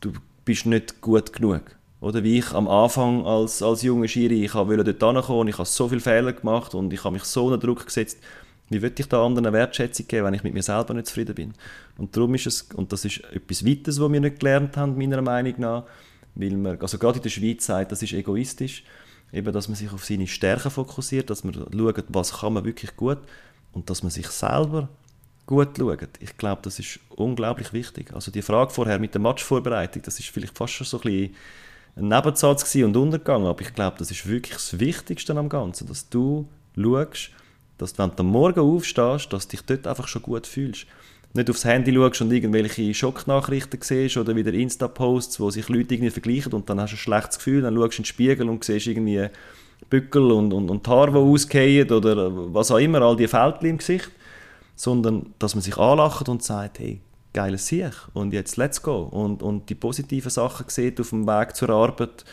du 0.00 0.12
bist 0.44 0.66
nicht 0.66 1.00
gut 1.00 1.32
genug. 1.32 1.62
Oder 2.00 2.24
wie 2.24 2.38
ich 2.38 2.52
am 2.52 2.66
Anfang 2.66 3.24
als, 3.24 3.62
als 3.62 3.82
junger 3.82 4.08
Schiri, 4.08 4.44
ich 4.44 4.54
wollte 4.54 4.92
dort 4.92 5.16
hinkommen, 5.16 5.48
ich 5.48 5.58
habe 5.58 5.68
so 5.68 5.88
viele 5.88 6.00
Fehler 6.00 6.32
gemacht 6.32 6.74
und 6.74 6.92
ich 6.92 7.04
habe 7.04 7.12
mich 7.12 7.24
so 7.24 7.46
unter 7.46 7.58
Druck 7.58 7.86
gesetzt. 7.86 8.18
Wie 8.72 8.82
würde 8.82 9.00
ich 9.00 9.08
da 9.08 9.24
anderen 9.24 9.52
Wertschätzung 9.52 10.06
geben, 10.08 10.26
wenn 10.26 10.34
ich 10.34 10.42
mit 10.42 10.54
mir 10.54 10.62
selber 10.62 10.94
nicht 10.94 11.06
zufrieden 11.06 11.34
bin? 11.34 11.54
Und 11.98 12.16
darum 12.16 12.34
ist 12.34 12.46
es, 12.46 12.62
und 12.74 12.92
das 12.92 13.04
ist 13.04 13.22
etwas 13.32 13.64
Weiteres, 13.66 14.00
was 14.00 14.12
wir 14.12 14.20
nicht 14.20 14.40
gelernt 14.40 14.76
haben, 14.76 14.96
meiner 14.96 15.22
Meinung 15.22 15.54
nach, 15.58 15.84
weil 16.34 16.56
man, 16.56 16.80
also 16.80 16.98
gerade 16.98 17.18
in 17.18 17.22
der 17.22 17.30
Schweiz 17.30 17.66
sagt, 17.66 17.92
das 17.92 18.02
ist 18.02 18.12
egoistisch, 18.12 18.84
eben, 19.32 19.52
dass 19.52 19.68
man 19.68 19.76
sich 19.76 19.92
auf 19.92 20.04
seine 20.04 20.26
Stärken 20.26 20.70
fokussiert, 20.70 21.30
dass 21.30 21.44
man 21.44 21.54
schaut, 21.54 22.04
was 22.08 22.40
kann 22.40 22.54
man 22.54 22.64
wirklich 22.64 22.96
gut 22.96 23.18
und 23.72 23.90
dass 23.90 24.02
man 24.02 24.10
sich 24.10 24.28
selber 24.28 24.88
gut 25.46 25.76
schaut. 25.78 26.08
Ich 26.20 26.36
glaube, 26.36 26.62
das 26.62 26.78
ist 26.78 27.00
unglaublich 27.10 27.72
wichtig. 27.72 28.12
Also 28.14 28.30
die 28.30 28.42
Frage 28.42 28.70
vorher 28.70 28.98
mit 28.98 29.14
der 29.14 29.20
Matchvorbereitung, 29.20 30.02
das 30.02 30.18
ist 30.18 30.28
vielleicht 30.28 30.56
fast 30.56 30.74
schon 30.74 30.86
so 30.86 30.98
ein 30.98 31.02
bisschen 31.02 31.34
ein 31.96 32.08
Nebensatz 32.08 32.74
und 32.76 32.96
untergegangen. 32.96 33.46
Aber 33.46 33.60
ich 33.60 33.74
glaube, 33.74 33.96
das 33.98 34.10
ist 34.10 34.26
wirklich 34.26 34.54
das 34.54 34.78
Wichtigste 34.78 35.36
am 35.36 35.48
Ganzen, 35.48 35.86
dass 35.88 36.08
du 36.08 36.48
schaust, 36.76 37.30
dass 37.82 37.92
du, 37.92 38.02
wenn 38.02 38.10
du 38.10 38.20
am 38.20 38.26
Morgen 38.26 38.60
aufstehst, 38.60 39.32
dass 39.32 39.48
du 39.48 39.56
dich 39.56 39.66
dort 39.66 39.86
einfach 39.86 40.08
schon 40.08 40.22
gut 40.22 40.46
fühlst. 40.46 40.86
Nicht 41.34 41.50
aufs 41.50 41.64
Handy 41.64 41.94
schaust 41.94 42.20
und 42.20 42.32
irgendwelche 42.32 42.92
Schocknachrichten 42.94 43.80
siehst 43.82 44.16
oder 44.16 44.36
wieder 44.36 44.52
Insta-Posts, 44.52 45.40
wo 45.40 45.50
sich 45.50 45.68
Leute 45.68 45.94
irgendwie 45.94 46.10
vergleichen 46.10 46.52
und 46.52 46.68
dann 46.68 46.80
hast 46.80 46.92
du 46.92 46.96
ein 46.96 46.98
schlechtes 46.98 47.38
Gefühl, 47.38 47.62
dann 47.62 47.74
schaust 47.74 47.92
du 47.92 47.96
in 47.96 48.02
den 48.02 48.04
Spiegel 48.04 48.48
und 48.48 48.64
siehst 48.64 48.86
irgendwie 48.86 49.28
Bückel 49.88 50.30
und, 50.30 50.52
und, 50.52 50.70
und 50.70 50.86
Haare, 50.88 51.12
die 51.12 51.18
ausgehen 51.18 51.90
oder 51.90 52.54
was 52.54 52.70
auch 52.70 52.78
immer, 52.78 53.02
all 53.02 53.16
die 53.16 53.28
Fältchen 53.28 53.70
im 53.70 53.78
Gesicht. 53.78 54.10
Sondern, 54.74 55.34
dass 55.38 55.54
man 55.54 55.62
sich 55.62 55.76
anlacht 55.76 56.28
und 56.28 56.42
sagt, 56.42 56.78
hey, 56.78 57.00
geiles 57.32 57.66
Sieg 57.66 57.92
und 58.14 58.32
jetzt 58.32 58.56
let's 58.56 58.82
go. 58.82 59.02
Und, 59.02 59.42
und 59.42 59.68
die 59.68 59.74
positiven 59.74 60.30
Sachen 60.30 60.66
sieht 60.68 61.00
auf 61.00 61.10
dem 61.10 61.26
Weg 61.26 61.56
zur 61.56 61.70
Arbeit 61.70 62.24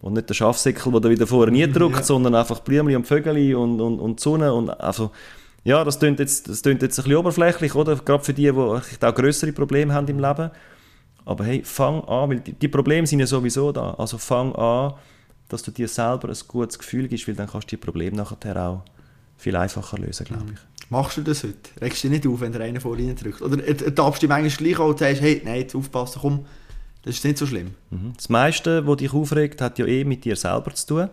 und 0.00 0.14
nicht 0.14 0.28
der 0.28 0.34
Schafsäckel, 0.34 0.92
der 0.92 1.00
da 1.00 1.10
wieder 1.10 1.26
vorher 1.26 1.52
nie 1.52 1.66
drückt, 1.70 1.96
ja. 1.96 2.02
sondern 2.02 2.34
einfach 2.34 2.60
Blümchen 2.60 2.96
und 2.96 3.06
Vögel 3.06 3.54
und, 3.54 3.80
und, 3.80 3.98
und 4.00 4.20
Sonne 4.20 4.52
und 4.52 4.68
einfach 4.68 5.10
ja, 5.64 5.82
das 5.82 5.98
klingt 5.98 6.20
jetzt, 6.20 6.48
das 6.48 6.60
klingt 6.60 6.82
jetzt 6.82 6.98
ein 6.98 7.04
bisschen 7.04 7.18
oberflächlich, 7.18 7.74
oder? 7.74 7.96
Gerade 7.96 8.22
für 8.22 8.34
die, 8.34 8.42
die 8.42 8.50
auch 8.50 9.14
größere 9.14 9.52
Probleme 9.52 9.94
haben 9.94 10.06
im 10.08 10.18
Leben. 10.18 10.50
Aber 11.24 11.44
hey, 11.44 11.62
fang 11.64 12.04
an, 12.04 12.28
weil 12.28 12.40
die, 12.40 12.52
die 12.52 12.68
Probleme 12.68 13.06
sind 13.06 13.20
ja 13.20 13.26
sowieso 13.26 13.72
da. 13.72 13.94
Also 13.94 14.18
fang 14.18 14.54
an, 14.54 14.92
dass 15.48 15.62
du 15.62 15.70
dir 15.70 15.88
selber 15.88 16.28
ein 16.28 16.36
gutes 16.46 16.78
Gefühl 16.78 17.08
gibst, 17.08 17.26
weil 17.26 17.34
dann 17.34 17.48
kannst 17.48 17.72
du 17.72 17.76
die 17.76 17.82
Probleme 17.82 18.14
nachher 18.14 18.56
auch 18.62 18.82
viel 19.38 19.56
einfacher 19.56 19.98
lösen, 19.98 20.26
glaube 20.26 20.44
ich. 20.52 20.90
Machst 20.90 21.16
du 21.16 21.22
das 21.22 21.42
heute? 21.42 21.56
Regst 21.80 22.04
du 22.04 22.08
dich 22.08 22.18
nicht 22.18 22.32
auf, 22.32 22.40
wenn 22.40 22.52
der 22.52 22.60
eine 22.60 22.78
vor 22.78 22.96
dir 22.96 23.14
drückt? 23.14 23.40
Oder 23.40 23.56
darfst 23.56 24.22
du 24.22 24.26
dich 24.26 24.28
manchmal 24.28 24.50
gleich 24.50 24.78
auch 24.78 24.90
und 24.90 24.98
sagst, 24.98 25.22
hey, 25.22 25.40
nein, 25.44 25.60
jetzt 25.60 25.74
aufpassen, 25.74 26.18
komm, 26.20 26.46
das 27.04 27.16
ist 27.16 27.24
nicht 27.24 27.38
so 27.38 27.46
schlimm? 27.46 27.74
Mhm. 27.90 28.12
Das 28.16 28.28
meiste, 28.28 28.86
was 28.86 28.96
dich 28.96 29.12
aufregt, 29.12 29.60
hat 29.60 29.78
ja 29.78 29.86
eh 29.86 30.04
mit 30.04 30.24
dir 30.24 30.36
selber 30.36 30.74
zu 30.74 30.86
tun. 30.86 31.10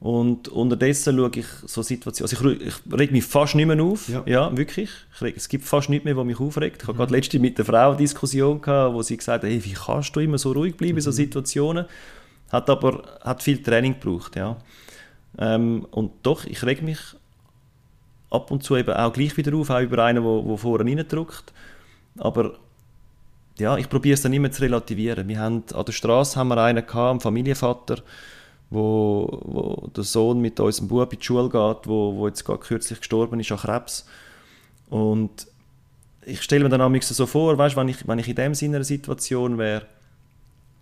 Und 0.00 0.48
unterdessen 0.48 1.14
schaue 1.18 1.30
ich 1.34 1.46
so 1.66 1.82
Situationen, 1.82 2.30
also 2.30 2.50
ich, 2.62 2.68
ich 2.68 2.98
reg 2.98 3.12
mich 3.12 3.24
fast 3.24 3.54
nicht 3.54 3.66
mehr 3.66 3.82
auf, 3.82 4.08
ja, 4.08 4.22
ja 4.24 4.56
wirklich. 4.56 4.88
Reg, 5.20 5.36
es 5.36 5.46
gibt 5.48 5.64
fast 5.64 5.90
nichts 5.90 6.06
mehr, 6.06 6.16
was 6.16 6.24
mich 6.24 6.40
aufregt. 6.40 6.82
Ich 6.82 6.88
hatte 6.88 6.94
mhm. 6.94 6.98
gerade 6.98 7.14
letzte 7.14 7.38
mit 7.38 7.58
der 7.58 7.66
Frau 7.66 7.88
eine 7.88 7.96
Diskussion, 7.98 8.62
gehabt, 8.62 8.94
wo 8.94 9.02
sie 9.02 9.18
gesagt 9.18 9.44
hat, 9.44 9.50
hey, 9.50 9.62
wie 9.62 9.74
kannst 9.74 10.16
du 10.16 10.20
immer 10.20 10.38
so 10.38 10.52
ruhig 10.52 10.76
bleiben 10.76 10.96
in 10.96 11.02
so 11.02 11.10
mhm. 11.10 11.16
Situationen? 11.16 11.84
Hat 12.50 12.70
aber 12.70 13.02
hat 13.20 13.42
viel 13.42 13.62
Training 13.62 14.00
gebraucht, 14.00 14.36
ja. 14.36 14.56
Ähm, 15.38 15.86
und 15.90 16.12
doch, 16.22 16.46
ich 16.46 16.62
reg 16.64 16.82
mich 16.82 16.98
ab 18.30 18.50
und 18.50 18.62
zu 18.62 18.76
eben 18.76 18.94
auch 18.94 19.12
gleich 19.12 19.36
wieder 19.36 19.54
auf, 19.54 19.68
auch 19.68 19.80
über 19.80 20.02
einen, 20.04 20.24
der 20.24 20.56
vorne 20.56 20.84
reindrückt. 20.84 21.52
Aber 22.18 22.54
ja, 23.60 23.76
ich 23.76 23.88
probiere 23.88 24.14
es 24.14 24.22
dann 24.22 24.32
immer 24.32 24.50
zu 24.50 24.62
relativieren. 24.62 25.28
Wir 25.28 25.38
haben, 25.38 25.64
an 25.72 25.84
der 25.84 25.92
Straße 25.92 26.38
haben 26.38 26.48
wir 26.48 26.58
einen 26.58 26.84
gehabt, 26.84 27.10
einen 27.10 27.20
Familienvater, 27.20 27.98
wo, 28.70 29.40
wo 29.44 29.86
der 29.88 30.04
Sohn 30.04 30.40
mit 30.40 30.58
unserem 30.58 30.88
Bub 30.88 31.12
in 31.12 31.18
die 31.18 31.24
Schule 31.24 31.48
geht, 31.48 31.86
wo, 31.86 32.16
wo 32.16 32.26
jetzt 32.26 32.44
gerade 32.44 32.60
kürzlich 32.60 32.98
gestorben 32.98 33.38
ist 33.40 33.52
an 33.52 33.58
Krebs. 33.58 34.06
Und 34.88 35.46
ich 36.24 36.42
stelle 36.42 36.64
mir 36.64 36.70
dann 36.70 36.80
auch 36.80 37.02
so 37.02 37.26
vor, 37.26 37.56
weißt, 37.56 37.76
wenn 37.76 37.88
ich, 37.88 38.06
wenn 38.06 38.18
ich 38.18 38.28
in 38.28 38.34
dem 38.34 38.54
Sinne 38.54 38.76
einer 38.76 38.84
Situation 38.84 39.58
wäre 39.58 39.86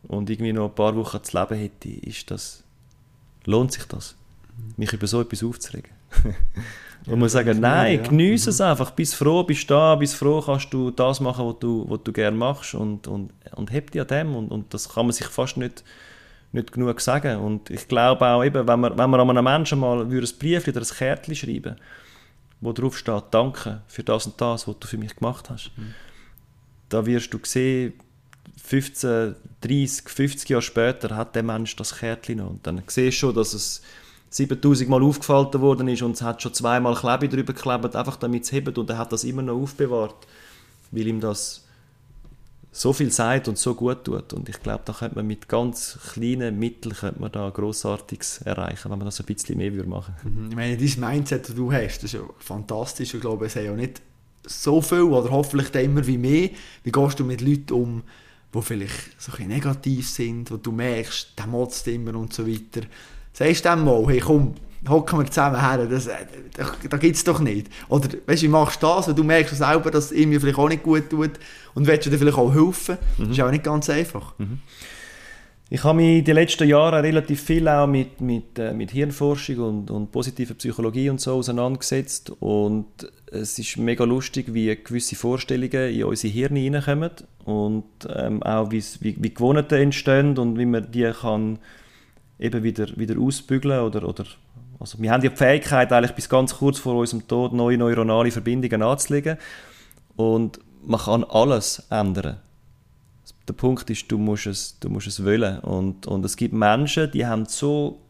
und 0.06 0.30
irgendwie 0.30 0.52
noch 0.52 0.68
ein 0.68 0.74
paar 0.74 0.96
Wochen 0.96 1.22
zu 1.22 1.38
leben 1.38 1.58
hätte, 1.58 1.88
ist 1.88 2.30
das, 2.30 2.64
lohnt 3.44 3.72
sich 3.72 3.84
das, 3.84 4.16
mich 4.76 4.92
über 4.92 5.06
so 5.06 5.20
etwas 5.20 5.42
aufzuregen? 5.42 5.90
Und 7.06 7.12
ja, 7.12 7.16
man 7.16 7.28
sagen, 7.28 7.60
nein, 7.60 7.96
ja. 7.96 8.02
genieße 8.02 8.50
es 8.50 8.58
mhm. 8.58 8.66
einfach, 8.66 8.90
bist 8.90 9.14
froh, 9.14 9.42
bist 9.42 9.70
da, 9.70 9.94
bist 9.94 10.16
froh, 10.16 10.42
kannst 10.42 10.72
du 10.72 10.90
das 10.90 11.20
machen, 11.20 11.46
was 11.46 11.58
du, 11.60 11.86
was 11.88 12.00
du 12.04 12.12
gerne 12.12 12.36
machst 12.36 12.74
und, 12.74 13.06
und, 13.06 13.30
und 13.54 13.72
heb 13.72 13.90
dich 13.90 14.00
an 14.02 14.08
dem 14.08 14.34
und, 14.34 14.50
und 14.50 14.74
das 14.74 14.88
kann 14.88 15.06
man 15.06 15.12
sich 15.12 15.26
fast 15.26 15.56
nicht, 15.56 15.84
nicht 16.52 16.72
genug 16.72 17.00
sagen. 17.00 17.40
Und 17.40 17.70
ich 17.70 17.88
glaube 17.88 18.26
auch, 18.26 18.44
eben, 18.44 18.66
wenn 18.66 18.80
man, 18.80 18.98
wenn 18.98 19.10
man 19.10 19.20
an 19.20 19.30
einem 19.30 19.44
Menschen 19.44 19.78
mal 19.78 20.02
ein 20.02 20.08
Brief 20.38 20.68
oder 20.68 20.80
ein 20.80 20.86
Kärtchen 20.86 21.34
schreiben 21.34 21.76
wo 22.60 22.72
drauf 22.72 22.98
steht, 22.98 23.24
danke 23.30 23.82
für 23.86 24.02
das 24.02 24.26
und 24.26 24.40
das, 24.40 24.66
was 24.66 24.78
du 24.80 24.88
für 24.88 24.98
mich 24.98 25.14
gemacht 25.14 25.48
hast, 25.50 25.70
mhm. 25.76 25.94
da 26.88 27.06
wirst 27.06 27.32
du 27.32 27.38
sehen, 27.44 27.94
15, 28.62 29.34
30, 29.60 30.08
50 30.08 30.48
Jahre 30.50 30.62
später 30.62 31.16
hat 31.16 31.34
der 31.34 31.42
Mensch 31.42 31.74
das 31.76 31.96
Kärtchen 31.96 32.38
noch. 32.38 32.50
Und 32.50 32.66
dann 32.66 32.82
siehst 32.86 33.16
du 33.16 33.20
schon, 33.20 33.34
dass 33.34 33.54
es 33.54 33.82
7000 34.30 34.88
Mal 34.88 35.02
aufgefalten 35.02 35.60
worden 35.60 35.88
ist 35.88 36.02
und 36.02 36.12
es 36.12 36.22
hat 36.22 36.42
schon 36.42 36.52
zweimal 36.52 36.94
Klebe 36.94 37.28
drüber 37.28 37.52
geklebt, 37.52 37.96
einfach 37.96 38.16
damit 38.16 38.44
es 38.44 38.52
hebt 38.52 38.76
und 38.76 38.90
er 38.90 38.98
hat 38.98 39.12
das 39.12 39.24
immer 39.24 39.42
noch 39.42 39.56
aufbewahrt, 39.56 40.26
weil 40.90 41.06
ihm 41.06 41.20
das 41.20 41.64
so 42.70 42.92
viel 42.92 43.10
sagt 43.10 43.48
und 43.48 43.58
so 43.58 43.74
gut 43.74 44.04
tut. 44.04 44.32
Und 44.32 44.48
ich 44.48 44.62
glaube, 44.62 44.82
da 44.84 44.92
könnte 44.92 45.16
man 45.16 45.26
mit 45.26 45.48
ganz 45.48 45.98
kleinen 46.12 46.58
Mitteln 46.58 46.94
könnte 46.94 47.20
man 47.20 47.32
da 47.32 47.50
Grossartiges 47.50 48.42
erreichen, 48.42 48.90
wenn 48.90 48.98
man 48.98 49.06
das 49.06 49.20
ein 49.20 49.26
bisschen 49.26 49.56
mehr 49.56 49.72
würde 49.72 49.88
machen 49.88 50.14
mhm. 50.22 50.50
Ich 50.50 50.56
meine, 50.56 50.76
dieses 50.76 50.98
Mindset, 50.98 51.48
das 51.48 51.56
du 51.56 51.72
hast, 51.72 51.98
das 51.98 52.04
ist 52.04 52.12
ja 52.14 52.20
fantastisch. 52.38 53.14
Ich 53.14 53.20
glaube, 53.20 53.46
es 53.46 53.56
haben 53.56 53.64
ja 53.64 53.72
nicht 53.72 54.02
so 54.44 54.80
viel 54.80 55.02
oder 55.02 55.30
hoffentlich 55.30 55.74
immer 55.74 56.06
wie 56.06 56.18
mehr. 56.18 56.50
Wie 56.84 56.92
gehst 56.92 57.18
du 57.18 57.24
mit 57.24 57.40
Leuten 57.40 57.72
um, 57.72 58.02
die 58.54 58.62
vielleicht 58.62 59.20
so 59.20 59.32
ein 59.36 59.48
negativ 59.48 60.08
sind, 60.08 60.50
wo 60.50 60.56
du 60.56 60.72
merkst, 60.72 61.32
der 61.38 61.46
motzt 61.46 61.86
immer 61.88 62.14
und 62.14 62.32
so 62.32 62.46
weiter. 62.46 62.86
Sagst 63.38 63.64
du 63.64 63.68
dem 63.68 63.84
mal, 63.84 64.04
hey 64.08 64.18
komm, 64.18 64.54
hocken 64.88 65.20
wir 65.20 65.26
zusammen 65.26 65.60
her, 65.60 65.86
das, 65.86 66.08
äh, 66.08 66.26
da, 66.56 66.72
da 66.90 66.96
gibt 66.96 67.14
es 67.14 67.22
doch 67.22 67.38
nicht. 67.38 67.68
Oder 67.88 68.08
weißt, 68.26 68.42
wie 68.42 68.48
machst 68.48 68.82
du 68.82 68.86
das, 68.88 69.06
wenn 69.06 69.14
du 69.14 69.22
merkst 69.22 69.56
selber, 69.56 69.92
dass 69.92 70.06
es 70.06 70.12
ihm 70.12 70.32
vielleicht 70.40 70.58
auch 70.58 70.68
nicht 70.68 70.82
gut 70.82 71.08
tut 71.08 71.30
und 71.74 71.86
willst 71.86 72.06
du 72.06 72.10
dir 72.10 72.18
vielleicht 72.18 72.36
auch 72.36 72.52
helfen. 72.52 72.98
Mhm. 73.16 73.22
Das 73.22 73.38
ist 73.38 73.40
auch 73.40 73.50
nicht 73.52 73.62
ganz 73.62 73.88
einfach. 73.90 74.34
Mhm. 74.38 74.58
Ich 75.70 75.84
habe 75.84 75.98
mich 75.98 76.24
die 76.24 76.32
letzten 76.32 76.66
Jahre 76.66 77.00
relativ 77.00 77.40
viel 77.40 77.68
auch 77.68 77.86
mit, 77.86 78.20
mit, 78.20 78.58
äh, 78.58 78.72
mit 78.72 78.90
Hirnforschung 78.90 79.58
und, 79.58 79.90
und 79.92 80.10
positiver 80.10 80.54
Psychologie 80.54 81.08
und 81.08 81.20
so 81.20 81.34
auseinandergesetzt 81.34 82.32
und 82.40 82.86
es 83.30 83.56
ist 83.56 83.76
mega 83.76 84.02
lustig, 84.02 84.52
wie 84.52 84.74
gewisse 84.74 85.14
Vorstellungen 85.14 85.94
in 85.94 86.02
unsere 86.02 86.32
Hirne 86.32 86.58
hineinkommen 86.58 87.10
und 87.44 87.84
ähm, 88.12 88.42
auch 88.42 88.72
wie, 88.72 88.82
wie 89.00 89.32
Gewohnheiten 89.32 89.80
entstehen 89.80 90.36
und 90.38 90.58
wie 90.58 90.66
man 90.66 90.90
die 90.90 91.12
kann 91.20 91.60
eben 92.38 92.62
wieder, 92.62 92.96
wieder 92.96 93.20
ausbügeln 93.20 93.80
oder, 93.80 94.06
oder 94.06 94.24
also 94.80 95.00
wir 95.00 95.10
haben 95.10 95.22
die 95.22 95.30
Fähigkeit 95.30 95.92
eigentlich 95.92 96.14
bis 96.14 96.28
ganz 96.28 96.54
kurz 96.54 96.78
vor 96.78 96.94
unserem 96.94 97.26
Tod 97.26 97.52
neue 97.52 97.76
neuronale 97.76 98.30
Verbindungen 98.30 98.82
anzulegen 98.82 99.36
und 100.16 100.60
man 100.84 101.00
kann 101.00 101.24
alles 101.24 101.84
ändern. 101.90 102.38
Der 103.46 103.54
Punkt 103.54 103.88
ist, 103.90 104.10
du 104.10 104.18
musst 104.18 104.46
es, 104.46 104.78
du 104.78 104.88
musst 104.88 105.06
es 105.06 105.24
wollen 105.24 105.58
und, 105.60 106.06
und 106.06 106.24
es 106.24 106.36
gibt 106.36 106.54
Menschen, 106.54 107.10
die 107.10 107.26
haben 107.26 107.46
so 107.46 108.00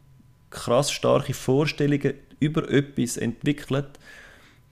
krass 0.51 0.91
starke 0.91 1.33
Vorstellungen 1.35 2.15
über 2.41 2.71
etwas 2.71 3.17
entwickelt, 3.17 3.87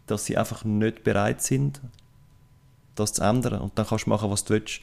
dass 0.07 0.25
sie 0.25 0.37
einfach 0.37 0.65
nicht 0.65 1.03
bereit 1.05 1.43
sind, 1.43 1.81
das 2.95 3.15
zu 3.15 3.23
ändern. 3.23 3.61
Und 3.61 3.79
dann 3.79 3.87
kannst 3.87 4.07
du 4.07 4.11
machen, 4.11 4.31
was 4.31 4.45
du 4.45 4.55
willst. 4.55 4.81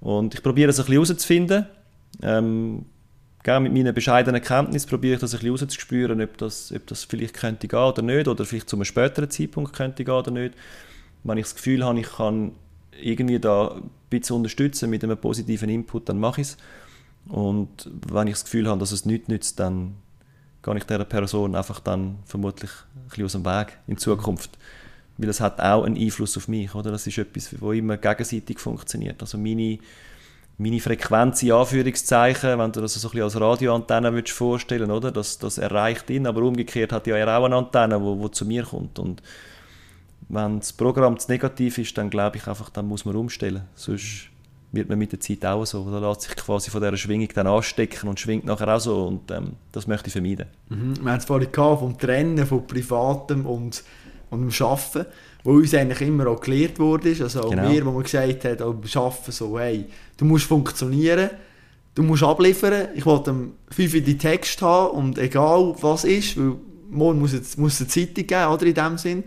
Und 0.00 0.34
ich 0.34 0.42
probiere 0.42 0.70
es 0.70 0.78
ein 0.78 0.86
bisschen 0.86 1.04
herauszufinden. 1.04 1.66
Ähm, 2.22 2.86
mit 3.46 3.72
meinen 3.72 3.94
bescheidenen 3.94 4.40
Kenntnissen 4.40 4.88
probiere 4.88 5.14
ich 5.14 5.20
das 5.20 5.34
ein 5.34 5.40
bisschen 5.40 5.50
rauszuspüren, 5.50 6.20
ob 6.22 6.38
das, 6.38 6.72
ob 6.72 6.86
das 6.86 7.04
vielleicht 7.04 7.34
könnte 7.34 7.68
gehen 7.68 7.78
oder 7.78 8.02
nicht, 8.02 8.26
oder 8.26 8.44
vielleicht 8.44 8.70
zu 8.70 8.76
einem 8.76 8.86
späteren 8.86 9.30
Zeitpunkt 9.30 9.74
könnte 9.74 10.04
gehen 10.04 10.14
oder 10.14 10.30
nicht. 10.30 10.54
Wenn 11.24 11.38
ich 11.38 11.44
das 11.44 11.54
Gefühl 11.54 11.84
habe, 11.84 12.00
ich 12.00 12.10
kann 12.10 12.52
irgendwie 13.00 13.38
da 13.38 13.72
ein 13.72 13.90
bisschen 14.08 14.36
unterstützen 14.36 14.90
mit 14.90 15.04
einem 15.04 15.18
positiven 15.18 15.68
Input, 15.68 16.08
dann 16.08 16.18
mache 16.18 16.40
ich 16.40 16.48
es. 16.48 16.56
Und 17.28 17.90
wenn 18.08 18.28
ich 18.28 18.34
das 18.34 18.44
Gefühl 18.44 18.68
habe, 18.68 18.80
dass 18.80 18.92
es 18.92 19.04
nichts 19.04 19.28
nützt, 19.28 19.60
dann 19.60 19.94
gehe 20.62 20.76
ich 20.76 20.84
dieser 20.84 21.04
Person 21.04 21.54
einfach 21.54 21.80
dann 21.80 22.18
vermutlich 22.24 22.70
ein 22.70 23.08
bisschen 23.08 23.24
aus 23.24 23.32
dem 23.32 23.44
Weg 23.44 23.78
in 23.86 23.98
Zukunft. 23.98 24.58
Weil 25.16 25.28
es 25.28 25.40
hat 25.40 25.60
auch 25.60 25.84
einen 25.84 25.96
Einfluss 25.96 26.36
auf 26.36 26.48
mich, 26.48 26.74
oder? 26.74 26.90
Das 26.90 27.06
ist 27.06 27.18
etwas, 27.18 27.50
das 27.50 27.60
immer 27.60 27.96
gegenseitig 27.96 28.58
funktioniert. 28.58 29.20
Also 29.20 29.38
meine 29.38 29.78
meine 30.56 30.80
Frequenz 30.80 31.42
in 31.42 31.52
Anführungszeichen, 31.52 32.58
wenn 32.58 32.72
du 32.72 32.80
das 32.80 32.94
so 32.94 33.08
ein 33.08 33.10
bisschen 33.10 33.24
als 33.24 33.40
Radioantenne 33.40 34.12
würdest 34.12 34.36
vorstellen 34.36 34.90
oder? 34.90 35.10
Das, 35.10 35.38
das 35.38 35.58
erreicht 35.58 36.10
ihn, 36.10 36.26
aber 36.26 36.42
umgekehrt 36.42 36.92
hat 36.92 37.06
ja 37.06 37.16
er 37.16 37.38
auch 37.38 37.44
eine 37.44 37.56
Antenne, 37.56 38.00
wo, 38.00 38.18
wo 38.18 38.28
zu 38.28 38.46
mir 38.46 38.62
kommt 38.62 38.98
und 38.98 39.22
wenn 40.28 40.60
das 40.60 40.72
Programm 40.72 41.18
zu 41.18 41.30
negativ 41.30 41.78
ist, 41.78 41.98
dann 41.98 42.08
glaube 42.08 42.38
ich 42.38 42.46
einfach, 42.46 42.70
dann 42.70 42.86
muss 42.86 43.04
man 43.04 43.16
umstellen, 43.16 43.62
sonst 43.74 44.30
wird 44.72 44.88
man 44.88 44.98
mit 44.98 45.12
der 45.12 45.20
Zeit 45.20 45.44
auch 45.44 45.64
so, 45.64 45.88
da 45.90 45.98
lässt 45.98 46.22
sich 46.22 46.36
quasi 46.36 46.70
von 46.70 46.80
dieser 46.80 46.96
Schwingung 46.96 47.28
dann 47.34 47.46
anstecken 47.46 48.08
und 48.08 48.18
schwingt 48.18 48.44
nachher 48.44 48.74
auch 48.74 48.80
so 48.80 49.06
und 49.06 49.30
ähm, 49.30 49.52
das 49.72 49.86
möchte 49.86 50.08
ich 50.08 50.12
vermeiden. 50.12 50.46
Mhm. 50.68 50.96
Wir 51.02 51.12
haben 51.12 51.18
es 51.18 51.24
vorhin 51.24 51.48
vom 51.52 51.98
Trennen 51.98 52.46
von 52.46 52.66
Privatem 52.66 53.46
und, 53.46 53.84
und 54.30 54.40
dem 54.40 54.66
Arbeiten 54.66 55.06
wo 55.44 55.52
uns 55.52 55.74
eigentlich 55.74 56.00
immer 56.00 56.26
auch 56.26 56.40
gelehrt 56.40 56.78
wurde, 56.78 57.14
also 57.20 57.42
auch 57.42 57.50
genau. 57.50 57.68
mir, 57.68 57.84
wo 57.84 57.92
man 57.92 58.02
gesagt 58.02 58.44
hat, 58.46 58.62
auch 58.62 58.72
beim 58.72 58.90
Arbeiten 59.02 59.32
so, 59.32 59.58
hey, 59.58 59.84
du 60.16 60.24
musst 60.24 60.46
funktionieren, 60.46 61.30
du 61.94 62.02
musst 62.02 62.22
abliefern, 62.22 62.88
ich 62.94 63.04
wollte 63.04 63.30
am 63.30 63.52
5 63.70 63.92
die 64.04 64.18
Text 64.18 64.60
haben 64.62 64.96
und 64.96 65.18
egal 65.18 65.74
was 65.80 66.04
ist, 66.04 66.38
weil 66.38 66.56
morgen 66.90 67.20
muss 67.20 67.34
es 67.34 67.58
muss 67.58 67.78
eine 67.80 67.88
Zeitung 67.88 68.26
geben, 68.26 68.52
oder 68.52 68.66
in 68.66 68.74
dem 68.74 68.98
Sinn. 68.98 69.24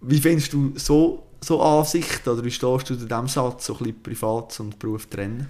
Wie 0.00 0.18
findest 0.18 0.52
du 0.52 0.72
so, 0.74 1.22
so 1.40 1.62
Ansicht, 1.62 2.26
oder 2.26 2.44
wie 2.44 2.50
stehst 2.50 2.90
du 2.90 2.96
zu 2.96 3.06
diesem 3.06 3.28
Satz, 3.28 3.66
so 3.66 3.74
ein 3.74 3.78
bisschen 3.78 4.02
Privat 4.02 4.58
und 4.58 4.78
Beruf 4.78 5.06
trennen? 5.06 5.48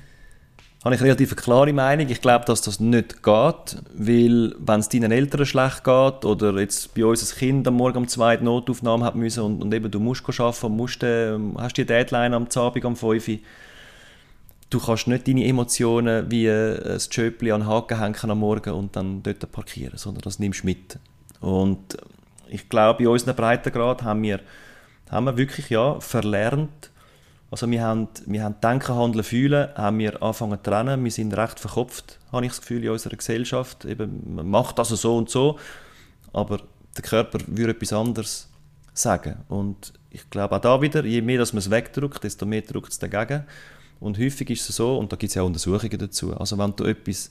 Habe 0.85 0.95
ich 0.97 1.03
relativ 1.03 1.33
eine 1.33 1.40
klare 1.40 1.73
Meinung. 1.73 2.09
Ich 2.09 2.21
glaube, 2.21 2.45
dass 2.45 2.61
das 2.61 2.81
nicht 2.81 3.23
geht, 3.23 3.77
weil 3.95 4.55
wenn 4.59 4.81
es 4.81 4.88
deinen 4.88 5.12
Eltern 5.12 5.47
schlecht 5.47 5.85
geht 5.85 6.25
oder 6.25 6.59
jetzt 6.59 6.95
bei 6.95 7.05
uns 7.05 7.33
ein 7.33 7.38
Kind 7.38 7.68
am 7.68 7.75
Morgen 7.75 7.99
um 7.99 8.09
zwei 8.09 8.37
die 8.37 8.45
Notaufnahme 8.45 9.05
hat 9.05 9.14
müssen 9.14 9.45
und, 9.45 9.62
und 9.62 9.73
eben 9.73 9.90
du 9.90 10.01
musst 10.01 10.29
arbeiten, 10.40 10.77
musst, 10.77 11.03
äh, 11.05 11.38
hast 11.57 11.77
die 11.77 11.87
Deadline 11.87 12.35
am 12.35 12.49
Abend 12.53 12.85
um 12.85 12.97
5 12.97 13.29
Uhr, 13.29 13.38
du 14.71 14.81
kannst 14.81 15.07
nicht 15.07 15.29
deine 15.29 15.47
Emotionen 15.47 16.29
wie 16.31 16.49
ein 16.49 16.99
Schöpfchen 16.99 17.53
an 17.53 17.61
den 17.61 17.68
Haken 17.68 18.01
hängen 18.01 18.31
am 18.31 18.38
Morgen 18.40 18.73
und 18.73 18.97
dann 18.97 19.23
dort 19.23 19.53
parkieren, 19.53 19.99
sondern 19.99 20.23
das 20.23 20.40
nimmst 20.40 20.62
du 20.62 20.66
mit. 20.66 20.99
Und 21.40 21.97
ich 22.49 22.68
glaube, 22.68 23.05
in 23.05 23.09
unserem 23.09 23.37
Breitengrad 23.37 24.03
haben 24.03 24.23
wir, 24.23 24.40
haben 25.11 25.27
wir 25.27 25.37
wirklich 25.37 25.71
ja, 25.71 26.01
verlernt, 26.01 26.90
also 27.53 27.71
wir 27.71 27.83
haben, 27.83 28.09
wir 28.25 28.45
haben 28.45 28.55
Denken, 28.62 28.95
Handeln, 28.97 29.23
Fühlen, 29.23 29.69
haben 29.75 29.99
wir 29.99 30.23
angefangen 30.23 30.57
zu 30.57 30.71
trennen. 30.71 31.05
Wir 31.05 31.11
sind 31.11 31.37
recht 31.37 31.61
verkopft, 31.61 32.19
habe 32.33 32.47
ich 32.47 32.53
das 32.53 32.62
Gefühl, 32.62 32.83
in 32.83 32.88
unserer 32.88 33.15
Gesellschaft. 33.15 33.85
Eben, 33.85 34.37
man 34.37 34.49
macht 34.49 34.79
also 34.79 34.97
so 34.97 35.19
und 35.19 35.29
so, 35.29 35.59
aber 36.33 36.62
der 36.97 37.03
Körper 37.03 37.38
würde 37.47 37.73
etwas 37.73 37.93
anderes 37.93 38.49
sagen. 38.95 39.45
Und 39.49 39.93
ich 40.09 40.31
glaube 40.31 40.57
auch 40.57 40.61
da 40.61 40.81
wieder, 40.81 41.05
je 41.05 41.21
mehr 41.21 41.38
dass 41.38 41.53
man 41.53 41.59
es 41.59 41.71
wegdrückt, 41.71 42.25
desto 42.25 42.47
mehr 42.47 42.62
drückt 42.62 42.93
es 42.93 42.99
dagegen. 42.99 43.45
Und 44.01 44.19
häufig 44.19 44.49
ist 44.49 44.71
es 44.71 44.77
so, 44.77 44.97
und 44.99 45.12
da 45.12 45.17
gibt 45.17 45.29
es 45.29 45.35
ja 45.35 45.43
auch 45.43 45.47
Untersuchungen 45.47 45.98
dazu, 45.98 46.35
also 46.35 46.57
wenn 46.57 46.75
du 46.75 46.85
etwas 46.85 47.31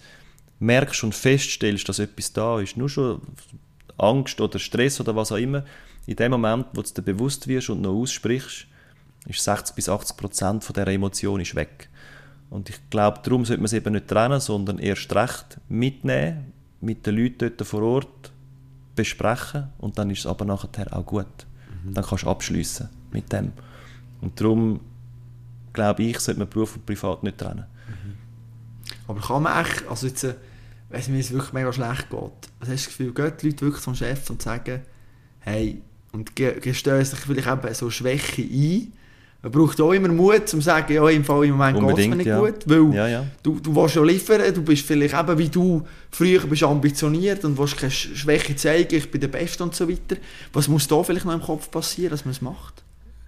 merkst 0.60 1.04
und 1.04 1.16
feststellst, 1.16 1.90
dass 1.90 1.98
etwas 1.98 2.32
da 2.32 2.60
ist, 2.60 2.78
nur 2.78 2.90
schon 2.90 3.22
Angst 3.98 4.40
oder 4.40 4.60
Stress 4.60 5.02
oder 5.02 5.16
was 5.16 5.32
auch 5.32 5.38
immer, 5.38 5.66
in 6.06 6.16
dem 6.16 6.30
Moment, 6.30 6.68
wo 6.74 6.84
du 6.84 6.90
dir 6.94 7.02
bewusst 7.02 7.48
wirst 7.48 7.72
und 7.72 7.82
noch 7.82 7.94
aussprichst, 7.94 8.68
ist 9.28 9.44
60 9.44 9.76
bis 9.76 9.90
80 9.90 10.18
Prozent 10.18 10.64
von 10.64 10.74
dieser 10.74 10.88
Emotion 10.88 11.40
ist 11.40 11.56
weg. 11.56 11.90
Und 12.50 12.70
ich 12.70 12.78
glaube, 12.90 13.20
darum 13.24 13.46
sollte 13.46 13.62
man 13.62 13.66
es 13.66 13.74
eben 13.74 13.94
nicht 13.94 14.08
trennen, 14.08 14.40
sondern 14.40 14.78
erst 14.80 15.14
recht 15.16 15.58
mitnehmen, 15.70 16.52
mit 16.82 17.06
den 17.06 17.16
Leuten 17.16 17.38
dort 17.40 17.66
vor 17.68 17.82
Ort 17.84 18.32
besprechen 18.96 19.70
und 19.78 19.98
dann 19.98 20.10
ist 20.10 20.20
es 20.20 20.26
aber 20.26 20.46
nachher 20.46 20.92
auch 20.96 21.06
gut. 21.06 21.28
Mhm. 21.86 21.94
Dann 21.94 22.04
kannst 22.04 22.24
du 22.26 22.30
abschließen 22.30 22.90
mit 23.12 23.32
dem. 23.32 23.54
Und 24.20 24.40
darum 24.40 24.80
glaube 25.74 26.04
ich, 26.04 26.20
sollte 26.20 26.40
man 26.40 26.50
Beruf 26.50 26.76
und 26.76 26.86
Privat 26.86 27.24
nicht 27.24 27.38
trennen. 27.38 27.66
Mhm. 27.88 28.18
Aber 29.08 29.22
kann 29.22 29.44
man 29.44 29.64
echt, 29.66 29.88
also 29.88 30.08
jetzt, 30.08 30.24
äh, 30.24 30.36
wenn 30.90 31.00
es 31.00 31.08
mir 31.08 31.18
jetzt 31.18 31.32
wirklich 31.32 31.54
mega 31.54 31.72
schlecht 31.72 32.10
geht, 32.10 32.20
was 32.60 32.70
hast 32.70 32.70
du 32.70 32.72
das 32.74 32.86
Gefühl, 32.88 33.14
gehen 33.14 33.34
die 33.42 33.46
Leute 33.48 33.62
wirklich 33.62 33.84
zum 33.84 33.96
Chef 33.96 34.30
und 34.30 34.42
sagen, 34.42 34.82
hey, 35.40 35.82
und 36.12 36.36
ge- 36.36 36.60
gestehen 36.60 37.06
sich 37.06 37.20
vielleicht 37.20 37.48
eben 37.48 37.74
so 37.74 37.90
Schwäche 37.90 38.42
ein. 38.42 38.92
Man 39.44 39.52
braucht 39.52 39.82
auch 39.82 39.92
immer 39.92 40.08
Mut, 40.10 40.42
um 40.42 40.46
zu 40.46 40.62
sagen, 40.62 40.94
ja, 40.94 41.08
im 41.10 41.24
Fall 41.26 41.46
im 41.46 41.58
Moment 41.58 41.80
geht 41.80 41.98
es 41.98 42.08
mir 42.08 42.16
nicht 42.16 42.28
ja. 42.28 42.40
gut, 42.40 42.64
weil 42.68 42.94
Ja, 42.94 43.08
ja. 43.08 43.26
du, 43.42 43.60
du 43.60 43.76
willst 43.76 43.96
ja 43.96 44.04
liefern, 44.04 44.54
du 44.54 44.62
bist 44.62 44.86
vielleicht 44.86 45.16
eben 45.16 45.38
wie 45.40 45.50
du 45.50 45.84
früher 46.12 46.42
bist 46.42 46.62
ambitioniert 46.62 47.44
und 47.44 47.58
willst 47.58 47.78
keine 47.78 47.92
Sch- 47.92 48.16
Schwäche 48.16 48.56
zeigen, 48.56 48.96
ich 48.96 49.10
bin 49.10 49.20
der 49.20 49.30
Beste 49.30 49.64
und 49.64 49.74
so 49.74 49.90
weiter. 49.90 50.18
Was 50.54 50.68
muss 50.68 50.88
da 50.88 51.02
vielleicht 51.02 51.26
noch 51.26 51.34
im 51.34 51.42
Kopf 51.42 51.72
passieren, 51.72 52.12
dass 52.12 52.24
man 52.24 52.34
es 52.34 52.42
macht? 52.42 52.84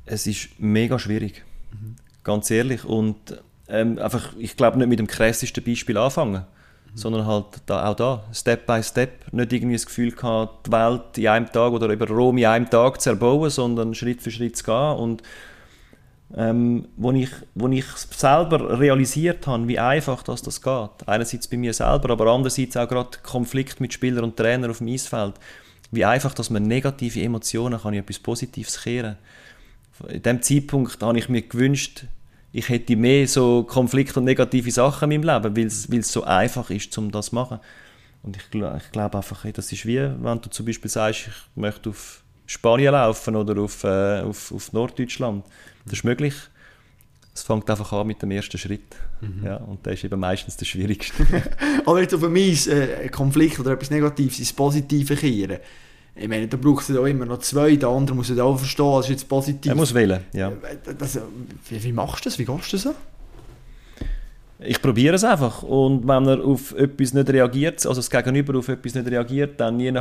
Es 0.05 0.27
ist 0.27 0.49
mega 0.59 0.99
schwierig. 0.99 1.43
Ganz 2.23 2.51
ehrlich. 2.51 2.85
Und 2.85 3.15
ähm, 3.67 3.97
einfach, 3.97 4.33
ich 4.37 4.55
glaube 4.55 4.77
nicht 4.77 4.89
mit 4.89 4.99
dem 4.99 5.07
krassesten 5.07 5.63
Beispiel 5.63 5.97
anfangen, 5.97 6.45
sondern 6.93 7.25
halt 7.25 7.45
da, 7.65 7.89
auch 7.89 7.95
da, 7.95 8.23
Step 8.31 8.67
by 8.67 8.83
Step. 8.83 9.31
Nicht 9.33 9.51
irgendwie 9.51 9.73
das 9.75 9.85
Gefühl 9.87 10.11
gehabt, 10.11 10.67
die 10.67 10.71
Welt 10.71 11.17
in 11.17 11.27
einem 11.27 11.51
Tag 11.51 11.71
oder 11.73 11.87
über 11.87 12.07
Rom 12.07 12.37
in 12.37 12.45
einem 12.45 12.69
Tag 12.69 13.01
zu 13.01 13.09
erbauen, 13.09 13.49
sondern 13.49 13.95
Schritt 13.95 14.21
für 14.21 14.29
Schritt 14.29 14.55
zu 14.57 14.65
gehen. 14.65 14.95
Und 14.97 15.23
ähm, 16.35 16.87
wo, 16.97 17.11
ich, 17.11 17.29
wo 17.53 17.67
ich 17.67 17.85
selber 17.85 18.79
realisiert 18.79 19.45
habe, 19.45 19.67
wie 19.67 19.77
einfach 19.77 20.23
das, 20.23 20.41
das 20.41 20.61
geht. 20.61 20.89
Einerseits 21.05 21.47
bei 21.47 21.57
mir 21.57 21.73
selber, 21.73 22.09
aber 22.09 22.27
andererseits 22.27 22.75
auch 22.75 22.87
gerade 22.87 23.17
Konflikt 23.21 23.79
mit 23.79 23.93
Spielern 23.93 24.23
und 24.23 24.37
Trainern 24.37 24.71
auf 24.71 24.79
dem 24.79 24.87
Eisfeld. 24.87 25.35
Wie 25.91 26.05
einfach, 26.05 26.33
dass 26.33 26.49
man 26.49 26.63
negative 26.63 27.21
Emotionen 27.21 27.79
kann 27.79 27.93
in 27.93 27.99
etwas 27.99 28.17
Positives 28.17 28.81
kehren 28.81 29.17
In 30.09 30.23
dem 30.23 30.41
Zeitpunkt 30.41 31.01
habe 31.03 31.19
ich 31.19 31.29
mir 31.29 31.43
gewünscht, 31.43 32.05
ich 32.51 32.69
hätte 32.69 32.95
mehr 32.95 33.27
so 33.27 33.63
Konflikte 33.63 34.19
und 34.19 34.25
negative 34.25 34.71
Sachen 34.71 35.11
in 35.11 35.21
meinem 35.21 35.43
Leben, 35.43 35.55
weil 35.55 35.99
es, 35.99 36.11
so 36.11 36.23
einfach 36.23 36.69
ist, 36.71 36.97
um 36.97 37.11
das 37.11 37.27
zu 37.27 37.35
machen. 37.35 37.59
Und 38.23 38.37
ich, 38.37 38.43
ich 38.43 38.91
glaube 38.91 39.17
einfach, 39.17 39.43
hey, 39.43 39.51
das 39.51 39.71
ist 39.71 39.85
wie, 39.85 39.99
wenn 39.99 40.41
du 40.41 40.49
zum 40.49 40.65
Beispiel 40.65 40.89
sagst, 40.89 41.27
ich 41.27 41.33
möchte 41.55 41.89
auf 41.89 42.22
Spanien 42.45 42.93
laufen 42.93 43.35
oder 43.35 43.61
auf, 43.61 43.83
äh, 43.83 44.21
auf, 44.21 44.51
auf 44.51 44.73
Norddeutschland. 44.73 45.45
Das 45.85 45.93
ist 45.93 46.03
möglich. 46.03 46.33
Es 47.35 47.41
fängt 47.41 47.67
einfach 47.69 47.91
an 47.93 48.05
mit 48.05 48.21
dem 48.21 48.29
ersten 48.31 48.57
Schritt. 48.57 48.95
Ja, 49.43 49.55
und 49.55 49.85
der 49.85 49.93
ist 49.93 50.03
eben 50.03 50.19
meistens 50.19 50.55
der 50.57 50.65
schwierigste. 50.65 51.25
Aber 51.85 52.01
jetzt 52.01 52.13
auf 52.13 52.21
mich 52.29 52.69
äh, 52.69 53.07
Konflikt 53.09 53.59
oder 53.59 53.71
etwas 53.71 53.89
Negatives 53.89 54.37
ins 54.39 54.53
Positive 54.53 55.15
kehren. 55.15 55.57
Ich 56.15 56.27
meine, 56.27 56.47
da 56.47 56.57
braucht 56.57 56.83
es 56.83 56.89
ja 56.93 56.99
auch 57.01 57.05
immer 57.05 57.25
noch 57.25 57.39
zwei, 57.39 57.75
der 57.75 57.89
andere 57.89 58.15
muss 58.15 58.37
auch 58.37 58.57
verstehen, 58.57 58.91
das 58.97 59.05
ist 59.05 59.11
jetzt 59.11 59.29
positiv. 59.29 59.71
er 59.71 59.75
muss 59.75 59.93
wählen, 59.93 60.19
ja. 60.33 60.49
Äh, 60.49 60.93
Das, 60.95 61.17
wie, 61.69 61.83
wie 61.83 61.91
machst 61.91 62.23
du 62.25 62.29
das? 62.29 62.37
Wie 62.37 62.45
gehst 62.45 62.71
du 62.73 62.77
so? 62.77 62.93
Ich 64.59 64.81
probiere 64.81 65.15
es 65.15 65.23
einfach. 65.23 65.63
Und 65.63 66.07
wenn 66.07 66.27
er 66.27 66.43
auf 66.45 66.73
etwas 66.75 67.13
nicht 67.13 67.29
reagiert, 67.29 67.85
also 67.85 67.95
das 67.99 68.09
Gegenüber 68.09 68.59
auf 68.59 68.67
etwas 68.69 68.93
nicht 68.93 69.07
reagiert, 69.07 69.59
dann 69.59 69.79
je 69.79 69.91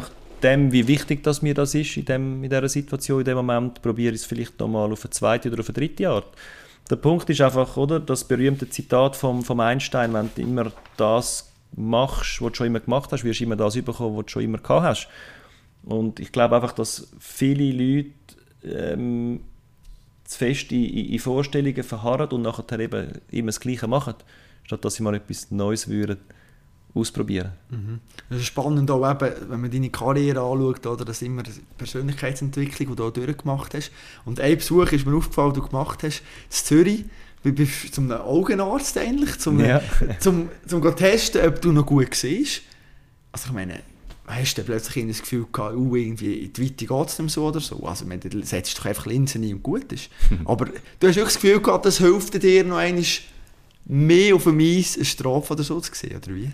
nachdem, 0.43 0.73
wie 0.73 0.89
wichtig 0.89 1.23
das 1.23 1.43
mir 1.43 1.55
das 1.55 1.75
ist 1.75 1.97
in, 1.97 2.05
dem, 2.05 2.45
in 2.45 2.51
dieser 2.51 2.69
Situation, 2.69 3.21
in 3.21 3.25
dem 3.25 3.37
Moment, 3.37 3.81
probiere 3.81 4.15
ich 4.15 4.23
es 4.23 4.27
vielleicht 4.27 4.59
nochmal 4.59 4.93
auf 4.93 5.05
eine 5.05 5.11
zweite 5.11 5.51
oder 5.51 5.61
auf 5.61 5.69
eine 5.69 5.75
dritte 5.75 6.09
Art. 6.09 6.27
Der 6.91 6.97
Punkt 6.97 7.31
ist 7.31 7.41
einfach, 7.41 7.77
oder, 7.77 8.01
das 8.01 8.25
berühmte 8.25 8.69
Zitat 8.69 9.15
vom, 9.15 9.45
vom 9.45 9.61
Einstein, 9.61 10.13
wenn 10.13 10.31
du 10.35 10.43
immer 10.43 10.73
das 10.97 11.53
machst, 11.77 12.43
was 12.43 12.53
du 12.53 12.55
schon 12.57 12.67
immer 12.67 12.81
gemacht 12.81 13.13
hast, 13.13 13.23
wirst 13.23 13.41
du 13.41 13.45
immer 13.45 13.57
das 13.57 13.81
bekommen, 13.81 14.17
was 14.17 14.27
du 14.27 14.33
schon 14.33 14.43
immer 14.43 14.59
gehabt 14.59 14.85
hast. 14.85 15.09
Und 15.85 16.19
ich 16.19 16.33
glaube 16.33 16.57
einfach, 16.57 16.73
dass 16.73 17.09
viele 17.21 17.73
Leute 17.73 18.11
ähm, 18.65 19.41
zu 20.25 20.39
fest 20.39 20.73
in, 20.73 20.85
in 20.85 21.07
in 21.07 21.19
Vorstellungen 21.21 21.83
verharren 21.85 22.31
und 22.31 22.43
nachher 22.43 22.81
eben 22.81 23.13
immer 23.31 23.47
das 23.47 23.61
Gleiche 23.61 23.87
machen, 23.87 24.15
statt 24.65 24.85
dass 24.85 24.97
sie 24.97 25.05
mal 25.05 25.15
etwas 25.15 25.53
Neues 25.53 25.89
würden 25.89 26.19
ausprobieren. 26.95 27.53
Das 28.29 28.39
ist 28.39 28.47
spannend 28.47 28.91
auch 28.91 29.11
eben, 29.11 29.33
wenn 29.49 29.61
man 29.61 29.71
deine 29.71 29.91
Karriere 29.91 30.41
anschaut, 30.41 30.87
oder, 30.87 31.05
das 31.05 31.23
immer 31.23 31.43
Persönlichkeitsentwicklung, 31.79 32.91
die 32.91 32.97
du 32.97 33.05
auch 33.05 33.11
durchgemacht 33.11 33.75
hast. 33.75 33.91
Und 34.25 34.41
ein 34.41 34.57
Besuch 34.57 34.93
ist 34.93 35.07
mir 35.07 35.17
aufgefallen, 35.17 35.55
den 35.55 35.63
du 35.63 35.69
gemacht 35.69 36.03
hast, 36.03 36.21
in 36.21 36.51
Zürich, 36.51 37.05
bei, 37.43 37.69
zum 37.91 38.11
Augenarzt 38.11 38.97
ähnlich, 38.97 39.39
zum, 39.39 39.59
Ja. 39.65 39.81
zum, 40.21 40.49
zum 40.67 40.83
zu 40.83 40.91
testen, 40.95 41.47
ob 41.47 41.61
du 41.61 41.73
noch 41.73 41.87
gut 41.87 42.15
siehst. 42.15 42.63
Also 43.33 43.47
ich 43.49 43.53
meine, 43.53 43.81
hast 44.27 44.59
du 44.59 44.63
plötzlich 44.63 45.07
das 45.09 45.23
Gefühl 45.23 45.47
gehabt, 45.51 45.75
uh, 45.75 45.97
irgendwie 45.97 46.45
in 46.45 46.53
die 46.53 46.63
Weite 46.63 46.87
geht 46.87 47.09
es 47.09 47.19
nicht 47.19 47.33
so 47.33 47.47
oder 47.47 47.61
so? 47.61 47.85
Also 47.85 48.05
du 48.05 48.45
setzt 48.45 48.79
doch 48.79 48.85
einfach 48.85 49.07
Linsen 49.07 49.43
ein 49.43 49.55
und 49.55 49.63
gut 49.63 49.93
ist. 49.93 50.11
Aber 50.45 50.67
du 50.67 51.09
hast 51.09 51.17
wirklich 51.17 51.25
das 51.25 51.41
Gefühl 51.41 51.61
gehabt, 51.61 51.87
das 51.87 51.99
hilft 51.99 52.41
dir 52.43 52.65
noch 52.65 52.77
einmal 52.77 53.05
mehr 53.85 54.37
auf 54.37 54.45
dem 54.45 54.61
Eis 54.61 54.97
eine 54.97 55.05
Strafe 55.05 55.55
oder 55.55 55.65
so 55.65 55.81
zu 55.81 55.93
sehen, 55.95 56.17
oder 56.17 56.35
wie? 56.35 56.51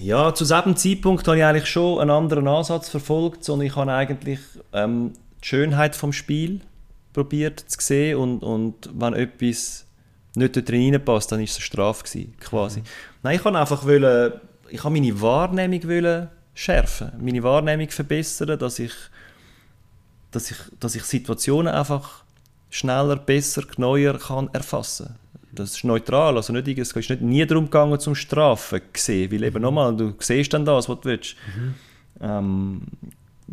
Ja, 0.00 0.32
zu 0.34 0.44
diesem 0.44 0.76
Zeitpunkt 0.76 1.26
habe 1.26 1.38
ich 1.38 1.44
eigentlich 1.44 1.66
schon 1.66 2.00
einen 2.00 2.10
anderen 2.10 2.46
Ansatz 2.46 2.88
verfolgt, 2.88 3.44
sondern 3.44 3.66
ich 3.66 3.76
habe 3.76 3.92
eigentlich 3.92 4.40
ähm, 4.72 5.12
die 5.42 5.46
Schönheit 5.46 5.96
vom 5.96 6.12
Spiel 6.12 6.60
probiert 7.12 7.60
zu 7.60 7.80
sehen 7.80 8.18
und, 8.18 8.42
und 8.42 8.90
wenn 8.94 9.14
etwas 9.14 9.86
nicht 10.34 10.56
dort 10.56 10.70
reinpasst, 10.70 11.32
dann 11.32 11.40
ist 11.40 11.52
es 11.52 11.56
eine 11.56 11.64
Strafe 11.64 12.04
gewesen, 12.04 12.34
quasi. 12.38 12.82
Nein, 13.22 13.36
ich 13.36 13.44
habe 13.44 13.58
einfach 13.58 13.84
wollen, 13.84 14.32
ich 14.70 14.84
habe 14.84 14.94
meine 14.94 15.20
Wahrnehmung 15.20 15.82
wollen 15.84 16.28
schärfen, 16.54 17.12
meine 17.18 17.42
Wahrnehmung 17.42 17.88
verbessern, 17.88 18.58
dass 18.58 18.78
ich, 18.78 18.92
dass 20.30 20.50
ich, 20.50 20.58
dass 20.78 20.94
ich 20.94 21.02
Situationen 21.02 21.74
einfach 21.74 22.24
schneller, 22.70 23.16
besser, 23.16 23.62
genauer 23.62 24.18
kann 24.18 24.48
erfassen 24.52 25.16
das 25.52 25.76
ist 25.76 25.84
neutral, 25.84 26.36
also 26.36 26.52
nicht, 26.52 26.68
es 26.68 26.92
ist 26.92 27.10
nicht 27.10 27.22
nie 27.22 27.46
darum 27.46 27.64
gegangen, 27.64 27.98
zum 28.00 28.14
Strafen 28.14 28.80
zu 28.92 29.12
weil 29.12 29.42
eben 29.44 29.62
nochmal, 29.62 29.96
du 29.96 30.14
siehst 30.18 30.52
dann 30.52 30.64
das, 30.64 30.88
was 30.88 31.00
du 31.00 31.08
willst. 31.08 31.36
Ähm, 32.20 32.82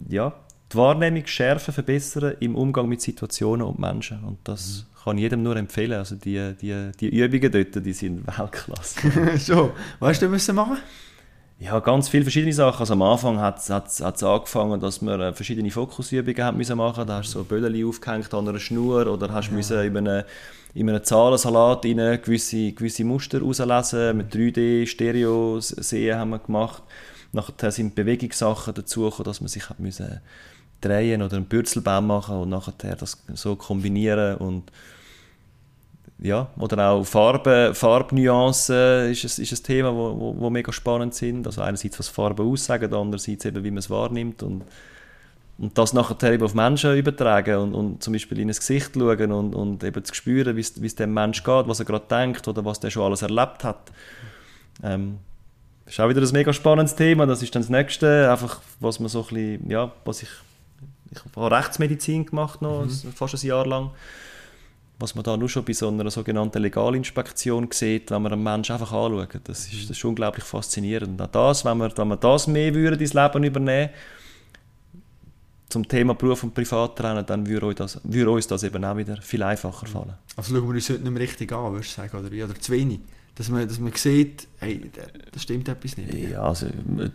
ja, 0.10 0.34
die 0.72 0.78
Wahrnehmung 0.78 1.26
schärfen, 1.26 1.74
verbessern 1.74 2.36
im 2.40 2.56
Umgang 2.56 2.88
mit 2.88 3.02
Situationen 3.02 3.68
und 3.68 3.80
Menschen 3.80 4.24
und 4.24 4.40
das 4.44 4.86
kann 5.04 5.18
ich 5.18 5.24
jedem 5.24 5.44
nur 5.44 5.56
empfehlen, 5.56 5.94
also 5.94 6.16
die, 6.16 6.56
die, 6.60 6.92
die 7.00 7.16
Übungen 7.16 7.52
dort, 7.52 7.86
die 7.86 7.94
sind 7.94 8.26
Weltklasse. 8.40 9.38
so, 9.38 9.74
was 10.00 10.10
hast 10.10 10.22
du 10.24 10.30
müssen 10.30 10.56
machen? 10.56 10.78
Ja, 11.58 11.80
ganz 11.80 12.10
viele 12.10 12.24
verschiedene 12.24 12.52
Sachen. 12.52 12.82
Also 12.82 12.94
am 12.94 13.02
Anfang 13.02 13.40
hat 13.40 13.60
es 13.60 14.24
angefangen, 14.24 14.80
dass 14.82 15.02
wir 15.02 15.18
äh, 15.20 15.34
verschiedene 15.34 15.72
Fokusübungen 15.72 16.44
haben 16.44 16.58
müssen 16.58 16.78
machen. 16.78 17.08
Da 17.08 17.18
hast 17.18 17.34
du 17.34 17.40
so 17.40 17.44
Böllchen 17.46 17.88
aufgehängt 17.88 18.34
an 18.34 18.50
einer 18.50 18.60
Schnur 18.60 19.08
oder 19.08 19.32
hast 19.32 19.52
müssen 19.52 19.80
in 19.80 19.98
einem, 19.98 20.26
in 20.74 20.90
einem 20.90 21.04
Zahlensalat 21.04 21.86
rein 21.86 22.22
gewisse, 22.22 22.74
gewisse 22.74 23.06
Muster 23.06 23.40
herauslesen. 23.40 24.18
Mit 24.18 24.36
3D, 24.36 24.86
Stereo 24.86 25.62
sehen 25.62 26.18
haben 26.18 26.32
wir 26.32 26.40
gemacht. 26.40 26.84
Nachher 27.32 27.72
sind 27.72 27.96
Bewegungssachen 27.96 28.74
dazu 28.74 29.04
gekommen, 29.04 29.24
dass 29.24 29.40
man 29.40 29.48
sich 29.48 29.70
hat 29.70 29.80
müssen 29.80 30.20
drehen 30.82 31.22
oder 31.22 31.38
einen 31.38 31.46
Bürzelbaum 31.46 32.08
machen 32.08 32.36
und 32.36 32.50
nachher 32.50 32.96
das 32.96 33.24
so 33.34 33.56
kombinieren 33.56 34.38
und 34.38 34.72
ja, 36.20 36.48
oder 36.58 36.90
auch 36.90 37.04
Farben, 37.04 37.76
Farbnuancen 37.76 39.12
ist 39.12 39.24
ein, 39.24 39.44
ist 39.44 39.52
ein 39.52 39.64
Thema, 39.64 39.94
wo, 39.94 40.18
wo, 40.18 40.36
wo 40.38 40.50
mega 40.50 40.72
spannend 40.72 41.14
sind. 41.14 41.46
Also 41.46 41.62
einerseits, 41.62 42.00
was 42.00 42.08
Farben 42.08 42.48
aussagen, 42.48 42.94
andererseits 42.94 43.46
eben, 43.46 43.64
wie 43.64 43.72
man 43.72 43.80
es 43.80 43.90
wahrnimmt 43.90 44.42
und, 44.42 44.64
und 45.58 45.78
das 45.78 45.94
nachher 45.94 46.32
eben 46.32 46.44
auf 46.44 46.54
Menschen 46.54 46.96
übertragen 46.96 47.58
und, 47.58 47.74
und 47.74 48.04
zum 48.04 48.14
Beispiel 48.14 48.40
in 48.40 48.50
ein 48.50 48.56
Gesicht 48.56 48.92
schauen 48.94 49.32
und, 49.32 49.56
und 49.56 49.84
eben 49.84 50.06
zu 50.06 50.14
spüren, 50.14 50.56
wie 50.56 50.62
es 50.62 50.96
dem 50.96 51.14
Mensch 51.14 51.44
geht, 51.44 51.68
was 51.68 51.80
er 51.80 51.86
gerade 51.86 52.06
denkt 52.10 52.48
oder 52.48 52.64
was 52.64 52.80
der 52.80 52.92
schon 52.92 53.04
alles 53.04 53.22
erlebt 53.22 53.66
hat. 53.66 53.92
Ähm, 54.84 55.20
ist 55.86 56.00
auch 56.00 56.10
wieder 56.10 56.22
ein 56.22 56.32
mega 56.32 56.54
spannendes 56.54 56.96
Thema. 56.96 57.26
Das 57.26 57.44
ist 57.44 57.54
dann 57.54 57.62
das 57.62 57.70
Nächste, 57.70 58.32
einfach 58.32 58.62
was 58.80 59.00
man 59.00 59.10
so 59.10 59.20
ein 59.20 59.28
bisschen, 59.28 59.70
ja, 59.70 59.92
was 60.06 60.24
ich, 60.24 60.30
ich 61.12 61.20
habe 61.36 61.56
Rechtsmedizin 61.56 62.26
gemacht 62.26 62.62
noch, 62.62 62.88
fast 63.14 63.36
ein 63.36 63.48
Jahr 63.48 63.68
lang 63.68 63.92
was 65.00 65.14
man 65.16 65.24
da 65.24 65.36
nur 65.36 65.50
schon 65.50 65.66
bei 65.66 65.74
so 65.74 65.88
einer 65.90 66.10
sogenannten 66.10 66.62
Legalinspektion 66.62 67.68
sieht, 67.72 68.12
wenn 68.12 68.22
man 68.22 68.32
einen 68.34 68.44
Menschen 68.44 68.74
einfach 68.74 68.92
anschaut. 68.94 69.40
Das 69.44 69.68
ist, 69.72 69.90
das 69.90 69.98
ist 69.98 70.06
unglaublich 70.06 70.46
faszinierend. 70.46 71.22
Auch 71.22 71.28
das, 71.28 71.66
wenn 71.66 71.78
wir, 71.80 71.92
wenn 71.98 72.08
wir 72.08 72.18
das 72.18 72.48
mehr 72.48 72.74
würden 72.74 73.00
ins 73.00 73.14
Leben 73.14 73.44
übernehmen 73.44 73.90
zum 75.70 75.88
Thema 75.88 76.14
Beruf 76.14 76.44
und 76.44 76.54
Privat 76.54 76.96
trennen, 76.96 77.26
dann 77.26 77.46
würde 77.48 77.66
uns, 77.66 77.76
das, 77.78 78.00
würde 78.04 78.30
uns 78.32 78.48
das 78.48 78.64
eben 78.64 78.84
auch 78.86 78.96
wieder 78.96 79.18
viel 79.22 79.44
einfacher 79.44 79.86
fallen. 79.88 80.14
Also 80.38 80.56
schauen 80.56 80.68
wir 80.68 80.76
uns 80.76 80.90
heute 80.90 81.02
nicht 81.02 81.12
mehr 81.12 81.22
richtig 81.22 81.52
an, 81.52 81.74
würdest 81.74 81.92
du 81.98 82.02
sagen, 82.02 82.18
oder 82.18 82.32
wie? 82.32 82.44
Oder 82.44 82.56
zu 82.56 82.72
wenig? 82.72 83.00
Dass 83.36 83.50
man, 83.50 83.68
dass 83.68 83.80
man 83.80 83.92
sieht, 83.94 84.48
hey, 84.60 84.90
da- 84.96 85.02
da 85.32 85.40
stimmt 85.40 85.68
etwas 85.68 85.98
nicht. 85.98 86.14
Ja, 86.14 86.44
also, 86.44 86.68
äh, 86.68 87.10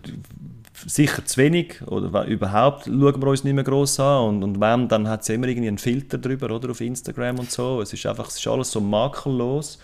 sicher 0.74 1.24
zu 1.24 1.36
wenig 1.38 1.82
oder 1.86 2.24
überhaupt 2.26 2.84
schauen 2.84 3.20
wir 3.20 3.26
uns 3.26 3.44
nicht 3.44 3.54
mehr 3.54 3.64
gross 3.64 3.98
an 4.00 4.28
und, 4.28 4.44
und 4.44 4.60
wenn, 4.60 4.88
dann 4.88 5.08
hat 5.08 5.22
es 5.22 5.28
immer 5.28 5.48
irgendwie 5.48 5.68
einen 5.68 5.78
Filter 5.78 6.18
drüber 6.18 6.50
oder 6.50 6.70
auf 6.70 6.80
Instagram 6.80 7.38
und 7.38 7.50
so. 7.50 7.80
Es 7.80 7.92
ist 7.92 8.06
einfach, 8.06 8.28
es 8.28 8.38
ist 8.38 8.46
alles 8.46 8.70
so 8.70 8.80
makellos. 8.80 9.78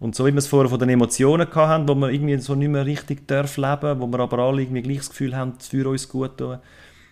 Und 0.00 0.14
so 0.14 0.24
wie 0.26 0.32
wir 0.32 0.38
es 0.38 0.46
vorher 0.46 0.70
von 0.70 0.78
den 0.78 0.90
Emotionen 0.90 1.52
hatten, 1.52 1.88
wo 1.88 1.94
wir 1.96 2.10
irgendwie 2.10 2.38
so 2.38 2.54
nicht 2.54 2.68
mehr 2.68 2.86
richtig 2.86 3.26
dürfen 3.26 3.64
leben, 3.64 4.00
wo 4.00 4.06
wir 4.06 4.20
aber 4.20 4.38
alle 4.38 4.62
irgendwie 4.62 4.82
gleich 4.82 4.98
das 4.98 5.10
Gefühl 5.10 5.36
haben, 5.36 5.54
es 5.58 5.66
für 5.66 5.88
uns 5.88 6.08
gut 6.08 6.38
tun, 6.38 6.58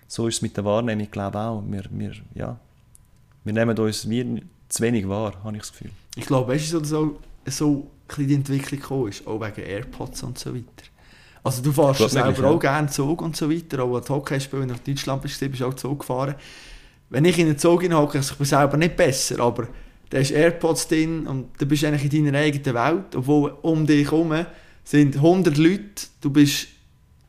so 0.07 0.28
ist 0.28 0.37
es 0.37 0.43
mit 0.43 0.57
der 0.57 0.64
Wahrnehmung, 0.64 1.03
ich 1.03 1.11
glaube 1.11 1.39
auch. 1.39 1.64
Wir, 1.66 1.82
wir, 1.91 2.12
ja, 2.34 2.59
wir 3.43 3.53
nehmen 3.53 3.76
uns 3.76 4.09
wie 4.09 4.43
zu 4.68 4.82
wenig 4.82 5.09
wahr, 5.09 5.32
habe 5.43 5.57
ich 5.57 5.62
das 5.62 5.72
Gefühl. 5.72 5.91
Ich 6.14 6.26
glaube, 6.26 6.53
weißt 6.53 6.72
du, 6.74 6.84
so, 6.84 7.18
so, 7.47 7.91
ein 8.16 8.26
die 8.26 8.34
Entwicklung 8.34 9.09
ist, 9.09 9.26
auch 9.26 9.41
wegen 9.41 9.68
AirPods 9.68 10.22
und 10.22 10.39
so 10.39 10.55
weiter. 10.55 10.84
Also 11.47 11.62
du 11.62 11.72
fährst 11.72 12.11
selber 12.11 12.28
möglich, 12.30 12.44
auch 12.44 12.62
ja. 12.62 12.70
gerne 12.72 12.88
Zug 12.88 13.22
und 13.22 13.36
so 13.36 13.51
weiter, 13.51 13.84
auch 13.84 13.94
als 13.94 14.11
Hockeyspieler, 14.11 14.62
wenn 14.62 14.68
du 14.68 14.74
nach 14.74 14.82
Deutschland 14.82 15.22
bist, 15.22 15.38
bist 15.38 15.61
du 15.61 15.66
auch 15.66 15.74
Zug 15.74 16.01
gefahren. 16.01 16.34
Wenn 17.09 17.24
ich 17.24 17.38
in 17.38 17.47
einen 17.47 17.59
Zug 17.59 17.82
hinhocke, 17.82 18.18
also 18.18 18.32
ich 18.32 18.38
bin 18.38 18.47
selber 18.47 18.76
nicht 18.76 18.97
besser, 18.97 19.38
aber 19.40 19.68
da 20.11 20.18
ist 20.18 20.32
AirPods 20.32 20.88
drin 20.88 21.26
und 21.26 21.51
du 21.59 21.66
bist 21.66 21.84
eigentlich 21.84 22.12
in 22.12 22.24
deiner 22.24 22.38
eigenen 22.38 22.74
Welt, 22.74 23.14
obwohl 23.14 23.57
um 23.62 23.86
dich 23.86 24.11
herum 24.11 24.34
sind 24.82 25.16
100 25.16 25.57
Leute, 25.57 25.84
du 26.20 26.30
bist 26.30 26.66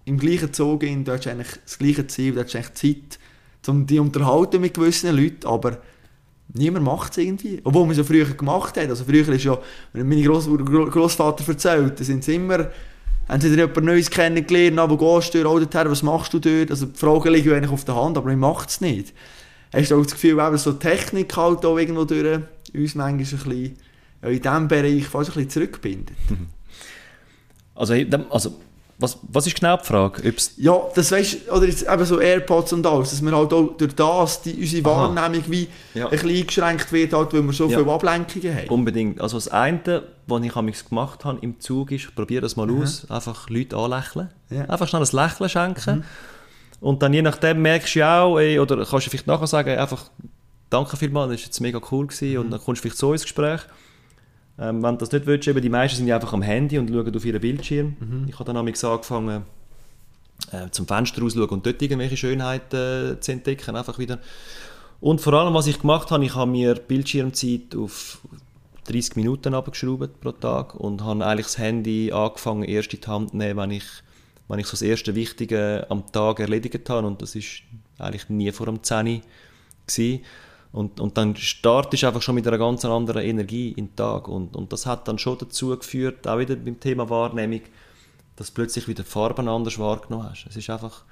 im 0.05 0.17
gleichen 0.17 0.51
Zug 0.51 0.83
in, 0.83 1.03
du 1.03 1.11
hast 1.11 1.27
eigentlich 1.27 1.49
das 1.63 1.77
gleiche 1.77 2.07
Ziel, 2.07 2.33
du 2.33 2.43
hast 2.43 2.55
eigentlich 2.55 2.73
Zeit, 2.73 3.19
um 3.67 3.85
dich 3.85 3.99
unterhalten 3.99 4.61
mit 4.61 4.73
gewissen 4.73 5.15
Leuten, 5.15 5.45
aber 5.45 5.77
niemand 6.53 6.85
macht 6.85 7.11
es 7.11 7.17
irgendwie. 7.17 7.59
Obwohl 7.63 7.83
man 7.83 7.91
es 7.91 7.97
ja 7.97 8.03
früher 8.03 8.25
gemacht 8.25 8.77
hat. 8.77 8.89
Also 8.89 9.03
früher 9.03 9.27
ist 9.29 9.43
ja, 9.43 9.57
wenn 9.93 10.07
meine 10.07 10.23
Gross 10.23 10.47
Gro- 10.47 10.85
Grossvater 10.85 11.47
erzählt, 11.47 11.99
da 11.99 12.03
sind 12.03 12.23
sie 12.23 12.35
immer, 12.35 12.69
haben 13.27 13.41
sie 13.41 13.49
jemand 13.49 13.83
Neues 13.83 14.09
kennengelernt, 14.09 14.79
aber 14.79 14.99
wo 14.99 15.15
gehst 15.19 15.33
du 15.33 15.43
dort, 15.43 15.75
oh, 15.75 15.89
was 15.89 16.03
machst 16.03 16.33
du 16.33 16.39
dort? 16.39 16.71
Also 16.71 16.85
die 16.85 16.97
Fragen 16.97 17.33
liegen 17.33 17.53
eigentlich 17.53 17.71
auf 17.71 17.83
der 17.85 17.95
Hand, 17.95 18.17
aber 18.17 18.27
man 18.29 18.39
macht 18.39 18.69
es 18.69 18.81
nicht. 18.81 19.13
Hast 19.73 19.91
du 19.91 19.95
auch 19.99 20.03
das 20.03 20.13
Gefühl, 20.13 20.39
eben 20.39 20.57
so 20.57 20.71
Technik 20.73 21.35
halt 21.35 21.65
auch 21.65 21.77
irgendwo 21.77 22.05
durch 22.05 22.39
uns 22.73 22.95
manchmal 22.95 23.09
ein 23.09 23.17
bisschen, 23.17 23.77
ja, 24.23 24.29
in 24.29 24.41
diesem 24.41 24.67
Bereich 24.67 25.05
fast 25.07 25.29
ein 25.29 25.33
bisschen 25.33 25.49
zurückbindet? 25.49 26.15
Also, 27.75 27.93
ich- 27.93 28.07
also 28.31 28.59
was, 28.99 29.17
was 29.31 29.45
ist 29.45 29.59
genau 29.59 29.77
die 29.77 29.85
Frage? 29.85 30.27
Ob's, 30.27 30.53
Ja, 30.57 30.79
das 30.95 31.11
weißt 31.11 31.51
oder 31.51 31.65
jetzt 31.67 31.87
eben 31.87 32.05
so 32.05 32.19
AirPods 32.19 32.73
und 32.73 32.85
alles, 32.87 33.11
dass 33.11 33.21
wir 33.21 33.31
halt 33.31 33.53
auch 33.53 33.75
durch 33.77 33.93
das 33.95 34.41
die, 34.41 34.55
unsere 34.55 34.89
Aha. 34.89 35.13
Wahrnehmung 35.15 35.43
wie 35.49 35.67
Ja. 35.93 36.05
ein 36.05 36.11
bisschen 36.11 36.29
eingeschränkt 36.31 36.91
wird, 36.91 37.13
halt, 37.13 37.31
weil 37.33 37.43
wir 37.43 37.53
so 37.53 37.69
Ja. 37.69 37.77
viele 37.79 37.91
Ablenkungen 37.91 38.55
haben. 38.55 38.67
Unbedingt. 38.69 39.21
Also 39.21 39.37
das 39.37 39.49
eine, 39.49 40.03
was 40.25 40.43
ich 40.43 40.55
amigs 40.55 40.89
gemacht 40.89 41.25
habe 41.25 41.37
im 41.41 41.59
Zug, 41.59 41.91
ist, 41.91 42.05
ich 42.05 42.15
probiere 42.15 42.41
das 42.41 42.55
mal 42.55 42.69
aus, 42.71 43.05
einfach 43.09 43.49
Leute 43.49 43.77
anlächeln. 43.77 44.29
Ja. 44.49 44.61
Einfach 44.65 44.87
schnell 44.87 45.03
ein 45.03 45.09
Lächeln 45.11 45.49
schenken. 45.49 46.03
Und 46.79 47.01
dann 47.03 47.13
je 47.13 47.21
nachdem 47.21 47.61
merkst 47.61 47.95
du 47.95 47.99
ja 47.99 48.21
auch, 48.23 48.37
ey, 48.39 48.59
oder 48.59 48.77
kannst 48.85 49.05
du 49.05 49.09
vielleicht 49.11 49.27
nachher 49.27 49.47
sagen, 49.47 49.69
ey, 49.69 49.77
einfach 49.77 50.09
danke 50.69 50.97
vielmals, 50.97 51.31
das 51.31 51.39
war 51.41 51.45
jetzt 51.45 51.59
mega 51.61 51.79
cool 51.91 52.07
gewesen, 52.07 52.37
und 52.39 52.51
dann 52.51 52.59
kommst 52.61 52.79
du 52.79 52.83
vielleicht 52.83 52.97
so 52.99 53.13
ins 53.13 53.23
Gespräch. 53.23 53.61
Ähm, 54.59 54.81
wenn 54.81 54.95
du 54.95 54.97
das 54.97 55.11
nicht 55.11 55.25
willst, 55.25 55.47
eben 55.47 55.61
die 55.61 55.69
meisten 55.69 55.97
sind 55.97 56.07
ja 56.07 56.15
einfach 56.15 56.33
am 56.33 56.41
Handy 56.41 56.77
und 56.77 56.89
schauen 56.89 57.15
auf 57.15 57.25
ihren 57.25 57.41
Bildschirm. 57.41 57.95
Ich 58.27 58.35
habe 58.35 58.45
dann 58.45 58.57
amigs 58.57 58.83
angefangen, 58.83 59.43
äh, 60.51 60.69
zum 60.71 60.87
Fenster 60.87 61.21
rausschauen 61.21 61.49
und 61.49 61.65
dort 61.65 61.81
irgendwelche 61.81 62.17
Schönheiten 62.17 63.15
äh, 63.15 63.19
zu 63.19 63.31
entdecken, 63.31 63.75
einfach 63.75 63.99
wieder. 63.99 64.19
Und 64.99 65.21
vor 65.21 65.33
allem, 65.33 65.53
was 65.53 65.67
ich 65.67 65.79
gemacht 65.79 66.09
habe, 66.09 66.25
ich 66.25 66.35
habe 66.35 66.49
mir 66.49 66.73
Bildschirmzeit 66.75 67.75
auf 67.75 68.19
30 68.85 69.15
Minuten 69.15 69.53
abgeschraubt 69.53 70.19
pro 70.21 70.31
Tag 70.31 70.75
und 70.75 71.03
habe 71.03 71.25
eigentlich 71.25 71.47
das 71.47 71.57
Handy 71.57 72.11
angefangen, 72.11 72.63
erst 72.63 72.93
in 72.93 73.01
die 73.01 73.07
Hand 73.07 73.31
zu 73.31 73.37
nehmen, 73.37 73.57
wenn 73.57 73.71
ich, 73.71 73.83
wenn 74.47 74.59
ich 74.59 74.65
so 74.65 74.71
das 74.71 74.81
erste 74.81 75.13
Wichtige 75.13 75.85
am 75.89 76.11
Tag 76.11 76.39
erledigt 76.39 76.89
habe 76.89 77.05
und 77.05 77.21
das 77.21 77.35
ist 77.35 77.61
eigentlich 77.99 78.29
nie 78.29 78.51
vor 78.51 78.65
dem 78.65 78.81
10 78.81 79.07
Uhr 79.07 79.21
gewesen. 79.85 80.23
Und, 80.71 80.99
und 80.99 81.17
dann 81.17 81.35
startest 81.35 82.03
du 82.03 82.07
einfach 82.07 82.21
schon 82.21 82.35
mit 82.35 82.47
einer 82.47 82.57
ganz 82.57 82.83
anderen 82.85 83.23
Energie 83.23 83.71
in 83.71 83.87
den 83.87 83.95
Tag 83.95 84.27
und, 84.27 84.55
und 84.55 84.71
das 84.73 84.85
hat 84.85 85.07
dann 85.07 85.17
schon 85.17 85.37
dazu 85.37 85.75
geführt, 85.77 86.27
auch 86.27 86.39
wieder 86.39 86.55
beim 86.55 86.79
Thema 86.79 87.09
Wahrnehmung, 87.09 87.61
dass 88.35 88.47
du 88.47 88.53
plötzlich 88.53 88.87
wieder 88.87 89.03
Farben 89.03 89.47
anders 89.47 89.79
wahrgenommen 89.79 90.29
hast. 90.29 90.45
Es 90.47 90.55
ist 90.55 90.69
einfach, 90.69 91.03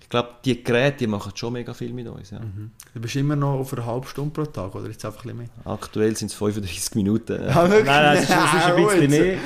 ich 0.00 0.08
glaube, 0.08 0.30
die 0.44 0.62
Geräte 0.64 0.98
die 0.98 1.06
machen 1.06 1.32
schon 1.34 1.52
mega 1.52 1.74
viel 1.74 1.92
mit 1.92 2.08
uns. 2.08 2.30
Ja. 2.30 2.40
Du 2.94 3.00
bist 3.00 3.16
immer 3.16 3.36
noch 3.36 3.60
auf 3.60 3.72
eine 3.74 3.84
halbe 3.84 4.06
Stunde 4.06 4.30
pro 4.30 4.44
Tag, 4.44 4.74
oder 4.74 4.88
jetzt 4.88 5.04
einfach 5.04 5.24
ein 5.24 5.36
bisschen 5.36 5.50
mehr? 5.64 5.72
Aktuell 5.72 6.16
sind 6.16 6.30
es 6.30 6.34
35 6.34 6.94
Minuten. 6.94 7.38
Wirklich? 7.38 7.84
nein, 7.84 7.84
nein, 7.84 8.16
es 8.16 8.22
ist, 8.22 8.30
es 8.30 8.36
ist 8.36 8.64
ein 8.64 8.78
Ja, 8.78 8.88
bisschen 8.88 9.10
mehr. 9.10 9.38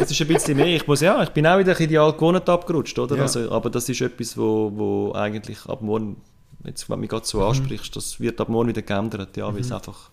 Es 0.00 0.10
ist 0.10 0.20
ein 0.20 0.28
bisschen 0.28 0.56
mehr. 0.56 0.76
Ich 0.76 0.86
muss 0.86 1.00
ja, 1.00 1.22
ich 1.22 1.30
bin 1.30 1.46
auch 1.46 1.58
wieder 1.58 1.78
in 1.80 1.88
die 1.88 1.98
Altgewohnheit 1.98 2.48
abgerutscht, 2.48 2.98
oder? 2.98 3.16
Ja. 3.16 3.22
Also, 3.22 3.50
aber 3.50 3.70
das 3.70 3.88
ist 3.88 4.00
etwas, 4.00 4.36
wo, 4.36 4.70
wo 4.74 5.12
eigentlich 5.14 5.64
ab 5.66 5.82
morgen, 5.82 6.16
jetzt, 6.64 6.88
wenn 6.88 6.96
du 6.96 7.00
mich 7.02 7.10
gerade 7.10 7.22
Mhm. 7.24 7.28
so 7.28 7.44
ansprichst, 7.44 7.94
das 7.96 8.20
wird 8.20 8.40
ab 8.40 8.48
morgen 8.48 8.68
wieder 8.68 8.82
geändert, 8.82 9.36
ja, 9.36 9.52
weil 9.52 9.60
es 9.60 9.72
einfach, 9.72 10.10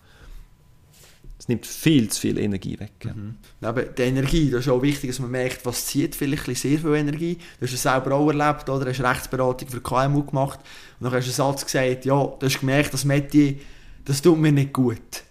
es 1.38 1.48
nimmt 1.48 1.66
viel 1.66 2.08
zu 2.08 2.20
viel 2.20 2.38
Energie 2.38 2.78
weg. 2.80 2.92
Ja. 3.04 3.14
Neben 3.60 3.94
der 3.94 4.06
Energie, 4.06 4.50
das 4.50 4.60
ist 4.60 4.68
auch 4.68 4.80
wichtig, 4.82 5.10
dass 5.10 5.18
man 5.18 5.30
merkt, 5.30 5.66
was 5.66 5.86
zieht 5.86 6.14
vielleicht 6.14 6.46
sehr 6.46 6.78
viel 6.78 6.94
Energie. 6.94 7.36
Du 7.58 7.66
hast 7.66 7.74
es 7.74 7.82
selber 7.82 8.14
auch 8.14 8.28
erlebt, 8.28 8.68
oder? 8.68 8.84
Du 8.86 8.90
hast 8.90 9.00
Rechtsberatung 9.00 9.68
für 9.68 9.80
KMU 9.80 10.24
gemacht 10.24 10.60
und 10.98 11.04
dann 11.04 11.12
hast 11.12 11.26
du 11.26 11.42
einen 11.42 11.52
Satz 11.52 11.64
gesagt, 11.64 12.04
ja, 12.06 12.24
du 12.24 12.46
hast 12.46 12.60
gemerkt, 12.60 12.94
das 12.94 13.04
Metier, 13.04 13.56
das 14.04 14.22
tut 14.22 14.38
mir 14.38 14.52
nicht 14.52 14.72
gut. 14.72 15.24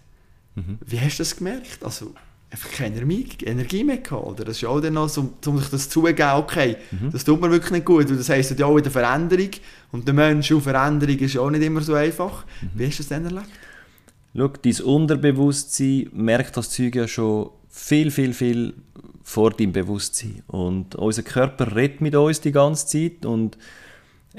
Wie 0.54 1.00
hast 1.00 1.16
du 1.18 1.22
das 1.22 1.36
gemerkt? 1.36 1.82
Also, 1.84 2.14
einfach 2.50 2.70
keine 2.70 2.96
Energie, 2.96 3.84
mehr 3.84 3.98
gehabt, 3.98 4.24
oder? 4.24 4.44
Das 4.44 4.56
ist 4.56 4.64
auch 4.64 4.80
dann 4.80 4.94
noch 4.94 5.08
so, 5.08 5.32
um 5.46 5.58
sich 5.58 5.68
das 5.68 5.88
zugeben, 5.88 6.30
okay, 6.36 6.76
das 7.12 7.24
tut 7.24 7.40
mir 7.40 7.50
wirklich 7.50 7.72
nicht 7.72 7.84
gut, 7.84 8.08
weil 8.08 8.16
das 8.16 8.28
heisst 8.28 8.58
ja 8.58 8.66
auch 8.66 8.76
in 8.76 8.82
der 8.84 8.92
Veränderung 8.92 9.50
und 9.92 10.06
der 10.06 10.14
Mensch 10.14 10.50
und 10.52 10.62
Veränderung 10.62 11.18
ist 11.18 11.34
ja 11.34 11.40
auch 11.40 11.50
nicht 11.50 11.64
immer 11.64 11.80
so 11.80 11.94
einfach. 11.94 12.44
Wie 12.74 12.86
hast 12.86 12.98
du 12.98 13.02
das 13.02 13.08
dann 13.08 13.24
erlebt? 13.24 13.48
Schau, 14.36 14.48
dein 14.48 14.80
Unterbewusstsein 14.82 16.08
merkt 16.12 16.56
das 16.56 16.70
Zeug 16.70 16.94
ja 16.94 17.08
schon 17.08 17.50
viel, 17.68 18.10
viel, 18.10 18.32
viel 18.32 18.74
vor 19.22 19.50
deinem 19.50 19.72
Bewusstsein. 19.72 20.42
Und 20.46 20.94
unser 20.94 21.22
Körper 21.22 21.74
redet 21.74 22.00
mit 22.00 22.14
uns 22.14 22.40
die 22.40 22.52
ganze 22.52 22.86
Zeit. 22.86 23.26
Und 23.26 23.56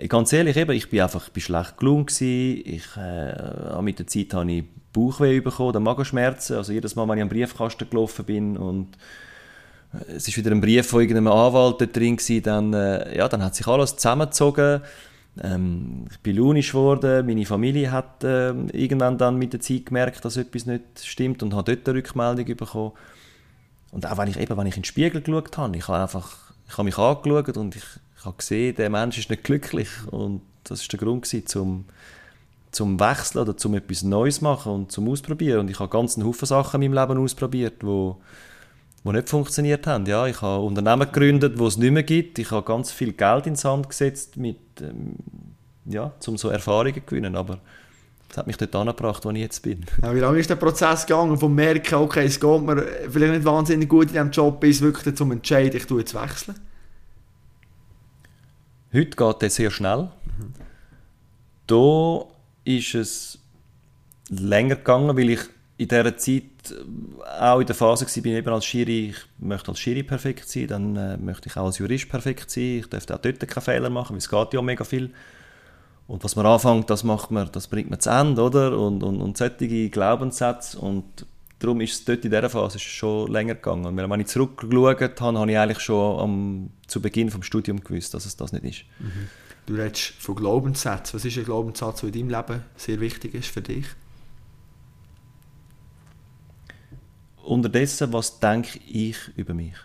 ganz 0.08 0.32
ehrlich, 0.34 0.56
eben, 0.56 0.72
ich 0.72 0.90
bin 0.90 1.02
einfach 1.02 1.28
ich 1.28 1.34
bin 1.34 1.42
schlecht 1.42 1.78
gelaunt. 1.78 2.08
gewesen. 2.08 2.62
Ich, 2.64 2.86
äh, 2.96 3.82
mit 3.82 4.00
der 4.00 4.08
Zeit 4.08 4.34
habe 4.34 4.52
ich 4.52 4.64
Bauchweh 4.98 5.40
bekommen, 5.40 5.70
oder 5.70 5.80
Magenschmerzen. 5.80 6.58
Also 6.58 6.74
jedes 6.74 6.96
Mal, 6.96 7.08
wenn 7.08 7.18
ich 7.18 7.24
am 7.24 7.30
Briefkasten 7.30 7.90
gelaufen 7.90 8.26
bin 8.26 8.58
und 8.58 8.98
äh, 9.94 10.14
es 10.14 10.28
ist 10.28 10.38
wieder 10.38 10.52
ein 10.52 10.62
Brief 10.62 10.88
von 10.88 11.02
irgendeinem 11.02 11.32
Anwalt 11.32 11.96
drin 11.96 12.18
gewesen, 12.18 12.44
dann, 12.44 12.74
äh, 12.74 13.18
ja, 13.18 13.28
dann 13.28 13.44
hat 13.44 13.56
sich 13.56 13.68
alles 13.68 13.96
zusammengezogen. 13.96 14.82
Ähm, 15.44 16.06
ich 16.10 16.20
bin 16.20 16.38
launisch 16.38 16.72
geworden, 16.72 17.26
meine 17.26 17.46
Familie 17.46 17.92
hat 17.92 18.24
ähm, 18.24 18.70
irgendwann 18.72 19.18
dann 19.18 19.38
mit 19.38 19.54
der 19.54 19.60
Zeit 19.60 19.86
gemerkt, 19.86 20.26
dass 20.26 20.38
etwas 20.38 20.66
nicht 20.66 20.84
stimmt 21.04 21.44
und 21.44 21.54
hat 21.54 21.68
dort 21.68 21.88
eine 21.88 21.98
Rückmeldung 21.98 22.46
bekommen. 22.58 22.92
Und 23.92 24.06
auch 24.06 24.18
wenn 24.18 24.30
ich, 24.30 24.40
eben, 24.40 24.58
wenn 24.58 24.68
ich 24.68 24.76
in 24.76 24.82
den 24.82 24.86
Spiegel 24.86 25.22
geschaut 25.22 25.58
habe, 25.58 25.78
ich 25.78 25.88
habe 25.88 26.02
einfach, 26.02 26.54
ich 26.68 26.74
habe 26.74 26.86
mich 26.86 26.98
angeschaut 26.98 27.56
und 27.58 27.76
ich, 27.76 27.84
ich 28.18 28.26
habe 28.26 28.38
gesehen, 28.38 28.76
der 28.76 28.90
Mensch 28.90 29.18
ist 29.18 29.30
nicht 29.30 29.44
glücklich 29.44 29.90
und 30.10 30.42
das 30.64 30.82
ist 30.82 30.92
der 30.92 31.00
Grund 31.00 31.24
gewesen, 31.24 31.46
zum 31.46 31.86
zum 32.78 33.00
Wechseln 33.00 33.42
oder 33.42 33.58
zum 33.58 33.74
etwas 33.74 34.04
Neues 34.04 34.42
machen 34.42 34.72
und 34.72 34.92
zum 34.92 35.10
Ausprobieren. 35.10 35.62
Und 35.62 35.72
ich 35.72 35.80
habe 35.80 35.90
ganz 35.90 36.16
einen 36.16 36.28
Haufen 36.28 36.46
Sachen 36.46 36.80
in 36.80 36.92
meinem 36.92 37.08
Leben 37.08 37.24
ausprobiert, 37.24 37.84
wo 37.84 38.18
die 39.04 39.14
nicht 39.14 39.30
funktioniert 39.30 39.88
haben. 39.88 40.06
Ja, 40.06 40.28
ich 40.28 40.44
habe 40.44 40.64
Unternehmen 40.64 41.12
gegründet, 41.12 41.58
wo 41.58 41.66
es 41.66 41.78
nicht 41.78 41.92
mehr 41.92 42.04
gibt. 42.04 42.38
Ich 42.38 42.52
habe 42.52 42.64
ganz 42.64 42.92
viel 42.92 43.14
Geld 43.14 43.48
ins 43.48 43.62
Sand 43.62 43.90
gesetzt, 43.90 44.38
mit, 44.38 44.60
ähm, 44.80 45.16
ja, 45.86 46.12
um 46.28 46.38
so 46.38 46.50
Erfahrungen 46.50 46.94
zu 46.94 47.02
gewinnen. 47.02 47.36
Aber 47.36 47.58
das 48.30 48.38
hat 48.38 48.46
mich 48.46 48.58
dort 48.58 48.76
angebracht, 48.76 49.26
wo 49.26 49.32
ich 49.32 49.40
jetzt 49.40 49.64
bin. 49.64 49.84
Ja, 50.04 50.14
wie 50.14 50.20
lange 50.20 50.38
ist 50.38 50.52
der 50.52 50.56
Prozess 50.56 51.08
gegangen, 51.08 51.36
vom 51.36 51.56
Merken, 51.56 51.96
okay, 51.96 52.26
es 52.26 52.40
geht 52.40 52.62
mir 52.62 52.86
vielleicht 53.10 53.34
nicht 53.34 53.46
wahnsinnig 53.46 53.90
gut 53.90 54.10
in 54.10 54.14
diesem 54.14 54.30
Job, 54.30 54.60
bis 54.60 54.82
wirklich 54.82 55.16
zum 55.16 55.32
Entscheid, 55.32 55.74
ich 55.74 55.88
tue 55.88 56.02
jetzt 56.02 56.14
wechseln? 56.14 56.56
Heute 58.94 59.18
geht 59.18 59.42
das 59.42 59.56
sehr 59.56 59.72
schnell. 59.72 60.10
Da 61.66 62.26
ist 62.68 62.96
es 62.96 63.40
länger 64.30 64.76
gegangen, 64.76 65.16
weil 65.18 65.30
ich 65.30 65.40
in 65.78 65.88
dieser 65.88 66.18
Zeit 66.18 66.44
äh, 66.70 67.40
auch 67.40 67.60
in 67.60 67.68
der 67.68 67.76
Phase 67.76 68.06
war, 68.06 68.24
bin 68.24 68.34
eben 68.34 68.54
als 68.54 68.66
Schiri, 68.66 69.10
ich 69.10 69.18
möchte 69.38 69.70
als 69.70 69.80
Schiri 69.80 70.04
perfekt 70.04 70.50
sein, 70.50 70.68
dann 70.68 70.96
äh, 70.96 71.18
möchte 71.18 71.50
ich 71.50 71.56
auch 71.56 71.66
als 71.66 71.78
Jurist 71.78 72.10
perfekt 72.10 72.50
sein, 72.52 72.80
ich 72.80 72.88
dürfte 72.88 73.16
auch 73.16 73.22
dort 73.22 73.48
keine 73.48 73.62
Fehler 73.62 73.90
machen, 73.90 74.14
weil 74.14 74.18
es 74.18 74.30
geht 74.30 74.54
ja 74.54 74.62
mega 74.62 74.84
viel. 74.84 75.12
Und 76.08 76.24
was 76.24 76.36
man 76.36 76.46
anfängt, 76.46 76.90
das 76.90 77.04
macht 77.04 77.32
man, 77.32 77.50
das 77.52 77.68
bringt 77.68 77.90
man 77.90 78.00
zu 78.00 78.10
Ende, 78.10 78.42
oder? 78.42 78.78
Und, 78.80 79.04
und, 79.04 79.22
und 79.22 79.38
solche 79.38 79.90
Glaubenssätze 79.90 80.80
und 80.80 81.26
darum 81.60 81.82
ist 81.82 81.94
es 81.94 82.06
dort 82.06 82.24
in 82.24 82.32
dieser 82.32 82.50
Phase 82.50 82.80
schon 82.80 83.32
länger 83.32 83.56
gegangen. 83.56 83.96
Weil 83.96 84.10
wenn 84.10 84.22
ich 84.22 84.28
zurückgeschaut 84.28 85.22
habe, 85.22 85.40
habe 85.40 85.52
ich 85.52 85.58
eigentlich 85.58 85.80
schon 85.80 86.20
am, 86.20 86.70
zu 86.88 87.02
Beginn 87.02 87.30
des 87.30 87.46
Studiums 87.46 87.84
gewusst, 87.84 88.14
dass 88.14 88.26
es 88.26 88.36
das 88.38 88.54
nicht 88.54 88.64
ist. 88.64 88.86
Du 89.68 89.76
redest 89.76 90.14
von 90.20 90.36
Glaubenssätzen. 90.36 91.20
Was 91.20 91.26
ist 91.26 91.38
ein 91.38 91.44
Glaubenssatz, 91.44 92.00
der 92.00 92.10
in 92.10 92.30
deinem 92.30 92.30
Leben 92.30 92.64
sehr 92.78 93.00
wichtig 93.02 93.36
ist 93.36 93.50
für 93.50 93.62
dich? 93.62 93.86
Unterdessen, 97.44 98.12
was 98.14 98.40
denke 98.40 98.80
ich 98.88 99.18
über 99.36 99.54
mich? 99.54 99.76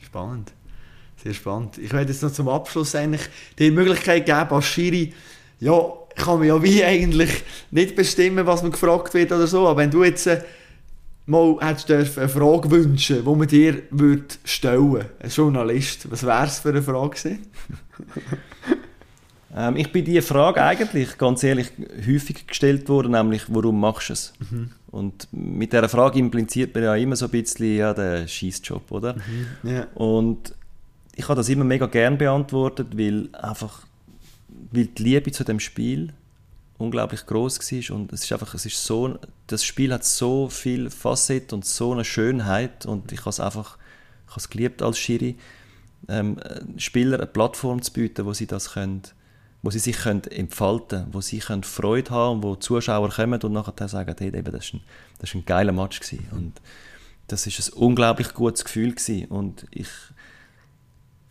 Spannend. 0.00 0.52
Sehr 1.22 1.32
spannend. 1.32 1.78
Ich 1.78 1.92
werde 1.92 2.12
jetzt 2.12 2.22
noch 2.22 2.32
zum 2.32 2.48
Abschluss 2.48 2.94
eigentlich 2.94 3.22
die 3.58 3.70
Möglichkeit 3.70 4.26
geben, 4.26 4.50
als 4.50 4.66
Schiri, 4.66 5.14
ja, 5.60 5.92
kann 6.16 6.40
mir 6.40 6.46
ja 6.46 6.62
wie 6.62 6.84
eigentlich 6.84 7.42
nicht 7.70 7.96
bestimmen, 7.96 8.46
was 8.46 8.62
mir 8.62 8.70
gefragt 8.70 9.14
wird 9.14 9.32
oder 9.32 9.46
so, 9.46 9.66
aber 9.66 9.80
wenn 9.80 9.90
du 9.90 10.04
jetzt 10.04 10.26
äh, 10.26 10.42
mal 11.26 11.56
hättest 11.60 11.88
dürfen 11.88 12.20
eine 12.20 12.28
Frage 12.28 12.70
wünschen, 12.70 13.24
die 13.24 13.30
man 13.30 13.48
dir 13.48 13.82
würde 13.90 14.24
stellen, 14.44 15.04
ein 15.20 15.30
Journalist, 15.30 16.10
was 16.10 16.24
wäre 16.24 16.46
es 16.46 16.58
für 16.58 16.70
eine 16.70 16.82
Frage? 16.82 17.38
Ähm, 19.56 19.76
ich 19.76 19.92
bin 19.92 20.04
diese 20.04 20.22
Frage 20.22 20.60
eigentlich, 20.60 21.16
ganz 21.16 21.44
ehrlich, 21.44 21.70
häufig 22.04 22.44
gestellt 22.44 22.88
worden, 22.88 23.12
nämlich, 23.12 23.44
warum 23.46 23.78
machst 23.78 24.08
du 24.08 24.12
es? 24.12 24.32
Mhm. 24.50 24.70
Und 24.90 25.28
mit 25.30 25.72
dieser 25.72 25.88
Frage 25.88 26.18
impliziert 26.18 26.74
man 26.74 26.82
ja 26.82 26.96
immer 26.96 27.14
so 27.14 27.26
ein 27.26 27.30
bisschen 27.30 27.76
ja, 27.76 27.94
den 27.94 28.26
Schießjob, 28.26 28.90
oder? 28.90 29.14
Mhm. 29.14 29.70
Yeah. 29.70 29.86
Und 29.94 30.54
ich 31.14 31.28
habe 31.28 31.36
das 31.36 31.48
immer 31.48 31.62
mega 31.64 31.86
gern 31.86 32.18
beantwortet, 32.18 32.98
weil 32.98 33.28
einfach 33.32 33.86
weil 34.72 34.86
die 34.86 35.02
Liebe 35.02 35.30
zu 35.30 35.44
dem 35.44 35.60
Spiel 35.60 36.12
unglaublich 36.78 37.26
groß 37.26 37.60
war 37.60 37.96
und 37.96 38.12
es 38.12 38.24
ist 38.24 38.32
einfach, 38.32 38.54
es 38.54 38.66
ist 38.66 38.84
so, 38.84 39.18
das 39.46 39.64
Spiel 39.64 39.92
hat 39.92 40.04
so 40.04 40.48
viel 40.48 40.90
Facetten 40.90 41.56
und 41.56 41.64
so 41.64 41.92
eine 41.92 42.04
Schönheit 42.04 42.84
und 42.86 43.12
ich 43.12 43.20
habe 43.20 43.30
es 43.30 43.40
einfach, 43.40 43.78
ich 44.26 44.30
habe 44.30 44.40
es 44.40 44.50
geliebt 44.50 44.82
als 44.82 44.98
Schiri, 44.98 45.36
ähm, 46.08 46.36
Spieler 46.76 47.18
eine 47.18 47.26
Plattform 47.26 47.80
zu 47.80 47.92
bieten, 47.92 48.26
wo 48.26 48.32
sie 48.32 48.46
das 48.46 48.72
können, 48.72 49.02
wo 49.62 49.70
sie 49.70 49.78
sich 49.78 49.96
können 49.96 50.24
entfalten, 50.24 51.06
wo 51.12 51.20
sie 51.20 51.38
können 51.38 51.62
Freude 51.62 52.10
haben, 52.10 52.42
wo 52.42 52.56
Zuschauer 52.56 53.08
kommen 53.10 53.40
und 53.40 53.52
nachher 53.52 53.88
sagen, 53.88 54.14
hey, 54.18 54.28
eben, 54.28 54.52
das 54.52 54.66
ist 54.66 54.74
ein, 54.74 54.80
das 55.18 55.30
ist 55.30 55.36
ein 55.36 55.44
geiler 55.44 55.72
Match 55.72 56.00
gewesen. 56.00 56.26
und 56.32 56.60
das 57.28 57.46
ist 57.46 57.58
ein 57.58 57.72
unglaublich 57.74 58.34
gutes 58.34 58.64
Gefühl 58.64 58.90
gewesen. 58.90 59.26
und 59.26 59.66
ich 59.70 59.88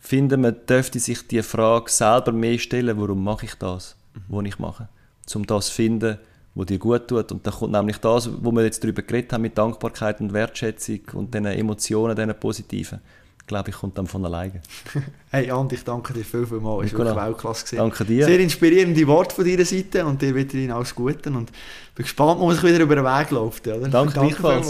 finde, 0.00 0.36
man 0.36 0.56
dürfte 0.66 0.98
sich 0.98 1.26
die 1.28 1.42
Frage 1.42 1.90
selber 1.90 2.32
mehr 2.32 2.58
stellen, 2.58 2.98
warum 2.98 3.22
mache 3.22 3.46
ich 3.46 3.54
das, 3.54 3.96
mhm. 4.14 4.22
was 4.28 4.44
ich 4.46 4.58
mache 4.58 4.88
um 5.34 5.46
das 5.46 5.66
zu 5.66 5.72
finden, 5.72 6.18
was 6.54 6.66
dir 6.66 6.78
gut 6.78 7.08
tut. 7.08 7.32
Und 7.32 7.46
dann 7.46 7.54
kommt 7.54 7.72
nämlich 7.72 7.98
das, 7.98 8.30
wo 8.42 8.52
wir 8.52 8.64
jetzt 8.64 8.82
darüber 8.82 9.02
geredet 9.02 9.32
haben, 9.32 9.42
mit 9.42 9.56
Dankbarkeit 9.56 10.20
und 10.20 10.32
Wertschätzung 10.32 11.00
und 11.14 11.34
diesen 11.34 11.46
Emotionen, 11.46 12.14
diesen 12.14 12.34
positiven, 12.34 13.00
glaube 13.46 13.70
ich, 13.70 13.76
kommt 13.76 13.98
dann 13.98 14.06
von 14.06 14.24
alleine. 14.24 14.62
hey 15.30 15.50
Andi, 15.50 15.76
ich 15.76 15.84
danke 15.84 16.12
dir 16.12 16.24
viel, 16.24 16.46
viel 16.46 16.60
mal. 16.60 16.84
Es 16.84 16.92
war 16.92 17.00
wirklich 17.00 17.24
Weltklasse. 17.24 17.64
Gewesen. 17.64 17.78
Danke 17.78 18.04
dir. 18.04 18.26
Sehr 18.26 18.40
inspirierende 18.40 19.06
Worte 19.06 19.34
von 19.34 19.44
deiner 19.44 19.64
Seite 19.64 20.06
und 20.06 20.22
dir 20.22 20.36
weiterhin 20.36 20.70
alles 20.70 20.94
Gute 20.94 21.30
und 21.30 21.50
bin 21.94 22.02
gespannt, 22.04 22.40
wo 22.40 22.50
es 22.50 22.62
wieder 22.62 22.80
über 22.80 22.94
den 22.94 23.04
Weg 23.04 23.30
läuft. 23.30 23.66
Oder? 23.66 23.88
Danke, 23.88 24.14
danke 24.14 24.34
gleichfalls. 24.36 24.68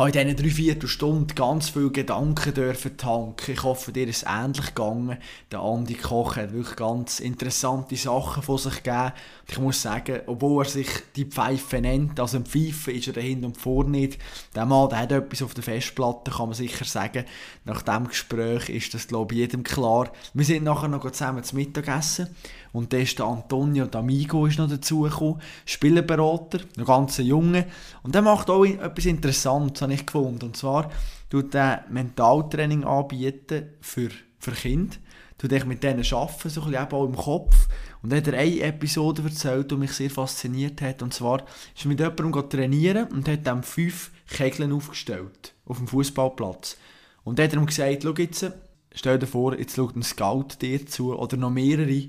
Habe 0.00 0.18
in 0.18 0.28
diesen 0.28 0.42
drei, 0.42 0.54
vier 0.54 0.88
Stunden 0.88 1.34
ganz 1.34 1.68
viele 1.68 1.90
Gedanken 1.90 2.54
dürfen 2.54 2.96
tanken. 2.96 3.52
Ich 3.52 3.62
hoffe, 3.62 3.92
dir 3.92 4.08
ist 4.08 4.24
ähnlich 4.26 4.68
gegangen. 4.68 5.18
Der 5.52 5.60
Andi 5.60 5.94
Koch 5.94 6.36
hat 6.36 6.54
wirklich 6.54 6.76
ganz 6.76 7.20
interessante 7.20 7.96
Sachen 7.96 8.42
von 8.42 8.56
sich 8.56 8.82
gegeben. 8.82 9.12
Ich 9.46 9.58
muss 9.58 9.82
sagen, 9.82 10.20
obwohl 10.26 10.64
er 10.64 10.68
sich 10.70 10.88
die 11.16 11.26
Pfeife 11.26 11.82
nennt, 11.82 12.18
also 12.18 12.38
ein 12.38 12.46
Pfeife 12.46 12.92
ist 12.92 13.08
er 13.08 13.12
dahinter 13.12 13.48
und 13.48 13.58
vor 13.58 13.84
nicht. 13.84 14.18
Der 14.54 14.64
Mann, 14.64 14.88
der 14.88 15.00
hat 15.00 15.12
etwas 15.12 15.42
auf 15.42 15.52
der 15.52 15.64
Festplatte, 15.64 16.30
kann 16.30 16.46
man 16.46 16.54
sicher 16.54 16.86
sagen. 16.86 17.26
Nach 17.66 17.82
dem 17.82 18.08
Gespräch 18.08 18.70
ist 18.70 18.94
das, 18.94 19.06
glaube 19.06 19.34
ich, 19.34 19.40
jedem 19.40 19.64
klar. 19.64 20.10
Wir 20.32 20.46
sind 20.46 20.64
nachher 20.64 20.88
noch 20.88 21.10
zusammen 21.10 21.44
zum 21.44 21.58
Mittagessen. 21.58 22.34
Und 22.72 22.92
dann 22.92 23.00
ist 23.00 23.18
der 23.18 23.26
Antonio 23.26 23.86
D'Amigo 23.86 24.46
ist 24.46 24.58
noch 24.58 24.68
dazugekommen, 24.68 25.40
Spielerberater, 25.64 26.60
ein 26.76 26.84
ganz 26.84 27.18
Junge. 27.18 27.66
Und 28.02 28.14
der 28.14 28.22
macht 28.22 28.48
auch 28.50 28.64
etwas 28.64 29.06
Interessantes, 29.06 29.82
habe 29.82 29.94
ich 29.94 30.06
gefunden. 30.06 30.46
Und 30.46 30.56
zwar 30.56 30.90
tut 31.28 31.54
er 31.54 31.84
Mentaltraining 31.90 32.84
anbieten 32.84 33.70
für, 33.80 34.10
für 34.38 34.52
Kinder. 34.52 34.96
Tut 35.38 35.52
ich 35.52 35.64
mit 35.64 35.82
denen 35.82 36.04
arbeiten, 36.04 36.50
so 36.50 36.60
ein 36.62 36.70
bisschen 36.70 36.92
auch 36.92 37.06
im 37.06 37.16
Kopf. 37.16 37.68
Und 38.02 38.10
dann 38.10 38.18
hat 38.18 38.28
er 38.28 38.38
eine 38.38 38.60
Episode 38.60 39.22
erzählt, 39.22 39.70
die 39.70 39.76
mich 39.76 39.92
sehr 39.92 40.10
fasziniert 40.10 40.80
hat. 40.82 41.02
Und 41.02 41.14
zwar 41.14 41.42
ist 41.74 41.84
er 41.84 41.88
mit 41.88 42.00
jemandem 42.00 42.48
trainieren 42.48 43.08
und 43.08 43.26
hat 43.26 43.46
dann 43.46 43.62
fünf 43.62 44.10
Kegeln 44.28 44.72
aufgestellt 44.72 45.54
auf 45.66 45.78
dem 45.78 45.88
Fußballplatz. 45.88 46.76
Und 47.24 47.38
dann 47.38 47.46
hat 47.46 47.54
er 47.54 47.60
ihm 47.60 47.66
gesagt, 47.66 48.02
schau 48.02 48.14
jetzt, 48.14 48.52
stell 48.94 49.18
dir 49.18 49.26
vor, 49.26 49.58
jetzt 49.58 49.76
schaut 49.76 49.96
ein 49.96 50.02
Scout 50.02 50.60
dir 50.60 50.86
zu 50.86 51.16
oder 51.16 51.36
noch 51.36 51.50
mehrere 51.50 52.08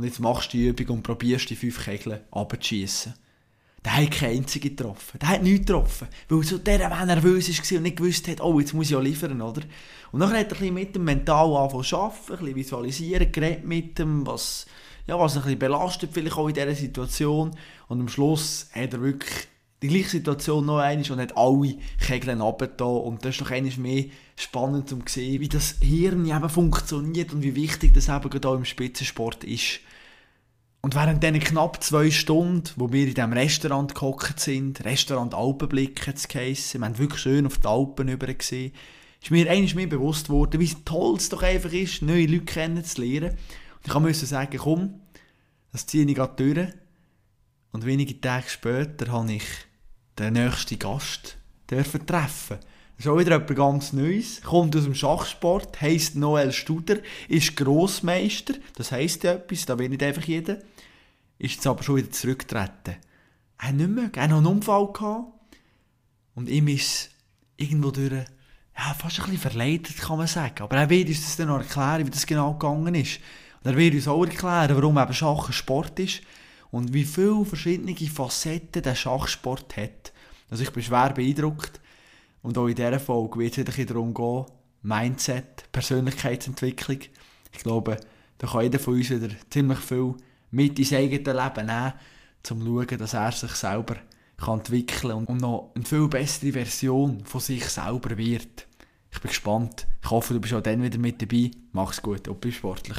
und 0.00 0.06
jetzt 0.06 0.18
machst 0.18 0.54
du 0.54 0.56
die 0.56 0.68
Übung 0.68 0.96
und 0.96 1.02
probierst 1.02 1.50
die 1.50 1.56
fünf 1.56 1.84
Kegel 1.84 2.22
abzuschießen. 2.30 3.12
Der 3.84 3.96
hat 3.98 4.10
keine 4.10 4.32
einzige 4.32 4.70
getroffen. 4.70 5.18
Der 5.18 5.28
hat 5.28 5.42
nichts 5.42 5.66
getroffen. 5.66 6.08
Weil 6.26 6.42
so 6.42 6.56
der, 6.56 6.90
wenn 6.90 7.06
nervös 7.06 7.50
war 7.50 7.76
und 7.76 7.82
nicht 7.82 7.98
gewusst 7.98 8.26
hat, 8.26 8.40
oh, 8.40 8.58
jetzt 8.58 8.72
muss 8.72 8.86
ich 8.86 8.92
ja 8.92 8.98
liefern, 8.98 9.42
oder? 9.42 9.60
Und 10.10 10.20
dann 10.20 10.32
hat 10.32 10.58
er 10.58 10.72
mit 10.72 10.94
dem 10.94 11.04
Mental 11.04 11.54
angefangen 11.54 11.84
zu 11.84 11.98
arbeiten, 11.98 12.32
ein 12.32 12.38
bisschen 12.38 12.56
visualisieren, 12.56 13.30
geredet 13.30 13.66
mit 13.66 13.98
dem, 13.98 14.26
was, 14.26 14.64
ja, 15.06 15.18
was 15.18 15.36
ein 15.36 15.42
bisschen 15.42 15.58
belastet, 15.58 16.10
vielleicht 16.14 16.36
auch 16.38 16.48
in 16.48 16.54
dieser 16.54 16.74
Situation. 16.74 17.50
Und 17.88 18.00
am 18.00 18.08
Schluss 18.08 18.70
hat 18.72 18.94
er 18.94 19.02
wirklich 19.02 19.48
die 19.82 19.88
gleiche 19.88 20.10
Situation 20.10 20.66
noch 20.66 20.78
einmal 20.78 21.10
und 21.10 21.20
hat 21.20 21.36
alle 21.36 21.76
Kegel 21.98 22.40
abgetan. 22.42 23.02
Und 23.02 23.24
das 23.24 23.36
ist 23.36 23.40
doch 23.40 23.50
einmal 23.50 23.72
mehr 23.78 24.04
spannend, 24.36 24.92
um 24.92 25.06
zu 25.06 25.14
sehen, 25.14 25.40
wie 25.40 25.48
das 25.48 25.76
Hirn 25.80 26.26
eben 26.26 26.48
funktioniert 26.48 27.32
und 27.32 27.42
wie 27.42 27.54
wichtig 27.54 27.94
das 27.94 28.08
eben 28.08 28.28
gerade 28.28 28.48
auch 28.48 28.56
im 28.56 28.64
Spitzensport 28.64 29.44
ist. 29.44 29.80
Und 30.82 30.94
während 30.94 31.22
diesen 31.22 31.40
knapp 31.40 31.82
zwei 31.82 32.10
Stunden, 32.10 32.70
wo 32.76 32.90
wir 32.90 33.06
in 33.06 33.14
diesem 33.14 33.32
Restaurant 33.32 33.94
gehockt 33.94 34.40
sind, 34.40 34.82
Restaurant 34.84 35.34
Alpenblick 35.34 36.06
hat 36.06 36.16
es 36.16 36.28
geheissen, 36.28 36.80
wir 36.80 36.86
haben 36.86 36.98
wirklich 36.98 37.20
schön 37.20 37.46
auf 37.46 37.58
die 37.58 37.68
Alpen 37.68 38.08
über 38.08 38.32
gesehen, 38.32 38.72
ist 39.22 39.30
mir 39.30 39.50
einmal 39.50 39.74
mehr 39.74 39.86
bewusst 39.86 40.28
geworden, 40.28 40.58
wie 40.58 40.74
toll 40.84 41.16
es 41.16 41.28
doch 41.28 41.42
einfach 41.42 41.72
ist, 41.72 42.00
neue 42.00 42.26
Leute 42.26 42.46
kennenzulernen. 42.46 43.36
Und 43.84 43.86
ich 43.86 43.94
musste 43.94 44.24
sagen, 44.24 44.56
komm, 44.56 45.00
das 45.72 45.86
ziehe 45.86 46.06
ich 46.06 46.14
gerade 46.14 46.54
durch. 46.54 46.68
Und 47.72 47.84
wenige 47.84 48.18
Tage 48.18 48.48
später 48.48 49.12
habe 49.12 49.34
ich 49.34 49.44
den 50.20 50.34
nächsten 50.34 50.78
Gast 50.78 51.36
dürfen 51.70 52.06
treffen. 52.06 52.58
Das 52.96 53.06
ist 53.06 53.08
auch 53.08 53.18
wieder 53.18 53.36
etwas 53.36 53.56
ganz 53.56 53.92
Neues. 53.92 54.42
Kommt 54.42 54.76
aus 54.76 54.84
dem 54.84 54.94
Schachsport, 54.94 55.80
heisst 55.80 56.16
Noel 56.16 56.52
Studer, 56.52 56.98
ist 57.28 57.56
Grossmeister, 57.56 58.54
das 58.76 58.92
heisst 58.92 59.24
ja 59.24 59.32
etwas, 59.32 59.64
da 59.64 59.78
will 59.78 59.88
nicht 59.88 60.02
einfach 60.02 60.24
jeder. 60.24 60.58
Ist 61.38 61.54
jetzt 61.54 61.66
aber 61.66 61.82
schon 61.82 61.96
wieder 61.96 62.10
zurückgetreten. 62.10 62.96
Er 63.58 63.68
hat 63.68 63.74
nicht 63.74 63.88
mehr, 63.88 64.10
er 64.14 64.22
hat 64.22 64.30
noch 64.30 64.38
einen 64.38 64.46
Unfall 64.46 64.92
gehabt. 64.92 65.32
Und 66.34 66.48
ihm 66.48 66.68
ist 66.68 67.10
irgendwo 67.56 67.90
durch, 67.90 68.12
ja, 68.12 68.94
fast 68.98 69.18
ein 69.20 69.24
bisschen 69.24 69.38
verleidet, 69.38 69.96
kann 69.96 70.18
man 70.18 70.26
sagen. 70.26 70.62
Aber 70.62 70.76
er 70.76 70.90
wird 70.90 71.08
uns 71.08 71.22
das 71.22 71.36
dann 71.36 71.48
noch 71.48 71.58
erklären, 71.58 72.06
wie 72.06 72.10
das 72.10 72.26
genau 72.26 72.52
gegangen 72.52 72.94
ist. 72.94 73.20
Und 73.62 73.70
er 73.70 73.76
wird 73.76 73.94
uns 73.94 74.08
auch 74.08 74.24
erklären, 74.24 74.76
warum 74.76 74.98
eben 74.98 75.14
Schach 75.14 75.48
ein 75.48 75.52
Sport 75.52 75.98
ist 76.00 76.20
und 76.70 76.92
wie 76.92 77.04
viele 77.04 77.44
verschiedene 77.44 77.96
Facetten 77.96 78.82
der 78.82 78.94
Schachsport 78.94 79.76
hat. 79.76 80.12
Also 80.50 80.62
ich 80.62 80.70
bin 80.70 80.82
schwer 80.82 81.12
beeindruckt 81.12 81.80
und 82.42 82.56
auch 82.58 82.66
in 82.66 82.74
dieser 82.74 83.00
Folge 83.00 83.38
wird 83.38 83.58
es 83.58 83.76
wieder 83.76 83.94
darum 83.94 84.14
gehen, 84.14 84.46
Mindset, 84.82 85.70
Persönlichkeitsentwicklung. 85.72 87.00
Ich 87.52 87.62
glaube, 87.62 87.98
da 88.38 88.46
kann 88.46 88.62
jeder 88.62 88.78
von 88.78 88.94
uns 88.94 89.10
wieder 89.10 89.28
ziemlich 89.50 89.78
viel 89.78 90.14
mit 90.50 90.78
ins 90.78 90.92
eigene 90.92 91.32
Leben 91.32 91.66
nehmen, 91.66 91.92
um 91.92 92.42
zu 92.42 92.54
schauen, 92.58 92.98
dass 92.98 93.14
er 93.14 93.32
sich 93.32 93.52
selber 93.52 93.96
kann 94.38 94.58
entwickeln 94.60 95.26
und 95.26 95.40
noch 95.40 95.72
eine 95.74 95.84
viel 95.84 96.08
bessere 96.08 96.52
Version 96.52 97.24
von 97.24 97.40
sich 97.40 97.64
selber 97.64 98.16
wird. 98.16 98.66
Ich 99.12 99.20
bin 99.20 99.28
gespannt. 99.28 99.86
Ich 100.02 100.10
hoffe, 100.10 100.34
du 100.34 100.40
bist 100.40 100.54
auch 100.54 100.62
dann 100.62 100.82
wieder 100.82 100.98
mit 100.98 101.20
dabei. 101.20 101.50
Mach's 101.72 102.00
gut 102.00 102.26
und 102.28 102.40
bist 102.40 102.56
sportlich. 102.56 102.98